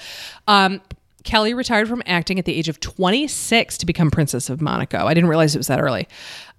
Um, 0.47 0.81
Kelly 1.25 1.55
retired 1.55 1.89
from 1.89 2.03
acting 2.07 2.39
at 2.39 2.45
the 2.45 2.55
age 2.55 2.69
of 2.69 2.81
26 2.81 3.79
to 3.79 3.87
become 3.87 4.11
Princess 4.11 4.49
of 4.51 4.61
Monaco. 4.61 5.07
I 5.07 5.15
didn't 5.15 5.29
realize 5.29 5.55
it 5.55 5.59
was 5.59 5.67
that 5.67 5.81
early. 5.81 6.09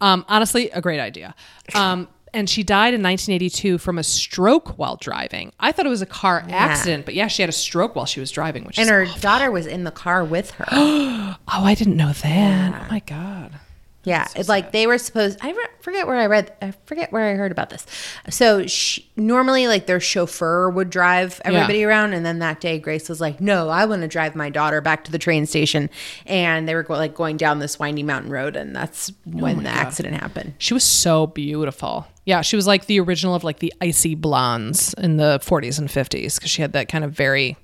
Um, 0.01 0.25
honestly, 0.27 0.69
a 0.71 0.81
great 0.81 0.99
idea. 0.99 1.33
Um, 1.73 2.07
and 2.33 2.49
she 2.49 2.63
died 2.63 2.93
in 2.93 3.01
1982 3.01 3.77
from 3.79 3.97
a 3.97 4.03
stroke 4.03 4.77
while 4.77 4.97
driving. 4.97 5.51
I 5.59 5.71
thought 5.71 5.85
it 5.85 5.89
was 5.89 6.01
a 6.01 6.07
car 6.07 6.45
accident, 6.49 7.05
but 7.05 7.15
yeah, 7.15 7.27
she 7.27 7.41
had 7.41 7.49
a 7.49 7.53
stroke 7.53 7.95
while 7.95 8.05
she 8.05 8.19
was 8.19 8.31
driving, 8.31 8.65
which 8.65 8.77
And 8.77 8.89
her 8.89 9.07
daughter 9.19 9.51
was 9.51 9.65
in 9.65 9.83
the 9.83 9.91
car 9.91 10.23
with 10.23 10.51
her. 10.51 10.65
oh, 10.71 11.35
I 11.47 11.73
didn't 11.75 11.97
know 11.97 12.11
that. 12.13 12.83
Oh 12.83 12.91
my 12.91 12.99
god. 12.99 13.59
Yeah, 14.05 14.27
it's 14.35 14.47
like 14.47 14.71
they 14.71 14.87
were 14.87 14.97
supposed. 14.97 15.39
I 15.41 15.51
re- 15.51 15.67
forget 15.81 16.07
where 16.07 16.15
I 16.15 16.27
read. 16.27 16.53
I 16.61 16.71
forget 16.85 17.11
where 17.11 17.29
I 17.31 17.35
heard 17.35 17.51
about 17.51 17.69
this. 17.69 17.85
So 18.29 18.65
she, 18.65 19.09
normally, 19.17 19.67
like 19.67 19.87
their 19.87 19.99
chauffeur 19.99 20.69
would 20.69 20.89
drive 20.89 21.41
everybody 21.43 21.83
around, 21.83 22.13
and 22.13 22.25
then 22.25 22.39
that 22.39 22.61
day, 22.61 22.79
Grace 22.79 23.09
was 23.09 23.19
like, 23.19 23.41
"No, 23.41 23.67
I 23.67 23.83
want 23.85 24.01
to 24.03 24.07
drive 24.07 24.35
my 24.35 24.49
daughter 24.49 24.79
back 24.79 25.03
to 25.03 25.11
the 25.11 25.19
train 25.19 25.45
station." 25.45 25.89
And 26.25 26.67
they 26.67 26.75
were 26.75 26.83
go- 26.83 26.93
like 26.93 27.13
going 27.13 27.35
down 27.35 27.59
this 27.59 27.77
windy 27.77 28.03
mountain 28.03 28.31
road, 28.31 28.55
and 28.55 28.73
that's 28.73 29.09
oh 29.11 29.13
when 29.25 29.63
the 29.63 29.69
accident 29.69 30.15
happened. 30.15 30.53
She 30.59 30.73
was 30.73 30.85
so 30.85 31.27
beautiful. 31.27 32.07
Yeah, 32.25 32.41
she 32.41 32.55
was 32.55 32.67
like 32.67 32.85
the 32.85 33.01
original 33.01 33.35
of 33.35 33.43
like 33.43 33.59
the 33.59 33.73
icy 33.81 34.15
blondes 34.15 34.93
in 34.93 35.17
the 35.17 35.39
40s 35.43 35.77
and 35.77 35.89
50s 35.89 36.35
because 36.35 36.49
she 36.49 36.61
had 36.61 36.71
that 36.73 36.87
kind 36.87 37.03
of 37.03 37.11
very 37.11 37.57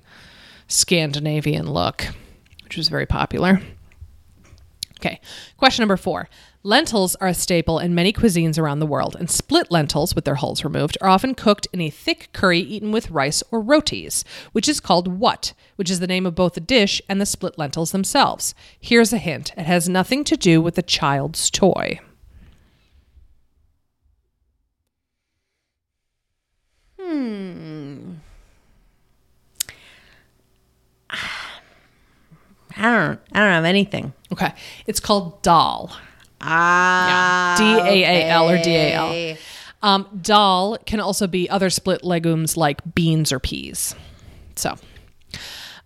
Scandinavian 0.68 1.70
look, 1.72 2.06
which 2.64 2.76
was 2.76 2.88
very 2.88 3.06
popular. 3.06 3.60
Okay, 5.00 5.20
question 5.58 5.82
number 5.82 5.96
four. 5.96 6.28
Lentils 6.62 7.14
are 7.16 7.28
a 7.28 7.34
staple 7.34 7.78
in 7.78 7.94
many 7.94 8.12
cuisines 8.12 8.58
around 8.58 8.80
the 8.80 8.86
world, 8.86 9.14
and 9.16 9.30
split 9.30 9.70
lentils, 9.70 10.14
with 10.14 10.24
their 10.24 10.34
hulls 10.34 10.64
removed, 10.64 10.98
are 11.00 11.08
often 11.08 11.34
cooked 11.34 11.68
in 11.72 11.80
a 11.80 11.90
thick 11.90 12.30
curry 12.32 12.58
eaten 12.58 12.90
with 12.90 13.10
rice 13.10 13.42
or 13.52 13.60
rotis, 13.60 14.24
which 14.52 14.68
is 14.68 14.80
called 14.80 15.06
what, 15.06 15.52
which 15.76 15.90
is 15.90 16.00
the 16.00 16.08
name 16.08 16.26
of 16.26 16.34
both 16.34 16.54
the 16.54 16.60
dish 16.60 17.00
and 17.08 17.20
the 17.20 17.26
split 17.26 17.56
lentils 17.56 17.92
themselves. 17.92 18.54
Here's 18.80 19.12
a 19.12 19.18
hint 19.18 19.52
it 19.56 19.66
has 19.66 19.88
nothing 19.88 20.24
to 20.24 20.36
do 20.36 20.60
with 20.60 20.76
a 20.76 20.82
child's 20.82 21.50
toy. 21.50 22.00
Hmm. 26.98 27.75
I 32.76 32.82
don't. 32.82 33.20
I 33.32 33.40
don't 33.40 33.52
have 33.52 33.64
anything. 33.64 34.12
Okay, 34.32 34.52
it's 34.86 35.00
called 35.00 35.42
dal. 35.42 35.96
Ah, 36.40 37.54
D 37.58 37.64
A 37.64 38.04
A 38.04 38.28
L 38.30 38.50
or 38.50 38.62
D 38.62 38.70
A 38.74 38.92
L. 38.94 39.36
Um, 39.82 40.08
dal 40.20 40.78
can 40.86 41.00
also 41.00 41.26
be 41.26 41.48
other 41.48 41.70
split 41.70 42.04
legumes 42.04 42.56
like 42.56 42.94
beans 42.94 43.32
or 43.32 43.38
peas. 43.38 43.94
So, 44.56 44.76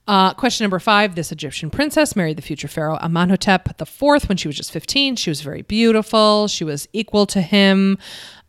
uh, 0.09 0.35
question 0.35 0.65
number 0.65 0.79
five: 0.79 1.15
This 1.15 1.31
Egyptian 1.31 1.71
princess 1.71 2.17
married 2.17 2.37
the 2.37 2.43
future 2.43 2.69
pharaoh 2.69 2.99
Amenhotep 3.01 3.81
IV 3.81 4.29
when 4.29 4.37
she 4.37 4.49
was 4.49 4.57
just 4.57 4.73
fifteen. 4.73 5.17
She 5.17 5.31
was 5.31 5.43
very 5.43 5.63
beautiful. 5.63 6.49
She 6.49 6.65
was 6.65 6.89
equal 6.93 7.27
to 7.27 7.41
him. 7.41 7.99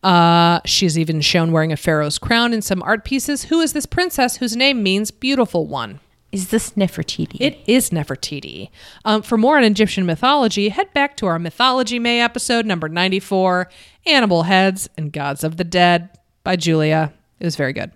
Uh, 0.02 0.58
she's 0.64 0.98
even 0.98 1.20
shown 1.20 1.52
wearing 1.52 1.70
a 1.70 1.76
pharaoh's 1.76 2.18
crown 2.18 2.52
in 2.52 2.60
some 2.60 2.82
art 2.82 3.04
pieces. 3.04 3.44
Who 3.44 3.60
is 3.60 3.72
this 3.72 3.86
princess 3.86 4.38
whose 4.38 4.56
name 4.56 4.82
means 4.82 5.12
beautiful 5.12 5.68
one? 5.68 6.00
Is 6.32 6.48
this 6.48 6.70
Nefertiti? 6.70 7.36
It 7.40 7.60
is 7.66 7.90
Nefertiti. 7.90 8.70
Um, 9.04 9.20
for 9.20 9.36
more 9.36 9.58
on 9.58 9.64
Egyptian 9.64 10.06
mythology, 10.06 10.70
head 10.70 10.92
back 10.94 11.14
to 11.18 11.26
our 11.26 11.38
Mythology 11.38 11.98
May 11.98 12.22
episode 12.22 12.64
number 12.64 12.88
94 12.88 13.68
Animal 14.06 14.44
Heads 14.44 14.88
and 14.96 15.12
Gods 15.12 15.44
of 15.44 15.58
the 15.58 15.64
Dead 15.64 16.08
by 16.42 16.56
Julia. 16.56 17.12
It 17.38 17.44
was 17.44 17.56
very 17.56 17.74
good. 17.74 17.92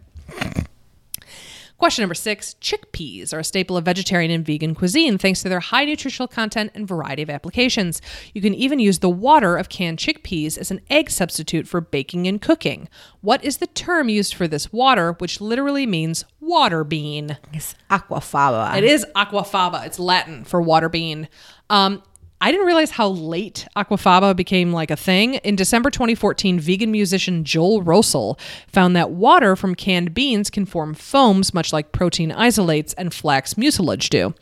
Question 1.79 2.03
number 2.03 2.15
six 2.15 2.57
Chickpeas 2.61 3.35
are 3.35 3.41
a 3.41 3.45
staple 3.45 3.77
of 3.77 3.85
vegetarian 3.85 4.31
and 4.31 4.45
vegan 4.45 4.75
cuisine 4.75 5.19
thanks 5.19 5.43
to 5.43 5.49
their 5.49 5.61
high 5.61 5.85
nutritional 5.85 6.27
content 6.27 6.71
and 6.75 6.89
variety 6.89 7.23
of 7.23 7.29
applications. 7.29 8.01
You 8.33 8.41
can 8.41 8.55
even 8.55 8.79
use 8.79 9.01
the 9.01 9.11
water 9.11 9.57
of 9.57 9.69
canned 9.69 9.99
chickpeas 9.99 10.57
as 10.57 10.71
an 10.71 10.81
egg 10.89 11.11
substitute 11.11 11.69
for 11.69 11.81
baking 11.81 12.27
and 12.27 12.41
cooking. 12.41 12.89
What 13.21 13.45
is 13.45 13.59
the 13.59 13.67
term 13.67 14.09
used 14.09 14.35
for 14.35 14.49
this 14.49 14.73
water, 14.73 15.13
which 15.19 15.41
literally 15.41 15.87
means 15.87 16.25
water 16.41 16.83
bean? 16.83 17.37
It's 17.53 17.75
aquafaba. 17.91 18.77
It 18.79 18.85
is 18.85 19.05
aquafaba. 19.15 19.85
It's 19.85 19.99
Latin 19.99 20.45
for 20.45 20.63
water 20.63 20.89
bean. 20.89 21.29
Um, 21.69 22.03
I 22.41 22.53
didn't 22.53 22.67
realize 22.67 22.91
how 22.91 23.09
late 23.09 23.67
aquafaba 23.77 24.37
became 24.37 24.73
like 24.73 24.91
a 24.91 24.97
thing. 24.97 25.35
In 25.37 25.57
December 25.57 25.91
2014, 25.91 26.61
vegan 26.61 26.91
musician 26.91 27.45
Joel 27.45 27.83
Roessel 27.83 28.39
found 28.69 28.95
that 28.95 29.11
water 29.11 29.57
from 29.57 29.75
canned 29.75 30.13
beans 30.13 30.51
can 30.51 30.67
form 30.67 30.95
foams 30.95 31.55
much 31.55 31.73
like 31.73 31.93
protein 31.93 32.31
isolates 32.31 32.93
and 32.95 33.15
flax 33.15 33.57
mucilage 33.57 34.11
do. 34.11 34.35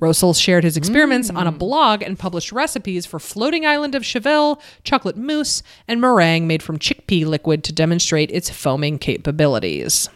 Roessel 0.00 0.38
shared 0.38 0.64
his 0.64 0.76
experiments 0.76 1.30
on 1.30 1.46
a 1.46 1.52
mm. 1.52 1.58
blog 1.58 2.02
and 2.02 2.18
published 2.18 2.50
recipes 2.50 3.06
for 3.06 3.18
floating 3.18 3.64
island 3.64 3.94
of 3.94 4.02
Cheville, 4.02 4.60
chocolate 4.82 5.16
mousse, 5.16 5.62
and 5.86 6.00
meringue 6.00 6.46
made 6.46 6.62
from 6.62 6.78
chickpea 6.78 7.26
liquid 7.26 7.62
to 7.64 7.72
demonstrate 7.72 8.30
its 8.30 8.50
foaming 8.50 8.98
capabilities. 8.98 10.08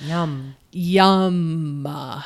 Yum. 0.00 0.54
Yum. 0.70 1.86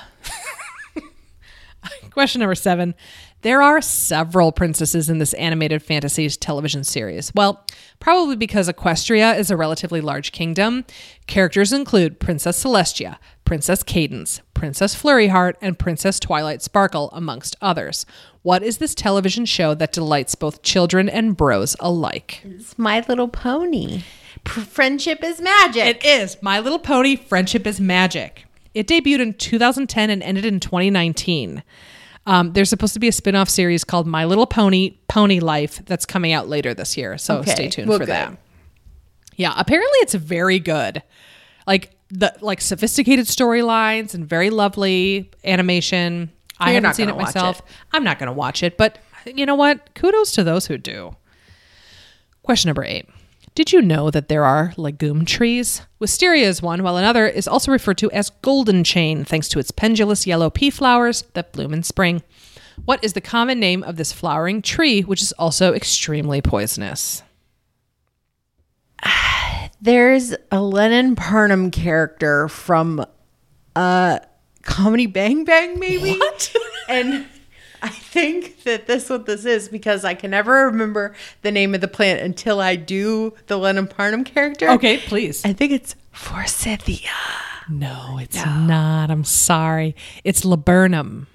Question 2.10 2.40
number 2.40 2.54
seven. 2.54 2.94
There 3.42 3.60
are 3.60 3.80
several 3.80 4.52
princesses 4.52 5.10
in 5.10 5.18
this 5.18 5.34
animated 5.34 5.82
fantasy 5.82 6.28
television 6.28 6.84
series. 6.84 7.34
Well, 7.34 7.66
probably 7.98 8.36
because 8.36 8.68
Equestria 8.68 9.36
is 9.36 9.50
a 9.50 9.56
relatively 9.56 10.00
large 10.00 10.30
kingdom. 10.30 10.84
Characters 11.26 11.72
include 11.72 12.20
Princess 12.20 12.62
Celestia, 12.62 13.18
Princess 13.44 13.82
Cadance, 13.82 14.40
Princess 14.54 14.94
Flurryheart, 14.94 15.54
and 15.60 15.76
Princess 15.76 16.20
Twilight 16.20 16.62
Sparkle, 16.62 17.10
amongst 17.12 17.56
others. 17.60 18.06
What 18.42 18.62
is 18.62 18.78
this 18.78 18.94
television 18.94 19.44
show 19.44 19.74
that 19.74 19.92
delights 19.92 20.36
both 20.36 20.62
children 20.62 21.08
and 21.08 21.36
bros 21.36 21.74
alike? 21.80 22.42
It's 22.44 22.78
My 22.78 23.04
Little 23.08 23.28
Pony. 23.28 24.04
Friendship 24.44 25.24
is 25.24 25.40
magic. 25.40 25.84
It 25.84 26.04
is 26.04 26.36
My 26.42 26.60
Little 26.60 26.78
Pony 26.78 27.16
Friendship 27.16 27.66
is 27.66 27.80
Magic. 27.80 28.46
It 28.72 28.86
debuted 28.86 29.20
in 29.20 29.34
2010 29.34 30.10
and 30.10 30.22
ended 30.22 30.44
in 30.44 30.60
2019. 30.60 31.64
Um, 32.26 32.52
there's 32.52 32.70
supposed 32.70 32.94
to 32.94 33.00
be 33.00 33.08
a 33.08 33.12
spin 33.12 33.34
off 33.34 33.48
series 33.48 33.82
called 33.84 34.06
My 34.06 34.24
Little 34.24 34.46
Pony 34.46 34.96
Pony 35.08 35.40
Life 35.40 35.84
that's 35.86 36.06
coming 36.06 36.32
out 36.32 36.48
later 36.48 36.72
this 36.74 36.96
year. 36.96 37.18
So 37.18 37.38
Okay. 37.38 37.50
stay 37.52 37.68
tuned 37.68 37.88
Well, 37.88 37.98
for 37.98 38.04
good. 38.06 38.12
that. 38.12 38.36
Yeah, 39.36 39.54
apparently 39.56 39.98
it's 40.00 40.14
very 40.14 40.58
good. 40.60 41.02
Like 41.66 41.96
the 42.10 42.32
like 42.40 42.60
sophisticated 42.60 43.26
storylines 43.26 44.14
and 44.14 44.28
very 44.28 44.50
lovely 44.50 45.30
animation. 45.44 46.30
I 46.60 46.66
You're 46.66 46.74
haven't 46.74 46.94
seen 46.94 47.08
it 47.08 47.16
myself. 47.16 47.58
it. 47.60 47.64
I'm 47.92 48.04
not 48.04 48.18
going 48.20 48.28
to 48.28 48.32
watch 48.32 48.62
it, 48.62 48.76
but 48.76 48.98
you 49.26 49.44
know 49.46 49.54
what? 49.56 49.94
Kudos 49.94 50.32
to 50.32 50.44
those 50.44 50.66
who 50.66 50.78
do. 50.78 51.16
Question 52.42 52.68
number 52.68 52.84
eight. 52.84 53.08
Did 53.54 53.70
you 53.70 53.82
know 53.82 54.10
that 54.10 54.28
there 54.28 54.44
are 54.44 54.72
legume 54.78 55.26
trees? 55.26 55.82
Wisteria 56.00 56.46
is 56.46 56.62
one, 56.62 56.82
while 56.82 56.96
another 56.96 57.26
is 57.26 57.46
also 57.46 57.70
referred 57.70 57.98
to 57.98 58.10
as 58.10 58.30
golden 58.40 58.82
chain, 58.82 59.24
thanks 59.24 59.48
to 59.50 59.58
its 59.58 59.70
pendulous 59.70 60.26
yellow 60.26 60.48
pea 60.48 60.70
flowers 60.70 61.22
that 61.34 61.52
bloom 61.52 61.74
in 61.74 61.82
spring. 61.82 62.22
What 62.86 63.04
is 63.04 63.12
the 63.12 63.20
common 63.20 63.60
name 63.60 63.82
of 63.82 63.96
this 63.96 64.12
flowering 64.12 64.62
tree, 64.62 65.02
which 65.02 65.20
is 65.20 65.32
also 65.32 65.74
extremely 65.74 66.40
poisonous? 66.40 67.22
There's 69.82 70.34
a 70.50 70.62
Lennon 70.62 71.14
Parnham 71.14 71.70
character 71.70 72.48
from 72.48 73.04
uh 73.76 74.20
Comedy 74.62 75.06
Bang 75.06 75.44
Bang, 75.44 75.78
maybe. 75.78 76.16
What? 76.18 76.54
and 76.88 77.26
I 77.82 77.88
think 77.88 78.62
that 78.62 78.86
this 78.86 79.10
what 79.10 79.26
this 79.26 79.44
is 79.44 79.68
because 79.68 80.04
I 80.04 80.14
can 80.14 80.30
never 80.30 80.66
remember 80.66 81.14
the 81.42 81.50
name 81.50 81.74
of 81.74 81.80
the 81.80 81.88
plant 81.88 82.20
until 82.20 82.60
I 82.60 82.76
do 82.76 83.34
the 83.48 83.58
Lennon 83.58 83.88
Parnham 83.88 84.22
character. 84.22 84.70
Okay, 84.70 84.98
please. 84.98 85.44
I 85.44 85.52
think 85.52 85.72
it's 85.72 85.96
Forsythia. 86.12 87.10
No, 87.68 88.18
it's 88.20 88.36
not. 88.36 89.10
I'm 89.10 89.24
sorry. 89.24 89.96
It's 90.22 90.44
laburnum. 90.44 91.26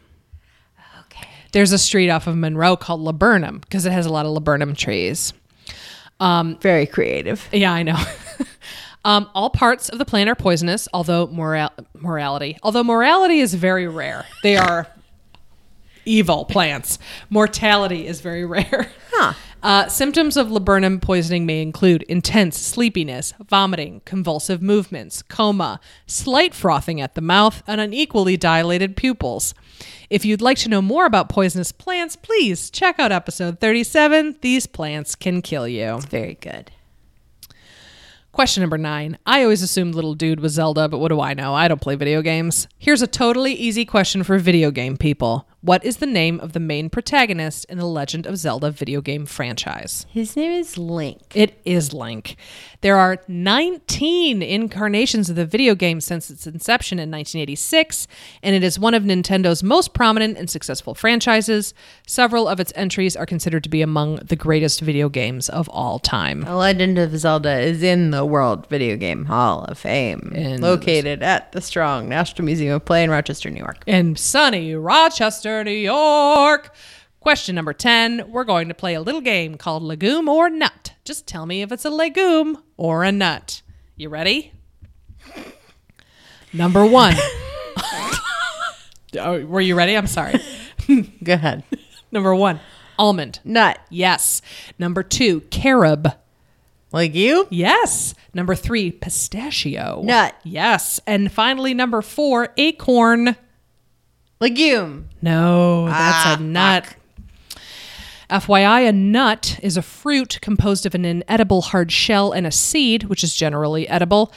Okay. 1.02 1.28
There's 1.52 1.74
a 1.74 1.78
street 1.78 2.10
off 2.10 2.28
of 2.28 2.38
Monroe 2.38 2.78
called 2.78 3.02
Laburnum 3.02 3.60
because 3.60 3.86
it 3.86 3.92
has 3.92 4.06
a 4.06 4.10
lot 4.10 4.26
of 4.26 4.32
laburnum 4.32 4.74
trees. 4.74 5.34
Very 6.20 6.86
creative. 6.86 7.48
Yeah, 7.52 7.74
I 7.74 7.84
know. 7.84 8.02
um, 9.06 9.30
all 9.36 9.50
parts 9.50 9.90
of 9.90 10.00
the 10.00 10.06
plant 10.06 10.30
are 10.30 10.36
poisonous, 10.36 10.88
although 10.94 11.28
moral- 11.28 11.74
morality, 11.94 12.58
although 12.64 12.84
morality 12.84 13.40
is 13.40 13.54
very 13.54 13.88
rare. 13.88 14.26
They 14.44 14.58
are 14.58 14.88
evil 16.08 16.46
plants. 16.46 16.98
Mortality 17.30 18.08
is 18.08 18.22
very 18.22 18.46
rare. 18.56 18.92
Huh. 19.12 19.34
Uh, 19.64 19.88
symptoms 19.88 20.38
of 20.38 20.52
laburnum 20.52 21.00
poisoning 21.00 21.46
may 21.46 21.62
include 21.62 22.04
intense 22.04 22.58
sleepiness, 22.58 23.34
vomiting, 23.50 24.02
convulsive 24.06 24.62
movements, 24.62 25.24
coma, 25.24 25.80
slight 26.06 26.54
frothing 26.54 27.02
at 27.02 27.16
the 27.16 27.22
mouth, 27.22 27.64
and 27.66 27.82
unequally 27.82 28.38
dilated 28.38 28.96
pupils. 28.96 29.56
If 30.10 30.24
you'd 30.24 30.42
like 30.42 30.58
to 30.60 30.70
know 30.70 30.82
more 30.82 31.06
about 31.06 31.28
poisonous 31.28 31.72
plants, 31.72 32.16
please 32.16 32.70
check 32.70 33.00
out 33.00 33.12
episode 33.12 33.60
37 33.60 34.38
These 34.42 34.68
Plants 34.68 35.16
Can 35.16 35.42
Kill 35.42 35.68
You. 35.68 36.00
Very 36.08 36.36
good. 36.36 36.72
Question 38.32 38.62
number 38.62 38.78
nine. 38.78 39.18
I 39.26 39.42
always 39.42 39.64
assumed 39.64 39.96
Little 39.96 40.14
Dude 40.14 40.40
was 40.40 40.54
Zelda, 40.54 40.88
but 40.88 41.00
what 41.00 41.08
do 41.08 41.20
I 41.20 41.34
know? 41.34 41.56
I 41.56 41.68
don't 41.68 41.82
play 41.82 41.96
video 41.96 42.22
games. 42.22 42.68
Here's 42.78 43.02
a 43.02 43.08
totally 43.08 43.54
easy 43.54 43.84
question 43.84 44.22
for 44.24 44.38
video 44.38 44.70
game 44.70 44.96
people 44.96 45.47
What 45.62 45.84
is 45.84 45.98
the 45.98 46.06
name 46.06 46.40
of 46.40 46.54
the 46.54 46.60
main 46.60 46.88
protagonist 46.88 47.66
in 47.66 47.80
the 47.80 47.88
Legend 47.88 48.28
of 48.28 48.38
Zelda 48.38 48.70
video 48.70 49.02
game 49.02 49.26
franchise? 49.26 50.06
His 50.08 50.36
name 50.36 50.52
is 50.52 50.78
Link. 50.78 51.20
It 51.34 51.60
is 51.66 51.94
Link. 51.94 52.36
There 52.82 52.98
are 52.98 53.18
19 53.28 54.44
incarnations 54.44 55.32
of 55.32 55.36
the 55.36 55.46
video 55.48 55.74
game 55.74 56.00
since 56.00 56.30
its 56.30 56.46
inception 56.46 57.00
in 57.00 57.10
1986, 57.10 58.08
and 58.44 58.56
it 58.56 58.64
is 58.64 58.78
one 58.78 58.94
of 58.94 59.04
Nintendo's 59.04 59.64
most 59.64 59.94
prominent 59.96 60.38
and 60.38 60.48
successful 60.48 60.94
franchises. 60.94 61.74
Several 62.06 62.48
of 62.48 62.60
its 62.60 62.72
entries 62.76 63.16
are 63.16 63.26
considered 63.26 63.64
to 63.64 63.70
be 63.70 63.82
among 63.82 64.18
the 64.18 64.36
greatest 64.36 64.82
video 64.82 65.10
games 65.10 65.50
of 65.50 65.68
all 65.70 65.98
time. 65.98 66.42
The 66.42 66.56
Legend 66.56 67.00
of 67.00 67.18
Zelda 67.18 67.60
is 67.60 67.82
in 67.82 68.12
the 68.12 68.26
World 68.26 68.68
Video 68.70 68.96
Game 68.96 69.26
Hall 69.26 69.64
of 69.64 69.80
Fame, 69.80 70.32
located 70.60 71.24
at 71.24 71.52
the 71.54 71.62
Strong 71.62 72.08
National 72.10 72.46
Museum 72.46 72.76
of 72.76 72.86
Play 72.86 73.04
in 73.04 73.10
Rochester, 73.10 73.50
New 73.50 73.60
York. 73.60 73.84
in 73.88 74.16
sunny 74.16 74.76
Rochester, 74.76 75.64
New 75.64 75.72
York. 75.72 76.74
Question 77.28 77.56
number 77.56 77.74
10. 77.74 78.32
We're 78.32 78.46
going 78.46 78.70
to 78.70 78.74
play 78.74 78.94
a 78.94 79.02
little 79.02 79.20
game 79.20 79.56
called 79.56 79.84
Legume 79.84 80.30
or 80.30 80.50
Nut. 80.50 80.94
Just 81.04 81.28
tell 81.28 81.46
me 81.46 81.62
if 81.62 81.74
it's 81.74 81.84
a 81.84 81.90
legume 81.90 82.58
or 82.78 83.04
a 83.04 83.12
nut. 83.12 83.62
You 83.98 84.08
ready? 84.08 84.54
Number 86.54 86.86
one. 86.86 87.16
oh, 89.20 89.44
were 89.46 89.60
you 89.60 89.76
ready? 89.76 89.98
I'm 89.98 90.08
sorry. 90.08 90.40
Go 91.22 91.34
ahead. 91.34 91.66
Number 92.14 92.34
one, 92.34 92.62
almond. 92.98 93.42
Nut. 93.44 93.78
Yes. 93.90 94.42
Number 94.80 95.04
two, 95.04 95.42
carob. 95.50 96.16
Like 96.94 97.14
you? 97.14 97.48
Yes. 97.50 98.16
Number 98.34 98.56
three, 98.56 98.90
pistachio. 98.90 100.02
Nut. 100.02 100.34
Yes. 100.46 101.02
And 101.06 101.30
finally, 101.30 101.74
number 101.74 102.02
four, 102.02 102.54
acorn. 102.56 103.36
Legume. 104.40 105.10
No, 105.22 105.88
that's 105.88 106.26
Ah, 106.26 106.38
a 106.40 106.42
nut. 106.42 106.96
FYI, 108.30 108.90
a 108.90 108.92
nut 108.92 109.60
is 109.64 109.78
a 109.78 109.82
fruit 109.82 110.40
composed 110.42 110.86
of 110.86 110.94
an 110.94 111.06
inedible 111.06 111.62
hard 111.62 111.92
shell 111.92 112.32
and 112.34 112.46
a 112.46 112.52
seed, 112.52 113.04
which 113.04 113.24
is 113.24 113.34
generally 113.36 113.88
edible. 113.88 114.34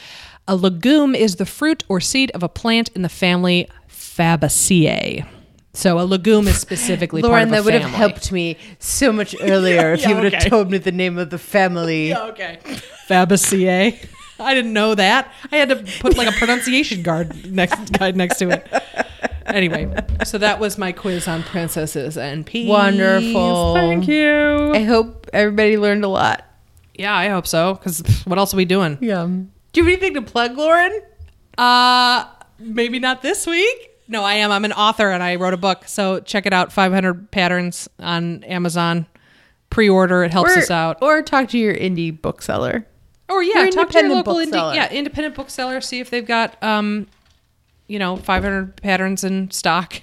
A 0.46 0.54
legume 0.54 1.14
is 1.14 1.36
the 1.36 1.46
fruit 1.46 1.84
or 1.88 2.00
seed 2.00 2.30
of 2.32 2.42
a 2.42 2.48
plant 2.48 2.88
in 2.94 3.02
the 3.02 3.08
family 3.08 3.68
Fabaceae. 3.88 5.26
So 5.72 6.00
a 6.00 6.02
legume 6.02 6.48
is 6.48 6.58
specifically 6.58 7.22
Lauren, 7.22 7.50
that 7.50 7.64
would 7.64 7.74
have 7.74 7.90
helped 7.90 8.32
me 8.32 8.56
so 8.78 9.12
much 9.12 9.34
earlier 9.40 9.92
if 9.92 10.00
Yeah, 10.02 10.10
you 10.10 10.14
would 10.16 10.32
have 10.32 10.46
told 10.46 10.70
me 10.70 10.78
the 10.78 10.92
name 10.92 11.18
of 11.18 11.30
the 11.30 11.38
family. 11.38 12.08
yeah, 12.10 12.24
Okay. 12.26 12.58
Fabaceae. 13.08 14.08
I 14.40 14.54
didn't 14.54 14.72
know 14.72 14.94
that. 14.94 15.30
I 15.52 15.56
had 15.56 15.68
to 15.68 15.76
put 16.00 16.16
like 16.16 16.28
a 16.28 16.32
pronunciation 16.38 17.02
guard 17.02 17.52
next 17.52 17.92
guide 17.92 18.16
next 18.16 18.38
to 18.38 18.50
it. 18.50 18.66
Anyway, 19.54 19.92
so 20.24 20.38
that 20.38 20.58
was 20.60 20.78
my 20.78 20.92
quiz 20.92 21.28
on 21.28 21.42
princesses 21.42 22.16
and 22.16 22.44
peas. 22.46 22.68
Wonderful. 22.68 23.74
Thank 23.74 24.08
you. 24.08 24.72
I 24.72 24.82
hope 24.84 25.28
everybody 25.32 25.76
learned 25.76 26.04
a 26.04 26.08
lot. 26.08 26.44
Yeah, 26.94 27.14
I 27.14 27.28
hope 27.28 27.46
so. 27.46 27.74
Because 27.74 28.02
what 28.24 28.38
else 28.38 28.52
are 28.52 28.56
we 28.56 28.64
doing? 28.64 28.98
Yeah. 29.00 29.26
Do 29.26 29.80
you 29.80 29.84
have 29.84 29.92
anything 29.92 30.14
to 30.14 30.22
plug, 30.22 30.56
Lauren? 30.56 31.00
Uh, 31.56 32.26
maybe 32.58 32.98
not 32.98 33.22
this 33.22 33.46
week. 33.46 33.90
No, 34.08 34.24
I 34.24 34.34
am. 34.34 34.50
I'm 34.50 34.64
an 34.64 34.72
author 34.72 35.10
and 35.10 35.22
I 35.22 35.36
wrote 35.36 35.54
a 35.54 35.58
book. 35.58 35.84
So 35.86 36.20
check 36.20 36.46
it 36.46 36.52
out. 36.52 36.72
500 36.72 37.30
patterns 37.30 37.88
on 38.00 38.42
Amazon. 38.44 39.06
Pre-order. 39.70 40.24
It 40.24 40.32
helps 40.32 40.56
or, 40.56 40.58
us 40.58 40.70
out. 40.70 40.98
Or 41.00 41.22
talk 41.22 41.48
to 41.50 41.58
your 41.58 41.74
indie 41.74 42.20
bookseller. 42.20 42.86
Or 43.28 43.42
yeah, 43.42 43.62
Your 43.62 43.70
talk 43.70 43.90
to 43.90 43.98
your 43.98 44.06
independent 44.06 44.14
local 44.14 44.34
indie, 44.34 44.50
bookseller. 44.50 44.74
yeah, 44.74 44.90
independent 44.90 45.34
bookseller. 45.36 45.80
See 45.80 46.00
if 46.00 46.10
they've 46.10 46.26
got 46.26 46.60
um, 46.60 47.06
you 47.90 47.98
know, 47.98 48.16
500 48.16 48.76
patterns 48.76 49.24
in 49.24 49.50
stock. 49.50 50.00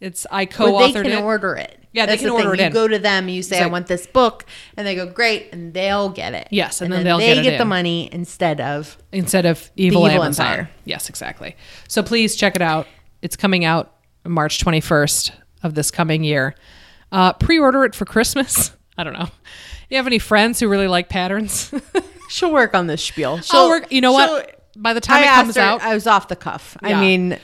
It's 0.00 0.26
I 0.30 0.46
co-authored 0.46 0.92
they 0.94 1.02
can 1.10 1.12
it. 1.12 1.22
order 1.22 1.54
it. 1.56 1.74
Yeah, 1.92 2.06
they 2.06 2.12
That's 2.12 2.22
can 2.22 2.28
the 2.30 2.36
thing. 2.36 2.46
order 2.46 2.54
it 2.54 2.60
You 2.60 2.66
in. 2.66 2.72
go 2.72 2.86
to 2.88 2.98
them, 2.98 3.28
you 3.28 3.42
say, 3.42 3.56
It's 3.56 3.64
I 3.64 3.68
want 3.68 3.86
this 3.86 4.06
book, 4.06 4.44
and 4.76 4.86
they 4.86 4.94
go, 4.94 5.06
great, 5.06 5.48
and 5.52 5.74
they'll 5.74 6.08
get 6.10 6.34
it. 6.34 6.48
Yes, 6.50 6.80
and 6.80 6.92
then 6.92 7.02
they'll 7.04 7.18
they 7.18 7.34
get 7.34 7.38
it 7.38 7.42
get 7.42 7.56
the 7.58 7.62
in. 7.62 7.68
money 7.68 8.08
instead 8.12 8.60
of. 8.60 8.96
instead 9.12 9.44
of 9.46 9.70
Evil, 9.76 10.06
Evil 10.08 10.22
Amazon. 10.22 10.46
Empire. 10.46 10.70
Yes, 10.84 11.08
exactly. 11.08 11.56
So 11.88 12.02
please 12.02 12.36
check 12.36 12.54
it 12.56 12.62
out. 12.62 12.86
It's 13.22 13.36
coming 13.36 13.64
out 13.64 13.92
March 14.24 14.62
21st 14.64 15.32
of 15.64 15.74
this 15.74 15.90
coming 15.90 16.22
year. 16.24 16.54
Uh, 17.10 17.32
pre-order 17.32 17.84
it 17.84 17.94
for 17.94 18.04
Christmas. 18.04 18.70
I 18.98 19.02
don't 19.04 19.14
know. 19.14 19.28
You 19.90 19.96
have 19.96 20.06
any 20.06 20.18
friends 20.20 20.60
who 20.60 20.68
really 20.68 20.88
like 20.88 21.08
patterns? 21.08 21.72
She'll 22.28 22.52
work 22.52 22.74
on 22.74 22.86
this 22.86 23.02
spiel. 23.04 23.36
I'll 23.36 23.42
She'll 23.42 23.68
work. 23.70 23.90
You 23.90 24.02
know 24.02 24.12
what? 24.12 24.57
By 24.80 24.94
the 24.94 25.00
time 25.00 25.24
I 25.24 25.26
it 25.26 25.34
comes 25.34 25.56
her, 25.56 25.60
out, 25.62 25.82
I 25.82 25.92
was 25.94 26.06
off 26.06 26.28
the 26.28 26.36
cuff. 26.36 26.76
Yeah. 26.82 26.96
I 26.96 27.00
mean, 27.00 27.38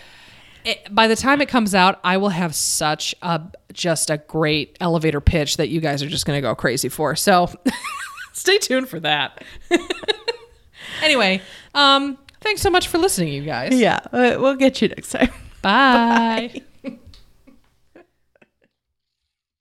it- 0.65 0.87
by 0.95 1.09
the 1.09 1.17
time 1.17 1.41
it 1.41 1.49
comes 1.49 1.75
out, 1.75 1.99
I 2.05 2.17
will 2.17 2.29
have 2.31 2.55
such 2.55 3.15
a 3.23 3.43
just 3.73 4.09
a 4.09 4.19
great 4.19 4.77
elevator 4.81 5.21
pitch 5.21 5.57
that 5.57 5.69
you 5.69 5.81
guys 5.81 6.03
are 6.03 6.09
just 6.09 6.27
going 6.27 6.37
to 6.37 6.41
go 6.41 6.55
crazy 6.55 6.89
for. 6.89 7.17
So 7.17 7.51
stay 8.33 8.59
tuned 8.59 8.89
for 8.89 9.01
that. 9.01 9.43
anyway, 11.03 11.43
um, 11.75 12.17
thanks 12.41 12.63
so 12.63 12.71
much 12.71 12.87
for 12.89 12.99
listening, 12.99 13.33
you 13.33 13.43
guys. 13.43 13.75
yeah, 13.75 13.99
uh, 14.13 14.37
we'll 14.39 14.55
get 14.57 14.81
you 14.81 14.89
next 14.89 15.11
time. 15.11 15.31
Bye. 15.63 16.63